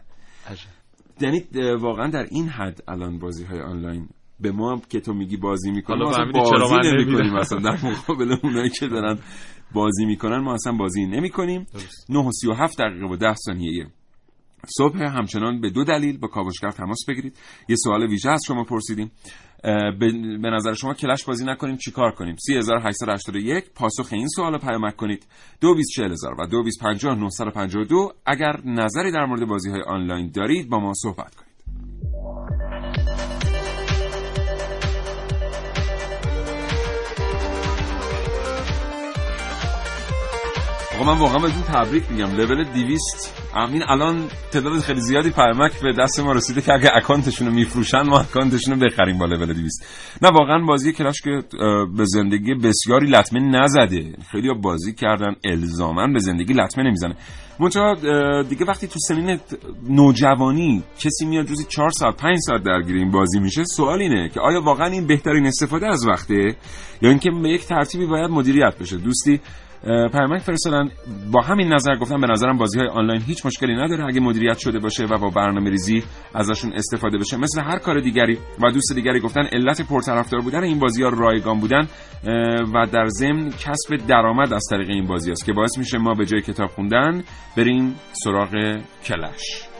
یعنی 1.22 1.44
واقعا 1.80 2.08
در 2.08 2.28
این 2.32 2.48
حد 2.50 2.84
الان 2.88 3.20
بازی 3.20 3.44
های 3.44 3.62
آنلاین 3.62 4.10
به 4.40 4.52
ما 4.52 4.72
هم 4.72 4.82
که 4.90 5.00
تو 5.00 5.14
میگی 5.14 5.38
بازی 5.38 5.72
می‌کنیم 5.72 6.04
ما 6.04 6.10
اصلا 6.10 6.32
بازی 6.34 6.76
نمی‌کنیم. 6.84 7.34
مثلا 7.34 7.60
در 7.60 7.78
مقابل 7.86 8.36
اونایی 8.44 8.70
که 8.70 8.88
دارن 8.88 9.20
بازی 9.74 10.06
می‌کنن 10.06 10.38
ما 10.38 10.54
اصلا 10.54 10.74
بازی 10.74 11.06
نمی‌کنیم. 11.06 11.68
درست. 11.74 12.12
9 12.12 12.20
و 12.20 12.32
37 12.32 12.82
دقیقه 12.82 13.06
و 13.06 13.16
10 13.16 13.34
ثانیه 13.34 13.88
صبح. 14.78 15.04
همچنان 15.04 15.62
به 15.62 15.70
دو 15.70 15.84
دلیل 15.84 16.18
با 16.18 16.28
کاوشگر 16.28 16.72
تماس 16.72 17.06
بگیرید. 17.08 17.38
یه 17.70 17.76
سوال 17.76 18.04
ویژه 18.08 18.30
از 18.30 18.42
شما 18.48 18.64
پرسیدیم. 18.64 19.12
به 20.42 20.50
نظر 20.50 20.74
شما 20.74 20.94
کلش 20.94 21.24
بازی 21.24 21.46
نکنیم 21.46 21.78
چیکار 21.78 22.12
کنیم؟ 22.12 22.36
3881 22.36 23.66
پاسخ 23.76 24.14
این 24.14 24.28
سوال 24.28 24.54
رو 24.54 24.60
پیامک 24.60 24.96
کنید. 24.96 25.28
224000 25.62 26.34
و 26.34 26.48
225952 26.48 28.14
اگر 28.26 28.62
نظری 28.66 29.12
در 29.12 29.26
مورد 29.26 29.48
بازی 29.48 29.70
های 29.70 29.82
آنلاین 29.82 30.32
دارید 30.32 30.70
با 30.70 30.80
ما 30.80 30.94
صحبت 30.96 31.36
کنید. 31.36 32.65
آقا 40.96 41.14
من 41.14 41.20
واقعا 41.20 41.38
بهتون 41.38 41.62
تبریک 41.62 42.04
میگم. 42.12 42.36
لول 42.36 42.64
200 42.64 43.42
همین 43.56 43.84
الان 43.88 44.28
تعداد 44.52 44.80
خیلی 44.80 45.02
زیادی 45.02 45.30
پیامک 45.30 45.72
به 45.82 45.94
دست 46.00 46.20
ما 46.20 46.32
رسیده 46.32 46.62
که 46.62 46.74
اگه 46.74 46.92
اکانتشون 46.96 47.48
رو 47.48 47.54
میفروشن 47.54 48.02
ما 48.02 48.20
اکانتشون 48.20 48.74
رو 48.74 48.88
بخریم 48.88 49.18
با 49.18 49.26
لول 49.26 49.54
200 49.54 49.86
نه 50.22 50.30
واقعا 50.30 50.66
بازی 50.66 50.94
کلاش 50.94 51.22
که 51.22 51.44
به 51.98 52.06
زندگی 52.06 52.54
بسیاری 52.54 53.08
لطمه 53.08 53.40
نزده. 53.40 54.14
خیلی 54.32 54.54
بازی 54.54 54.94
کردن 54.94 55.36
الزاما 55.44 56.08
به 56.08 56.20
زندگی 56.20 56.54
لطمه 56.54 56.84
نمی‌زنه. 56.84 57.16
منتها 57.60 57.94
دیگه 58.50 58.66
وقتی 58.66 58.88
تو 58.88 59.00
سنین 59.00 59.40
نوجوانی 59.90 60.84
کسی 61.00 61.26
میاد 61.26 61.50
روزی 61.50 61.64
4 61.64 61.90
ساعت 61.90 62.16
5 62.18 62.38
ساعت 62.40 62.64
درگیر 62.64 62.96
این 62.96 63.12
بازی 63.12 63.40
میشه 63.40 63.64
سوال 63.64 64.02
اینه 64.02 64.30
که 64.30 64.40
آیا 64.40 64.62
واقعا 64.62 64.88
این 64.88 65.08
بهترین 65.08 65.46
استفاده 65.46 65.88
از 65.88 66.08
وقته؟ 66.08 66.56
یا 67.02 67.10
اینکه 67.10 67.30
به 67.44 67.50
یک 67.50 67.66
ترتیبی 67.66 68.06
باید 68.06 68.30
مدیریت 68.30 68.74
بشه. 68.82 68.98
دوستی 68.98 69.40
پیامک 69.86 70.42
فرستادن. 70.42 70.90
با 71.32 71.42
همین 71.42 71.74
نظر 71.74 71.96
گفتم 71.96 72.22
به 72.22 72.28
نظرم 72.28 72.58
بازی 72.58 72.80
های 72.80 72.88
آنلاین 72.88 73.22
هیچ 73.22 73.46
مشکلی 73.46 73.76
نداره. 73.76 74.06
اگه 74.06 74.20
مدیریت 74.20 74.58
شده 74.58 74.80
باشه 74.80 75.06
و 75.06 75.18
با 75.18 75.30
برنامه 75.30 75.70
ریزی 75.70 76.04
ازشون 76.34 76.74
استفاده 76.74 77.18
بشه. 77.18 77.38
مثل 77.38 77.62
هر 77.62 77.78
کار 77.78 78.00
دیگری 78.00 78.38
و 78.64 78.72
دوست 78.72 78.94
دیگری 78.96 79.20
گفتن 79.20 79.44
علت 79.52 79.82
پرطرفدار 79.82 80.42
بودن 80.42 80.64
این 80.64 80.80
بازی 80.80 81.04
ها 81.04 81.10
رایگان 81.10 81.60
بودن 81.60 81.88
و 82.74 82.86
در 82.94 83.06
ضمن 83.08 83.50
کسب 83.50 83.96
درآمد 84.08 84.54
از 84.54 84.64
طریق 84.72 84.90
این 84.90 85.08
بازی 85.08 85.32
است 85.32 85.46
که 85.46 85.54
باعث 85.54 85.78
میشه 85.78 85.98
ما 85.98 86.14
به 86.14 86.26
جای 86.26 86.42
کتاب 86.42 86.70
خوندن 86.70 87.24
بریم 87.58 87.96
سراغ 88.12 88.82
کلش. 89.04 89.75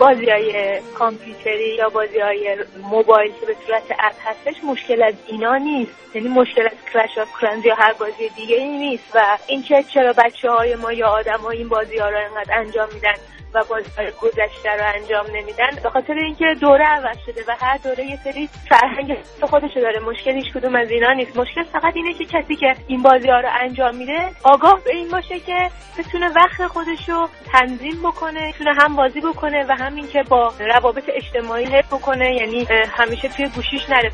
بازی 0.00 0.30
های 0.30 0.80
کامپیوتری 0.94 1.74
یا 1.78 1.88
بازی 1.88 2.18
های 2.18 2.56
موبایل 2.90 3.32
که 3.40 3.46
به 3.46 3.56
صورت 3.66 3.82
app 3.98 4.14
هستش 4.24 4.64
مشکل 4.64 5.02
از 5.02 5.14
اینا 5.26 5.56
نیست. 5.56 5.92
یعنی 6.14 6.28
مشکل 6.28 6.62
از 6.62 6.92
Clash 6.92 7.18
of 7.18 7.28
Clans 7.40 7.66
یا 7.66 7.74
هر 7.74 7.92
بازی 7.92 8.28
دیگه 8.36 8.56
ای 8.56 8.78
نیست 8.78 9.04
و 9.14 9.38
اینکه 9.46 9.82
چرا 9.82 10.12
بچه 10.12 10.50
های 10.50 10.74
ما 10.74 10.92
یا 10.92 11.08
آدم 11.08 11.38
ها 11.38 11.50
این 11.50 11.68
بازی 11.68 11.98
ها 11.98 12.08
رو 12.08 12.16
انقدر 12.16 12.58
انجام 12.58 12.88
میدن. 12.94 13.14
و 13.54 13.64
بازی 13.70 13.90
های 13.96 14.10
گذشته 14.22 14.70
رو 14.78 14.84
انجام 14.94 15.26
نمیدن. 15.36 15.70
به 15.82 15.90
خاطر 15.90 16.12
اینکه 16.12 16.44
دوره 16.60 16.84
عوض 16.84 17.16
شده 17.26 17.44
و 17.48 17.56
هر 17.60 17.76
دوره 17.76 18.04
یه 18.04 18.18
سری 18.24 18.48
فرهنگ 18.68 19.16
خودشو 19.42 19.80
داره. 19.80 20.00
مشکل 20.00 20.30
هیچ 20.30 20.52
کدوم 20.52 20.74
از 20.74 20.90
اینا 20.90 21.12
نیست. 21.12 21.36
مشکل 21.36 21.62
فقط 21.62 21.92
اینه 21.96 22.14
که 22.14 22.24
کسی 22.24 22.56
که 22.56 22.74
این 22.86 23.02
بازی 23.02 23.28
ها 23.28 23.40
رو 23.40 23.48
انجام 23.60 23.96
میده 23.96 24.30
آگاه 24.44 24.80
به 24.84 24.94
این 24.94 25.08
باشه 25.08 25.40
که 25.40 25.70
بتونه 25.98 26.28
وقت 26.28 26.66
خودش 26.66 27.08
رو 27.08 27.28
تنظیم 27.52 28.00
بکنه 28.02 28.52
بتونه 28.52 28.74
هم 28.82 28.96
بازی 28.96 29.20
بکنه 29.20 29.64
و 29.68 29.72
همین 29.72 30.08
که 30.08 30.22
با 30.22 30.52
روابط 30.74 31.04
اجتماعی 31.08 31.64
حفظ 31.64 31.88
بکنه. 31.94 32.34
یعنی 32.34 32.66
همیشه 32.98 33.28
توی 33.28 33.48
گوشیش 33.48 33.90
نره. 33.90 34.12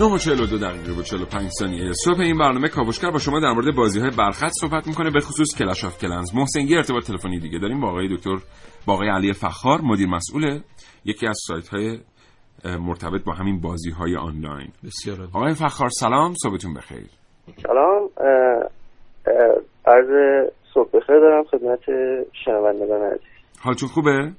9 0.00 0.06
و 0.06 0.18
42 0.18 0.58
دقیقه 0.58 0.92
و 0.92 1.02
45 1.02 1.48
ثانیه 1.58 1.92
صبح 1.92 2.20
این 2.20 2.38
برنامه 2.38 2.68
کاوشگر 2.68 3.10
با 3.10 3.18
شما 3.18 3.40
در 3.40 3.52
مورد 3.52 3.76
بازی 3.76 4.00
های 4.00 4.10
برخط 4.18 4.50
صحبت 4.60 4.86
می‌کنه 4.86 5.10
به 5.10 5.20
خصوص 5.20 5.58
کلش 5.58 5.84
آف 5.84 5.98
کلنز. 5.98 6.34
محسن 6.34 6.60
یه 6.60 6.76
ارتباط 6.76 7.04
تلفنی 7.06 7.40
دیگه 7.40 7.58
داریم 7.58 7.80
با 7.80 7.88
آقای 7.88 8.16
دکتر 8.16 8.36
با 8.86 8.92
آقای 8.92 9.08
علی 9.08 9.32
فخار 9.32 9.80
مدیر 9.80 10.08
مسئول 10.08 10.60
یکی 11.04 11.26
از 11.26 11.38
سایت 11.48 11.68
های 11.68 11.98
مرتبط 12.64 13.24
با 13.24 13.32
همین 13.32 13.60
بازی 13.60 13.90
های 13.90 14.16
آنلاین. 14.16 14.68
بسیار 14.84 15.16
عالی. 15.16 15.30
آقای 15.34 15.54
فخار 15.54 15.88
سلام 15.88 16.34
صبحتون 16.42 16.74
بخیر. 16.74 17.06
سلام 17.62 18.08
عرض 19.86 20.10
صبح 20.74 20.88
بخیر 20.88 21.20
دارم 21.20 21.44
خدمت 21.44 21.80
شنوندگان 22.44 23.02
عزیز. 23.02 23.20
حالتون 23.60 23.88
خوبه؟ 23.88 24.32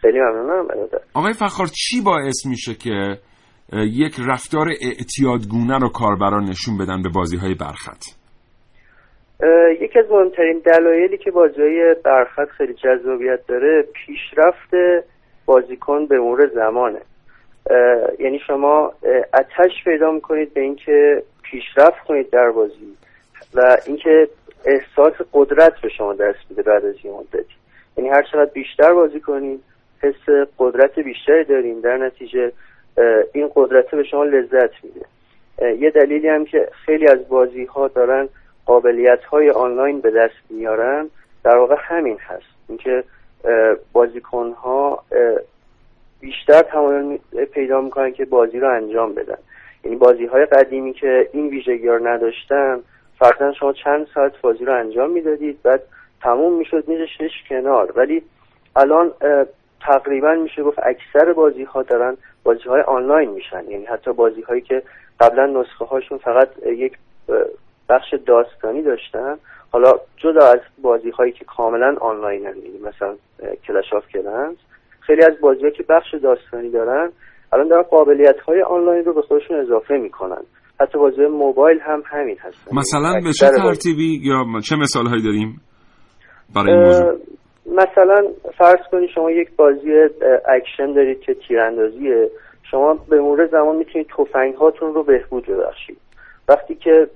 خیلی 0.00 0.18
ممنونم. 0.18 0.66
آقای 1.14 1.32
فخار 1.32 1.66
چی 1.66 2.00
باعث 2.00 2.46
میشه 2.46 2.74
که 2.74 3.18
یک 3.72 4.12
رفتار 4.28 4.68
اعتیادگونه 4.68 5.78
رو 5.78 5.88
کاربران 5.88 6.44
نشون 6.44 6.78
بدن 6.78 7.02
به 7.02 7.08
بازی 7.14 7.36
های 7.36 7.54
برخط 7.54 8.02
یکی 9.80 9.98
از 9.98 10.10
مهمترین 10.10 10.62
دلایلی 10.64 11.18
که 11.18 11.30
بازی 11.30 11.60
های 11.62 11.96
برخط 12.04 12.48
خیلی 12.48 12.74
جذابیت 12.74 13.46
داره 13.46 13.84
پیشرفت 13.92 15.04
بازیکن 15.46 16.06
به 16.06 16.20
مرور 16.20 16.50
زمانه. 16.54 17.00
یعنی 18.18 18.40
شما 18.46 18.92
اتش 19.34 19.84
پیدا 19.84 20.10
می‌کنید 20.10 20.54
به 20.54 20.60
اینکه 20.60 21.22
پیشرفت 21.42 22.04
کنید 22.08 22.30
در 22.30 22.50
بازی 22.50 22.96
و 23.54 23.76
اینکه 23.86 24.28
احساس 24.64 25.12
قدرت 25.32 25.80
به 25.82 25.88
شما 25.88 26.12
دست 26.12 26.38
میده 26.50 26.62
بعد 26.62 26.84
از 26.84 26.94
این 27.02 27.12
مدتی 27.14 27.54
یعنی 27.96 28.10
هر 28.10 28.22
چقدر 28.22 28.50
بیشتر 28.54 28.92
بازی 28.92 29.20
کنید 29.20 29.60
حس 30.02 30.48
قدرت 30.58 30.98
بیشتری 30.98 31.44
دارین 31.44 31.80
در 31.80 31.96
نتیجه. 31.96 32.52
این 33.32 33.50
قدرت 33.54 33.90
به 33.90 34.02
شما 34.02 34.24
لذت 34.24 34.70
میده. 34.82 35.06
یه 35.78 35.90
دلیلی 35.90 36.28
هم 36.28 36.44
که 36.44 36.68
خیلی 36.86 37.06
از 37.06 37.28
بازی 37.28 37.64
ها 37.64 37.88
دارن 37.88 38.28
قابلیت 38.66 39.24
های 39.24 39.50
آنلاین 39.50 40.00
به 40.00 40.10
دست 40.10 40.34
میارن 40.50 41.10
در 41.44 41.56
واقع 41.56 41.76
همین 41.78 42.18
هست. 42.20 42.46
اینکه 42.68 43.04
بازیکن 43.92 44.52
ها 44.52 45.04
بیشتر 46.20 46.62
تمایل 46.62 47.18
پیدا 47.52 47.80
می‌کنن 47.80 48.12
که 48.12 48.24
بازی 48.24 48.60
رو 48.60 48.70
انجام 48.70 49.14
بدن. 49.14 49.38
یعنی 49.84 49.96
بازی 49.96 50.26
های 50.26 50.46
قدیمی 50.46 50.92
که 50.92 51.28
این 51.32 51.48
ویژگی 51.48 51.88
رو 51.88 52.06
نداشتن 52.06 52.80
فرضاً 53.18 53.52
شما 53.52 53.72
چند 53.72 54.06
ساعت 54.14 54.40
بازی 54.40 54.64
رو 54.64 54.74
انجام 54.74 55.10
می‌دادید 55.10 55.62
بعد 55.62 55.82
تموم 56.22 56.52
می‌شد 56.52 56.88
میذاشتش 56.88 57.44
کنار. 57.48 57.92
ولی 57.96 58.22
الان 58.76 59.12
تقریبا 59.80 60.34
میشه 60.34 60.62
گفت 60.62 60.78
اکثر 60.82 61.32
بازی 61.32 61.62
ها 61.62 61.82
دارن 61.82 62.16
بازی 62.50 62.68
های 62.68 62.80
آنلاین 62.80 63.30
میشن. 63.30 63.70
یعنی 63.70 63.84
حتی 63.84 64.12
بازی 64.12 64.42
هایی 64.42 64.60
که 64.60 64.82
قبلا 65.20 65.46
نسخه 65.46 65.84
هاشون 65.84 66.18
فقط 66.18 66.48
یک 66.66 66.92
بخش 67.88 68.14
داستانی 68.26 68.82
داشتن 68.82 69.36
حالا 69.72 69.92
جدا 70.16 70.46
از 70.46 70.60
بازی 70.82 71.10
هایی 71.10 71.32
که 71.32 71.44
کاملا 71.44 71.96
آنلاین 72.00 72.46
هم 72.46 72.56
یعنی 72.56 72.78
مثلا 72.78 73.14
Clash 73.66 73.92
of 73.96 74.04
Clans 74.12 74.56
خیلی 75.00 75.22
از 75.22 75.40
بازی 75.40 75.70
که 75.76 75.82
بخش 75.88 76.14
داستانی 76.22 76.70
دارن 76.70 77.12
الان 77.52 77.68
دارن 77.68 77.82
قابلیت 77.82 78.40
های 78.40 78.62
آنلاین 78.62 79.04
رو 79.04 79.14
به 79.14 79.22
خودشون 79.22 79.56
اضافه 79.56 79.94
می‌کنن. 79.94 80.42
حتی 80.80 80.98
بازی 80.98 81.26
موبایل 81.26 81.80
هم 81.80 82.02
همین 82.06 82.36
هستن. 82.40 82.76
مثلا 82.76 83.20
به 83.24 83.32
چه 83.32 83.46
ترتیبی 83.46 84.20
یا 84.22 84.60
چه 84.68 84.76
مثال 84.76 85.06
هایی 85.06 85.22
داریم 85.22 85.60
برای 86.54 86.72
این 86.72 86.82
موضوع؟ 86.84 87.18
مثلا 87.70 88.24
فرض 88.58 88.80
کنید 88.90 89.10
شما 89.10 89.30
یک 89.30 89.50
بازی 89.56 90.08
اکشن 90.44 90.92
دارید 90.92 91.20
که 91.20 91.34
تیراندازیه 91.34 92.30
شما 92.70 92.94
به 92.94 93.20
مرور 93.20 93.46
زمان 93.46 93.76
می‌تونید 93.76 94.06
تفنگ 94.18 94.54
هاتون 94.54 94.94
رو 94.94 95.02
بهبود 95.02 95.46
ببخشید. 95.46 95.98
وقتی 96.48 96.74
که 96.74 97.06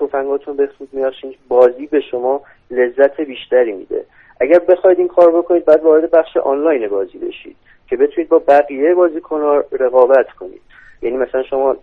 تفنگاتون 0.00 0.56
بهبود 0.56 0.88
میبخشید 0.92 1.38
بازی 1.48 1.86
به 1.86 2.00
شما 2.00 2.40
لذت 2.70 3.20
بیشتری 3.20 3.72
میده. 3.72 4.04
اگر 4.40 4.58
بخواید 4.58 4.98
این 4.98 5.08
کار 5.08 5.30
بکنید 5.30 5.64
بعد 5.64 5.82
وارد 5.82 6.10
بخش 6.10 6.36
آنلاین 6.36 6.88
بازی 6.88 7.18
بشید 7.18 7.56
که 7.88 7.96
بتونید 7.96 8.28
با 8.28 8.38
بقیه 8.38 8.94
بازیکنها 8.94 9.64
رقابت 9.72 10.30
کنید. 10.30 10.60
یعنی 11.02 11.16
مثلا 11.16 11.42
شما 11.42 11.76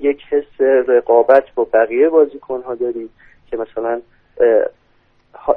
یک 0.00 0.22
حس 0.30 0.60
رقابت 0.88 1.44
با 1.54 1.66
بقیه 1.72 2.08
بازیکنها 2.08 2.74
دارید 2.74 3.10
که 3.50 3.56
مثلا 3.56 4.00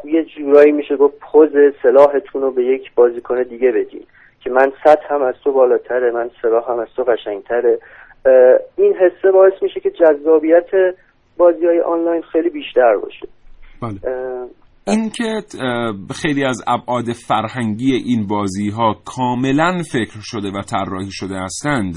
یه 0.05 0.26
جورایی 0.26 0.71
میشه 0.71 0.95
گفت 0.95 1.15
پوز 1.19 1.49
سلاحتون 1.84 2.41
رو 2.41 2.51
به 2.51 2.65
یک 2.65 2.95
بازیکن 2.95 3.43
دیگه 3.43 3.71
بدین. 3.71 4.05
که 4.39 4.49
من 4.49 4.71
صد 4.84 4.99
هم 5.09 5.21
از 5.21 5.36
تو 5.43 5.51
بالاتره 5.51 6.11
من 6.11 6.30
سلاح 6.41 6.71
هم 6.71 6.80
از 6.80 6.88
تو 6.95 7.03
قشنگتره. 7.03 7.80
این 8.78 8.93
حسه 8.93 9.32
باعث 9.32 9.53
میشه 9.61 9.80
که 9.80 9.91
جذابیت 9.91 10.69
بازی 11.38 11.65
های 11.65 11.82
آنلاین 11.82 12.21
خیلی 12.21 12.49
بیشتر 12.49 12.97
باشه. 12.97 13.28
بله. 13.82 13.99
این 14.88 15.09
که 15.09 15.41
خیلی 16.21 16.45
از 16.45 16.63
ابعاد 16.67 17.05
فرهنگی 17.28 17.93
این 17.93 18.28
بازی 18.28 18.69
ها 18.69 18.95
کاملا 19.05 19.82
فکر 19.91 20.19
شده 20.21 20.47
و 20.47 20.61
طراحی 20.61 21.11
شده 21.11 21.36
هستند 21.36 21.93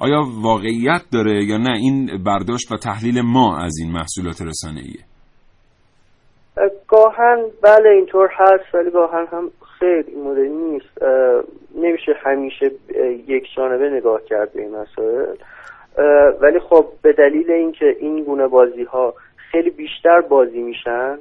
آیا 0.00 0.22
واقعیت 0.42 1.02
داره 1.12 1.44
یا 1.44 1.58
نه؟ 1.58 1.76
این 1.78 2.22
برداشت 2.24 2.72
و 2.72 2.76
تحلیل 2.76 3.20
ما 3.20 3.58
از 3.58 3.74
این 3.82 3.92
محصولات 3.92 4.42
رسانه 4.42 4.80
گاهن 7.18 7.44
بله 7.62 7.88
اینطور 7.88 8.30
هست 8.32 8.74
ولی 8.74 8.90
گاهن 8.90 9.26
هم 9.26 9.50
خیلی 9.78 10.10
این 10.10 10.22
مدلی 10.22 10.48
نیست. 10.48 11.02
نمیشه 11.74 12.12
همیشه 12.12 12.70
یک 13.26 13.46
جانبه 13.56 13.90
نگاه 13.90 14.24
کرد 14.24 14.52
به 14.52 14.60
این 14.60 14.76
مسائل. 14.76 15.36
ولی 16.40 16.58
خب 16.58 16.86
به 17.02 17.12
دلیل 17.12 17.50
اینکه 17.50 17.96
این 17.98 18.24
گونه 18.24 18.46
بازی 18.46 18.84
ها 18.84 19.14
خیلی 19.36 19.70
بیشتر 19.70 20.20
بازی 20.20 20.62
میشن 20.62 21.18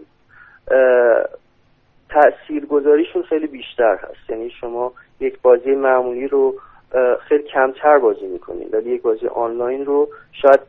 تأثیر 2.10 2.66
گذاریشون 2.66 3.22
خیلی 3.22 3.48
بیشتر 3.48 3.95
هست. 3.95 4.30
یعنی 4.30 4.50
شما 4.50 4.93
یک 5.20 5.41
بازی 5.41 5.76
معمولی 5.76 6.28
رو 6.28 6.56
خیلی 7.20 7.43
کمتر 7.43 7.98
بازی 7.98 8.28
می‌کنین 8.28 8.70
ولی 8.72 8.89
یک 8.89 9.02
بازی 9.02 9.28
آنلاین 9.28 9.86
رو 9.86 10.10
شاید 10.32 10.60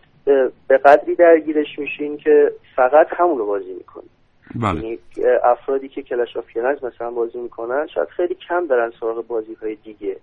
به 0.69 0.79
قدری 0.79 1.15
درگیرش 1.15 1.79
میشین 1.79 2.17
که 2.17 2.53
فقط 2.77 3.07
همون 3.11 3.39
رو 3.39 3.47
بازی 3.47 3.73
می‌کنین 3.73 4.09
بله. 4.55 4.81
یعنی 4.81 4.99
افرادی 5.43 5.89
که 5.89 6.03
کلش 6.03 6.37
آف 6.37 6.57
مثلا 6.57 7.11
بازی 7.11 7.39
می‌کنن 7.39 7.87
شاید 7.87 8.09
خیلی 8.09 8.35
کم 8.35 8.67
دارن 8.67 8.93
سراغ 9.01 9.27
بازی 9.27 9.55
های 9.55 9.75
دیگه. 9.75 10.17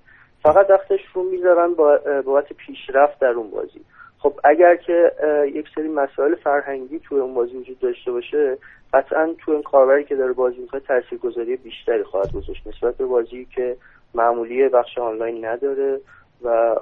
فقط 0.44 0.70
وقتش 0.70 1.00
رو 1.14 1.24
می‌ذارن 1.24 1.74
با 1.74 2.00
بابت 2.26 2.54
پیشرفت 2.54 3.20
در 3.20 3.28
اون 3.28 3.52
بازی. 3.52 3.82
خب 4.18 4.40
اگر 4.44 4.76
که 4.76 5.12
یک 5.54 5.66
سری 5.76 5.88
مسائل 5.88 6.36
فرهنگی 6.36 7.00
توی 7.00 7.20
اون 7.20 7.34
بازی 7.34 7.58
وجود 7.58 7.80
داشته 7.80 8.12
باشه 8.12 8.58
قطعا 8.94 9.36
تو 9.38 9.52
این 9.52 9.62
کاربری 9.62 10.04
که 10.04 10.16
داره 10.16 10.34
بازی 10.34 10.58
می‌کنه 10.58 10.82
تاثیرگذاری 10.82 11.56
بیشتری 11.56 12.04
خواهد 12.04 12.34
گذاشت 12.34 12.68
نسبت 12.68 12.98
به 12.98 13.06
بازی 13.06 13.48
که 13.56 13.78
معمولی 14.14 14.70
بخش 14.70 14.98
آنلاین 14.98 15.46
نداره 15.46 16.00
و 16.44 16.76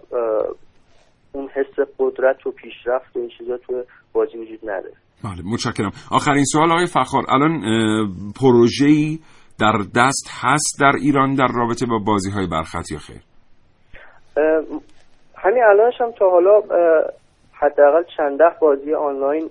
اون 1.32 1.48
حس 1.48 1.80
قدرت 2.00 2.48
و 2.48 2.52
پیشرفت 2.52 3.16
و 3.16 3.20
این 3.20 3.30
چیزا 3.30 3.58
تو 3.58 3.84
بازی 4.14 4.38
وجود 4.38 4.70
نداره. 4.70 4.96
بله 5.24 5.54
متشکرم. 5.54 5.92
آخرین 6.12 6.44
سوال 6.44 6.72
آقای 6.72 6.86
فخار 6.86 7.24
الان 7.30 7.62
پروژه‌ای 8.42 9.20
در 9.60 9.78
دست 9.96 10.30
هست 10.42 10.78
در 10.82 10.92
ایران 11.02 11.36
در 11.36 11.48
رابطه 11.56 11.86
با 11.86 12.00
بازی 12.08 12.32
های 12.32 12.48
برخط 12.48 12.92
یا 12.92 12.98
خیر؟ 12.98 13.22
همین 15.38 15.64
الانش 15.64 15.94
هم 16.02 16.12
تا 16.12 16.30
حالا 16.30 16.62
حداقل 17.54 18.04
چند 18.18 18.38
ده 18.38 18.56
بازی 18.62 18.94
آنلاین 18.94 19.50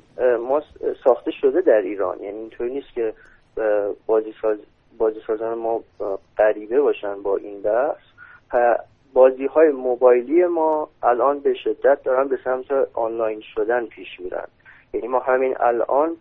ما 0.49 0.63
ساخته 1.05 1.31
شده 1.41 1.61
در 1.61 1.83
ایران. 1.85 2.19
یعنی 2.21 2.39
اینطوری 2.39 2.71
نیست 2.71 2.95
که 2.95 3.13
بازی 4.07 4.35
ساز 4.43 4.59
بازی 4.99 5.21
سازان 5.27 5.59
ما 5.59 5.81
غریبه 6.39 6.81
باشن 6.81 7.23
با 7.23 7.37
این 7.37 7.63
بحث 7.63 8.03
بازی 9.13 9.47
های 9.47 9.69
موبایلی 9.69 10.45
ما 10.45 10.89
الان 11.03 11.41
به 11.41 11.55
شدت 11.65 11.99
دارن 12.05 12.29
به 12.29 12.39
سمت 12.45 12.67
آنلاین 12.95 13.41
شدن 13.55 13.87
پیش 13.87 14.09
میرن. 14.21 14.47
یعنی 14.95 15.09
ما 15.09 15.19
همین 15.19 15.55
الان 15.61 16.17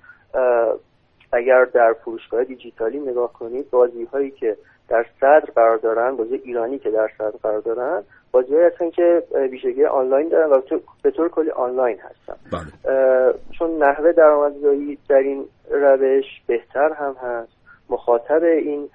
اگر 1.33 1.65
در 1.65 1.93
فروشگاه 1.93 2.43
دیجیتالی 2.43 2.99
نگاه 2.99 3.33
کنید 3.33 3.69
بازی 3.69 4.03
هایی 4.03 4.31
که 4.31 4.57
در 4.89 5.05
صدر 5.19 5.45
قرار 5.55 5.77
دارن 5.77 6.15
بازی 6.15 6.35
ایرانی 6.35 6.79
که 6.79 6.91
در 6.91 7.09
صدر 7.17 7.37
قرار 7.43 7.61
دارن 7.61 8.03
بازی 8.31 8.55
هستن 8.55 8.89
که 8.89 9.23
ویژگی 9.51 9.85
آنلاین 9.85 10.29
دارن 10.29 10.49
و 10.49 10.61
به 11.01 11.11
طور 11.11 11.29
کلی 11.29 11.49
آنلاین 11.49 11.97
هستن 11.99 12.35
بله. 12.51 13.33
چون 13.51 13.83
نحوه 13.83 14.11
درآمدزایی 14.11 14.97
در 15.09 15.15
این 15.15 15.45
روش 15.71 16.25
بهتر 16.47 16.93
هم 16.93 17.15
هست 17.21 17.51
مخاطب 17.89 18.43
این 18.43 18.89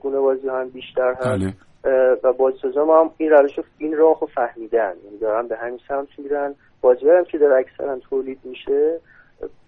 گونه 0.00 0.18
بازی 0.18 0.48
هم 0.48 0.68
بیشتر 0.68 1.14
هست 1.14 1.28
بله. 1.28 1.54
و 2.22 2.32
بازیسازا 2.32 2.84
ما 2.84 3.00
هم 3.00 3.10
این 3.16 3.30
روش 3.30 3.58
این 3.78 3.96
راه 3.96 4.20
رو 4.20 4.26
فهمیدن 4.26 4.92
یعنی 5.04 5.18
دارن 5.18 5.48
به 5.48 5.56
همین 5.56 5.80
سمت 5.88 6.08
میرن 6.18 6.54
بازی 6.80 7.08
هم 7.18 7.24
که 7.32 7.38
داره 7.38 7.60
اکثرا 7.60 7.98
تولید 7.98 8.38
میشه 8.44 9.00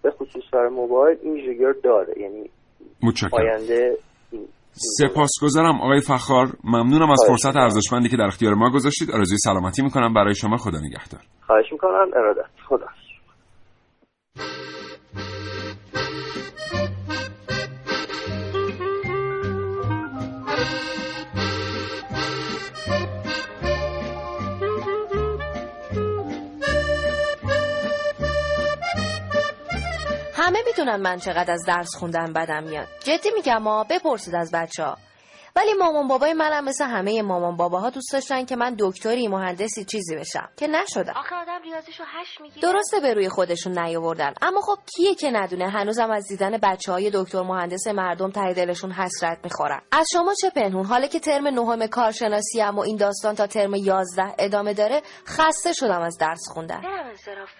به 0.03 0.11
خصوص 0.11 0.43
برای 0.53 0.69
موبایل 0.69 1.19
این 1.23 1.33
ویژگی 1.33 1.65
داره. 1.85 2.15
یعنی 2.21 2.51
آینده 3.33 3.97
سپاسگزارم 4.73 5.81
آقای 5.81 6.01
فخار. 6.01 6.47
ممنونم 6.65 7.11
از 7.11 7.23
فرصت 7.29 7.57
ارزشمندی 7.57 8.09
که 8.09 8.17
در 8.17 8.25
اختیار 8.25 8.55
ما 8.55 8.71
گذاشتید. 8.71 9.11
آرزوی 9.11 9.39
سلامتی 9.39 9.83
می‌کنم. 9.83 10.15
برای 10.15 10.35
شما 10.35 10.57
خدا 10.57 10.79
نگهدار. 10.79 11.21
خواهش 11.47 11.73
می‌کنم. 11.73 12.11
ارادت. 12.17 12.51
خدا. 12.69 12.87
همه 30.71 30.79
می‌دونن 30.79 31.03
من 31.03 31.18
چقدر 31.18 31.53
از 31.53 31.64
درس 31.66 31.97
خوندن 31.97 32.33
بدم 32.33 32.62
میاد. 32.62 32.89
جدی 33.05 33.29
میگم 33.37 33.59
ما 33.62 33.85
بپرسید 33.85 34.35
از 34.35 34.51
بچه 34.55 34.85
ها 34.85 34.97
ولی 35.57 35.75
مامان 35.75 36.09
بابای 36.09 36.33
منم 36.33 36.65
مثل 36.65 36.85
همه 36.85 37.23
مامان 37.23 37.57
باباها 37.57 37.91
دوست 37.91 38.13
داشتن 38.13 38.45
که 38.45 38.57
من 38.57 38.77
دکتری 38.79 39.29
مهندسی 39.29 39.85
چیزی 39.85 40.17
بشم. 40.17 40.49
که 40.57 40.67
نشدم. 40.67 41.13
آخه 41.17 41.37
آدم 41.37 41.63
ریاضیشو 41.63 42.05
هش 42.07 42.41
می‌گیره. 42.41 42.73
درسته 42.73 43.01
به 43.01 43.15
روی 43.15 43.29
خودشون 43.29 43.79
نیاوردن. 43.79 44.35
اما 44.43 44.61
خب 44.61 44.79
کیه 44.97 45.15
که 45.15 45.31
ندونه؟ 45.31 45.69
هنوزم 45.69 46.11
از 46.11 46.29
دیدن 46.29 46.59
بچه 46.63 46.93
های 46.93 47.11
دکتر 47.15 47.43
مهندس 47.43 47.87
مردم 47.87 48.31
ته 48.31 48.53
دلشون 48.53 48.93
حسرت 48.93 49.39
می‌خورن 49.45 49.81
از 49.93 50.07
شما 50.13 50.35
چه 50.35 50.51
پنهون؟ 50.51 50.85
حالا 50.85 51.07
که 51.07 51.21
ترم 51.21 51.47
نهم 51.47 51.87
کارشناسی 51.87 52.63
اما 52.63 52.83
این 52.83 52.97
داستان 52.97 53.35
تا 53.35 53.47
ترم 53.47 53.75
11 53.75 54.35
ادامه 54.39 54.75
داره 54.75 55.03
خسته 55.27 55.73
شدم 55.73 56.03
از 56.03 56.19
درس 56.19 56.49
خوندن. 56.55 56.81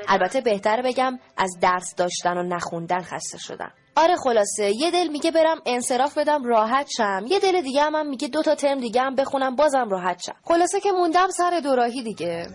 البته 0.09 0.41
بهتر 0.41 0.82
بگم 0.82 1.18
از 1.36 1.51
درس 1.61 1.95
داشتن 1.95 2.36
و 2.36 2.43
نخوندن 2.43 3.03
خسته 3.03 3.38
شدم. 3.38 3.72
آره 3.97 4.16
خلاصه 4.16 4.72
یه 4.76 4.91
دل 4.91 5.09
میگه 5.09 5.30
برم 5.30 5.57
انصراف 5.66 6.18
بدم 6.18 6.45
راحت 6.45 6.88
شم. 6.97 7.24
یه 7.28 7.38
دل 7.38 7.62
دیگه 7.62 7.82
هم, 7.82 7.95
هم 7.95 8.07
میگه 8.11 8.28
دو 8.28 8.43
تا 8.43 8.55
ترم 8.55 8.80
دیگه 8.80 9.01
هم 9.03 9.14
بخونم 9.14 9.57
بازم 9.57 9.88
راحت 9.88 10.22
شم. 10.26 10.32
خلاصه 10.45 10.80
که 10.80 10.93
موندم 10.93 11.28
سر 11.36 11.61
دوراهی 11.64 12.03
دیگه. 12.03 12.47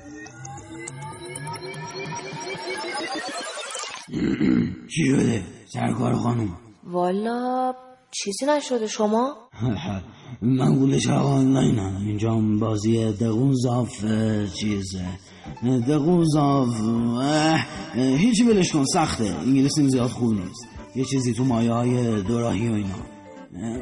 چی 4.90 5.06
شده؟ 5.06 5.44
سرکار 5.74 6.14
خانم 6.14 6.58
والا 6.84 7.74
چیزی 8.12 8.46
نشده 8.46 8.88
شما؟ 8.88 9.36
من 10.42 10.76
گولش 10.80 11.08
آنلاینم 11.08 11.96
اینجا 12.06 12.36
بازی 12.60 13.12
دقوزاف 13.12 14.06
چیزه. 14.54 15.06
دقوزاف 15.88 16.68
هیچی 17.96 18.44
بلش 18.44 18.72
کن 18.72 18.84
سخته. 18.86 19.26
انگلیسیم 19.26 19.88
زیاد 19.88 20.10
خوب 20.10 20.34
نیست. 20.34 20.68
یه 20.96 21.06
چیزی 21.06 21.34
تو 21.34 21.44
مایه 21.44 21.72
های 21.72 22.22
دوراهی 22.22 22.70
و 22.70 22.74
اینا. 22.74 22.96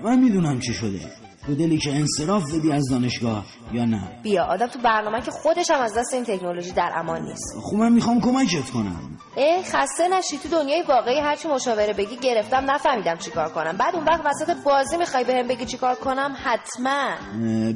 من 0.04 0.20
می‌دونم 0.20 0.60
چی 0.60 0.74
شده. 0.74 1.00
تو 1.46 1.56
دلی 1.56 1.78
که 1.78 1.96
انصراف 1.96 2.44
بدی 2.54 2.72
از 2.72 2.90
دانشگاه 2.90 3.46
یا 3.74 3.86
نه؟ 3.86 4.22
بیا 4.24 4.44
آدم 4.44 4.68
تو 4.68 4.80
برنامه 4.80 5.22
که 5.22 5.32
خودش 5.32 5.72
هم 5.72 5.82
از 5.82 5.94
دست 5.98 6.14
این 6.14 6.24
تکنولوژی 6.24 6.72
در 6.72 6.92
امان 6.96 7.22
نیست. 7.22 7.56
خب 7.62 7.76
من 7.76 7.92
می‌خوام 7.92 8.22
کمکت 8.22 8.70
کنم. 8.70 9.18
اه 9.38 9.64
خسته 9.64 10.08
نشی. 10.08 10.38
تو 10.38 10.50
دنیای 10.50 10.84
واقعی 10.90 11.20
هرچی 11.20 11.48
مشاوره 11.48 11.94
بگی 11.94 12.18
گرفتم 12.18 12.72
نفهمیدم 12.72 13.16
چیکار 13.16 13.50
کنم. 13.50 13.78
بعد 13.78 13.96
اون 13.96 14.04
وقت 14.04 14.22
وسط 14.26 14.64
بازی 14.66 14.98
می‌خوای 14.98 15.24
بهم 15.24 15.48
بگی 15.48 15.66
چیکار 15.66 15.96
کنم؟ 15.96 16.36
حتما. 16.44 17.16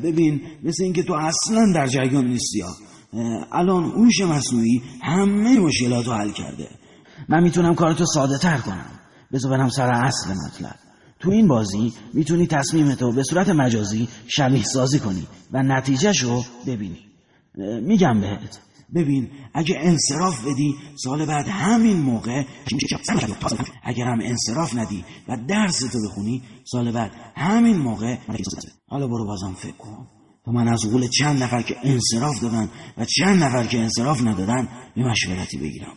ببین 0.04 0.42
مثل 0.64 0.84
اینکه 0.84 1.04
تو 1.04 1.14
اصلا 1.14 1.66
در 1.76 1.88
جریان 1.88 2.26
نیستی 2.26 2.62
ها. 2.62 2.70
الان 3.52 3.84
هوش 3.84 4.22
مصنوعی 4.22 4.82
همه 5.04 5.60
مشکلات 5.60 6.06
رو 6.08 6.14
حل 6.14 6.32
کرده. 6.32 6.70
من 7.30 7.44
می‌تونم 7.44 7.76
کارتو 7.76 8.06
ساده 8.06 8.38
تر 8.38 8.58
کنم. 8.58 8.97
بذار 9.34 9.52
برم 9.52 9.70
سر 9.70 9.90
اصل 9.90 10.34
مطلب. 10.34 10.76
تو 11.20 11.30
این 11.30 11.48
بازی 11.48 11.94
می‌تونی 12.14 12.48
تصمیمتو 12.48 13.12
به 13.12 13.24
صورت 13.24 13.50
مجازی 13.50 14.08
شبیه 14.28 14.64
سازی 14.64 15.00
کنی 15.00 15.28
و 15.52 15.64
نتیجهش 15.64 16.20
رو 16.20 16.44
ببینی. 16.68 17.00
میگم 17.82 18.22
بهت. 18.22 18.60
ببین 18.96 19.30
اگه 19.54 19.76
انصراف 19.80 20.46
بدی 20.46 20.76
سال 21.04 21.26
بعد 21.26 21.48
همین 21.48 21.98
موقع 21.98 22.44
اگر 23.84 24.06
هم 24.06 24.20
انصراف 24.24 24.76
ندی 24.76 25.06
و 25.28 25.38
درس 25.48 25.80
تو 25.80 26.00
بخونی 26.10 26.44
سال 26.72 26.92
بعد 26.92 27.12
همین 27.36 27.78
موقع 27.78 28.18
حالا 28.88 29.08
برو 29.08 29.26
بازم 29.26 29.54
فکر 29.54 29.78
کن. 29.78 30.08
تو 30.46 30.52
من 30.52 30.68
از 30.68 30.86
قول 30.92 31.08
چند 31.08 31.44
نفر 31.44 31.62
که 31.62 31.76
انصراف 31.84 32.40
دادن 32.42 32.70
و 32.98 33.06
چند 33.06 33.44
نفر 33.44 33.68
که 33.68 33.80
انصراف 33.80 34.22
ندادن 34.22 34.68
به 34.96 35.04
مشورتی 35.04 35.58
بگیرم. 35.58 35.94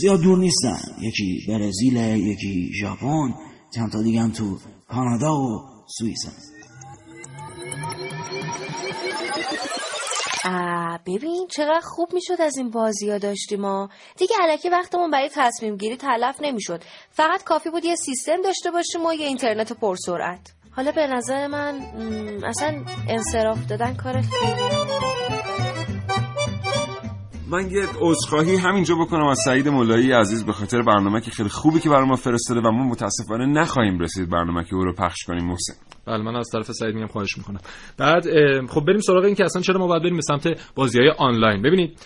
زیاد 0.00 0.20
دور 0.20 0.38
نیستن. 0.38 0.78
یکی 1.00 1.44
برزیل 1.48 1.96
یکی 1.96 2.70
ژاپن 2.80 3.34
چند 3.74 3.92
تا 3.92 4.02
دیگه 4.02 4.20
هم 4.20 4.32
تو 4.32 4.58
کانادا 4.88 5.36
و 5.36 5.60
سوئیس 5.98 6.18
ببین 11.06 11.46
چقدر 11.50 11.80
خوب 11.82 12.08
می‌شد 12.14 12.40
از 12.40 12.56
این 12.56 12.70
بازی 12.70 13.10
ها 13.10 13.18
داشتیم 13.18 13.60
ما. 13.60 13.88
دیگه 14.18 14.36
علکی 14.40 14.68
وقتمون 14.68 15.10
برای 15.10 15.30
تصمیم 15.34 15.76
گیری 15.76 15.96
تلف 15.96 16.36
نمی‌شد. 16.42 16.82
فقط 17.10 17.42
کافی 17.44 17.70
بود 17.70 17.84
یه 17.84 17.94
سیستم 17.94 18.42
داشته 18.42 18.70
باشیم 18.70 19.06
و 19.06 19.12
یه 19.12 19.26
اینترنت 19.26 19.72
پرسرعت 19.72 20.52
حالا 20.70 20.92
به 20.92 21.06
نظر 21.06 21.46
من 21.46 21.80
اصلا 22.44 22.84
انصراف 23.08 23.66
دادن 23.66 23.94
کار 23.94 24.20
خیلی 24.20 25.67
من 27.50 27.70
یه 27.70 27.86
عذرخواهی 28.00 28.56
همینجا 28.56 28.94
بکنم 28.94 29.26
از 29.26 29.38
سعید 29.44 29.68
مولایی 29.68 30.12
عزیز 30.12 30.44
به 30.44 30.52
خاطر 30.52 30.82
برنامه 30.82 31.20
که 31.20 31.30
خیلی 31.30 31.48
خوبی 31.48 31.80
که 31.80 31.88
برای 31.88 32.08
ما 32.08 32.16
فرستاده 32.16 32.60
و 32.60 32.70
ما 32.70 32.84
متاسفانه 32.84 33.46
نخواهیم 33.46 33.98
رسید 33.98 34.30
برنامه 34.30 34.64
که 34.64 34.74
او 34.74 34.84
رو 34.84 34.92
پخش 34.92 35.24
کنیم 35.24 35.44
محسن. 35.44 35.74
بله 36.08 36.22
من 36.22 36.36
از 36.36 36.48
طرف 36.52 36.72
سعید 36.72 36.94
میگم 36.94 37.06
خواهش 37.06 37.38
می‌کنم. 37.38 37.60
بعد 37.98 38.24
خب 38.66 38.84
بریم 38.86 39.00
سراغ 39.00 39.24
این 39.24 39.34
که 39.34 39.44
اصلا 39.44 39.62
چرا 39.62 39.78
ما 39.78 39.86
باید 39.86 40.02
بریم 40.02 40.16
به 40.16 40.22
سمت 40.22 40.72
بازی 40.74 40.98
های 40.98 41.10
آنلاین. 41.18 41.62
ببینید 41.62 41.98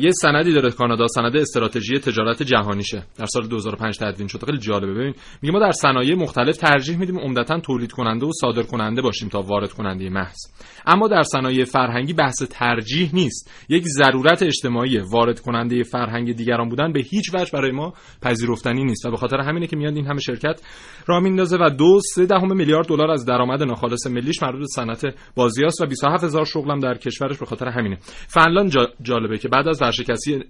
یه 0.00 0.10
سندی 0.10 0.52
داره 0.52 0.70
کانادا 0.70 1.06
سند 1.06 1.36
استراتژی 1.36 1.98
تجارت 1.98 2.42
جهانیشه. 2.42 3.02
در 3.18 3.26
سال 3.26 3.46
2005 3.46 3.98
تدوین 3.98 4.28
شده 4.28 4.46
خیلی 4.46 4.58
جالبه. 4.58 4.94
ببین 4.94 5.14
میگه 5.42 5.52
ما 5.52 5.60
در 5.60 5.72
صنایع 5.72 6.14
مختلف 6.14 6.56
ترجیح 6.56 6.98
میدیم 6.98 7.18
عمدتا 7.18 7.60
تولید 7.60 7.92
کننده 7.92 8.26
و 8.26 8.30
صادر 8.40 8.62
کننده 8.62 9.02
باشیم 9.02 9.28
تا 9.28 9.40
وارد 9.40 9.72
کننده 9.72 10.08
محض. 10.08 10.38
اما 10.86 11.08
در 11.08 11.22
صنایع 11.22 11.64
فرهنگی 11.64 12.12
بحث 12.12 12.42
ترجیح 12.50 13.10
نیست. 13.14 13.50
یک 13.68 13.84
ضرورت 13.84 14.42
اجتماعی 14.42 14.98
وارد 14.98 15.40
کننده 15.40 15.82
فرهنگ 15.82 16.36
دیگران 16.36 16.68
بودن 16.68 16.92
به 16.92 17.00
هیچ 17.00 17.34
وجه 17.34 17.50
برای 17.52 17.70
ما 17.70 17.92
پذیرفتنی 18.22 18.84
نیست. 18.84 19.06
و 19.06 19.10
به 19.10 19.16
خاطر 19.16 19.40
همینه 19.40 19.66
که 19.66 19.76
میاد 19.76 19.96
این 19.96 20.06
همه 20.06 20.20
شرکت 20.20 20.60
را 21.06 21.20
میندازه 21.20 21.56
و 21.56 21.70
دو 21.78 22.00
سه 22.14 22.26
دهم 22.26 22.56
میلیارد 22.56 22.86
دلار 22.86 23.10
از 23.10 23.26
درآمد 23.32 23.62
ناخالص 23.62 24.06
ملیش 24.06 24.42
مربوط 24.42 24.60
به 24.60 24.66
صنعت 24.66 25.14
بازیاست 25.34 25.80
و 25.80 25.86
27 25.86 26.24
هزار 26.24 26.44
شغلم 26.44 26.78
در 26.78 26.94
کشورش 26.94 27.38
به 27.38 27.46
خاطر 27.46 27.68
همینه. 27.68 27.98
فنلاند 28.28 28.70
جا 28.70 28.88
جالبه 29.02 29.38
که 29.38 29.48
بعد 29.48 29.68
از 29.68 29.82
ورشکستی 29.82 30.44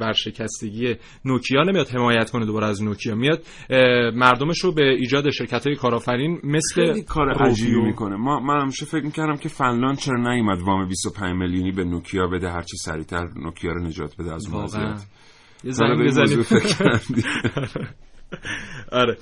ورشکستگی 0.00 0.96
نوکیا 1.24 1.62
نمیاد 1.62 1.88
حمایت 1.88 2.30
کنه 2.30 2.46
دوباره 2.46 2.66
از 2.66 2.82
نوکیا. 2.82 3.14
میاد 3.14 3.42
مردمش 4.14 4.58
رو 4.58 4.72
به 4.72 4.82
ایجاد 4.82 5.30
شرکت 5.30 5.66
های 5.66 5.76
کارآفرین 5.76 6.40
مثل 6.44 6.74
خیلی 6.74 7.02
کار 7.02 7.30
عجیبی 7.30 7.80
می‌کنه. 7.80 8.16
ما 8.16 8.40
من 8.40 8.60
همیشه 8.60 8.86
فکر 8.86 9.04
می‌کردم 9.04 9.36
که 9.36 9.48
فنلاند 9.48 9.98
چرا 9.98 10.34
نیومد 10.34 10.60
وام 10.60 10.88
25 10.88 11.36
میلیونی 11.36 11.72
به 11.72 11.84
نوکیا 11.84 12.26
بده 12.26 12.50
هرچی 12.50 12.76
سریعتر 12.76 13.28
نوکیا 13.36 13.72
رو 13.72 13.82
نجات 13.82 14.16
بده 14.18 14.34
از 14.34 14.54
وضعیت 14.54 15.06
یه 15.64 15.72
زنگ 15.72 16.06
بزنید 16.06 16.46
آره. 19.02 19.16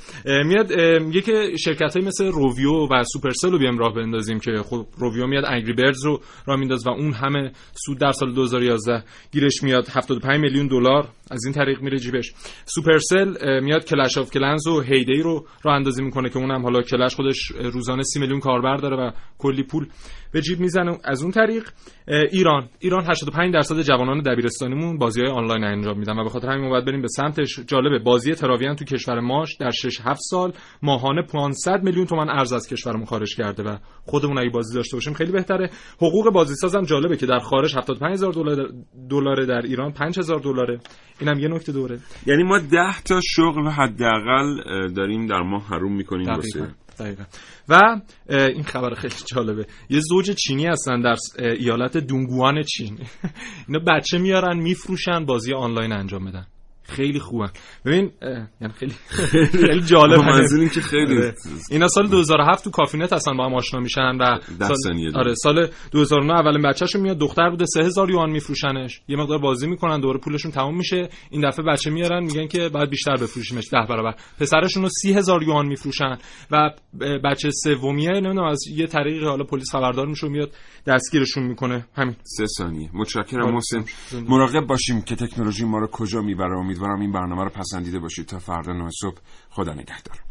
میاد 0.44 0.70
یکی 1.14 1.58
شرکت 1.58 1.96
های 1.96 2.06
مثل 2.06 2.24
روویو 2.24 2.88
و 2.90 3.04
سوپرسل 3.12 3.50
رو 3.50 3.58
بیام 3.58 3.78
راه 3.78 3.94
بندازیم 3.94 4.40
که 4.40 4.50
خب 4.64 4.86
روویو 4.98 5.26
میاد 5.26 5.44
انگری 5.44 5.72
بردز 5.72 6.04
رو 6.04 6.20
راه 6.46 6.58
مینداز 6.58 6.86
و 6.86 6.90
اون 6.90 7.12
همه 7.12 7.52
سود 7.86 7.98
در 7.98 8.12
سال 8.12 8.34
2011 8.34 9.04
گیرش 9.32 9.62
میاد. 9.62 9.88
75 9.88 10.40
میلیون 10.40 10.66
دلار 10.66 11.08
از 11.30 11.44
این 11.44 11.54
طریق 11.54 11.80
میره 11.80 11.98
جیبش. 11.98 12.32
Supercell 12.64 13.60
میاد 13.60 13.84
Clash 13.84 14.18
of 14.18 14.30
Clans 14.30 14.66
و 14.66 14.80
Hay 14.80 15.01
Day 15.01 15.22
رو 15.22 15.46
راه 15.62 15.74
اندازی 15.74 16.02
می‌کنه 16.02 16.28
که 16.28 16.38
اونم 16.38 16.62
حالا 16.62 16.82
Clash 16.82 17.14
خودش 17.14 17.52
روزانه 17.72 18.02
30 18.02 18.20
میلیون 18.20 18.40
کاربر 18.40 18.76
داره 18.76 18.96
و 18.96 19.10
کلی 19.38 19.62
پول. 19.62 19.86
به 20.32 20.40
جیب 20.40 20.60
می‌زنه. 20.60 20.98
از 21.04 21.22
اون 21.22 21.32
طریق 21.32 21.68
ایران. 22.32 22.68
ایران 22.78 23.04
85 23.10 23.54
درصد 23.54 23.82
جوانان 23.82 24.22
دبیرستانیمون 24.22 24.98
بازی 24.98 25.20
های 25.20 25.30
آنلاین 25.30 25.64
انجام 25.64 25.98
میدن. 25.98 26.18
و 26.18 26.24
به 26.24 26.30
خاطر 26.30 26.48
همین 26.48 26.70
باید 26.70 26.84
بریم 26.84 27.02
به 27.02 27.08
سمتش. 27.08 27.60
جالبه 27.66 27.98
بازی 27.98 28.34
Travian 28.34 28.76
تو 28.76 28.84
کشور 28.84 29.20
ماش 29.20 29.56
در 29.60 29.70
6 29.70 30.00
7 30.00 30.20
سال 30.30 30.52
ماهانه 30.82 31.22
500 31.22 31.82
میلیون 31.82 32.06
تومان 32.06 32.30
ارز 32.30 32.52
از 32.52 32.68
کشورمون 32.68 33.04
خارج 33.04 33.36
کرده 33.36 33.62
و 33.62 33.76
خودمون 34.04 34.38
اگه 34.38 34.50
بازی 34.50 34.74
داشته 34.74 34.96
باشیم 34.96 35.14
خیلی 35.14 35.32
بهتره. 35.32 35.70
حقوق 35.96 36.32
بازی 36.32 36.54
سازم 36.54 36.82
جالبه 36.82 37.16
که 37.16 37.26
در 37.26 37.38
خارج 37.38 37.76
75000 37.76 38.32
دلار 38.32 38.68
دلار 39.10 39.44
در 39.44 39.62
ایران 39.66 39.92
5000 39.92 40.38
دلاره. 40.40 40.80
اینم 41.20 41.38
یه 41.38 41.48
نکته 41.48 41.72
دوره. 41.72 41.98
یعنی 42.26 42.42
ما 42.42 42.58
10 42.58 43.02
تا 43.04 43.20
شغل 43.24 43.68
حداقل 43.68 44.58
داریم 44.96 45.26
در 45.26 45.42
ماه 45.42 45.66
حروم 45.66 45.96
می‌کنیم 45.96 46.26
واسه 46.26 46.68
دقیقا. 47.02 47.24
و 47.68 48.00
این 48.28 48.62
خبر 48.62 48.94
خیلی 48.94 49.14
جالبه. 49.34 49.66
یه 49.90 50.00
زوج 50.00 50.30
چینی 50.30 50.66
هستن 50.66 51.00
در 51.00 51.16
ایالت 51.38 51.96
دونگوان 51.96 52.62
چین. 52.62 52.98
اینا 53.68 53.78
بچه 53.78 54.18
میارن 54.18 54.56
میفروشن 54.56 55.24
بازی 55.24 55.54
آنلاین 55.54 55.92
انجام 55.92 56.24
بدن. 56.24 56.46
خیلی 56.92 57.18
خوبن 57.18 57.50
ببین 57.84 58.10
یعنی 58.60 58.72
خیلی 58.72 58.94
خیلی 59.66 59.80
جالب. 59.80 60.18
منظور 60.18 60.68
که 60.68 60.80
خیلی 60.80 61.32
اینا 61.70 61.88
سال 61.88 62.08
2007 62.08 62.64
تو 62.64 62.70
کافینت 62.70 63.12
هستن 63.12 63.36
با 63.36 63.46
هم 63.46 63.54
آشنا 63.54 63.80
میشن 63.80 64.16
و 64.20 64.38
سال 64.60 65.16
آره 65.16 65.34
سال 65.34 65.68
2009 65.90 66.32
اولین 66.34 66.62
بچه‌شون 66.62 67.02
میاد 67.02 67.18
دختر 67.18 67.50
بوده 67.50 67.64
3000 67.66 68.10
یوان 68.10 68.30
میفروشنش. 68.30 69.00
یه 69.08 69.16
مقدار 69.16 69.38
بازی 69.38 69.66
می‌کنن 69.66 70.00
دوره 70.00 70.18
پولشون 70.18 70.50
تموم 70.52 70.76
میشه. 70.76 71.08
این 71.30 71.48
دفعه 71.48 71.64
بچه 71.64 71.90
میارن 71.90 72.24
میگن 72.24 72.46
که 72.46 72.68
باید 72.68 72.90
بیشتر 72.90 73.16
بفروشیمش 73.16 73.64
10 73.72 73.78
برابر. 73.88 74.14
پسرشون 74.40 74.82
رو 74.82 74.88
30000 74.88 75.42
یوان 75.42 75.66
میفروشن 75.66 76.18
و 76.50 76.70
بچه 77.24 77.50
سومیه 77.50 78.10
نمی‌دونم 78.10 78.44
از 78.44 78.60
یه 78.76 78.86
طریقی 78.86 79.26
حالا 79.26 79.44
پلیس 79.44 79.70
خبردار 79.72 80.06
میشه 80.06 80.28
میاد 80.28 80.50
دستگیرشون 80.86 81.42
می‌کنه. 81.44 81.86
همین. 81.96 82.16
سه 82.22 82.44
ثانیه. 82.58 82.90
متشکرم 82.94 83.50
محسن. 83.54 83.84
مراقب 84.28 84.66
باشیم 84.66 85.02
که 85.02 85.16
تکنولوژی 85.16 85.64
ما 85.64 85.78
رو 85.78 85.86
کجا 85.86 86.20
می‌بره. 86.22 86.56
امیدوارم 86.82 87.00
این 87.00 87.12
برنامه 87.12 87.44
رو 87.44 87.50
پسندیده 87.50 87.98
باشید. 87.98 88.26
تا 88.26 88.38
فردا 88.38 88.72
نه 88.72 88.90
صبح 89.00 89.18
خدا 89.50 89.74
نگهدار. 89.74 90.22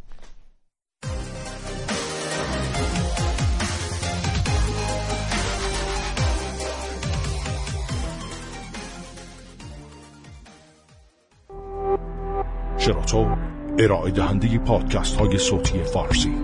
شراطو 12.77 13.35
ارائه 13.79 14.11
دهنده 14.11 14.57
پادکست 14.57 15.15
های 15.15 15.37
صوتی 15.37 15.83
فارسی. 15.83 16.35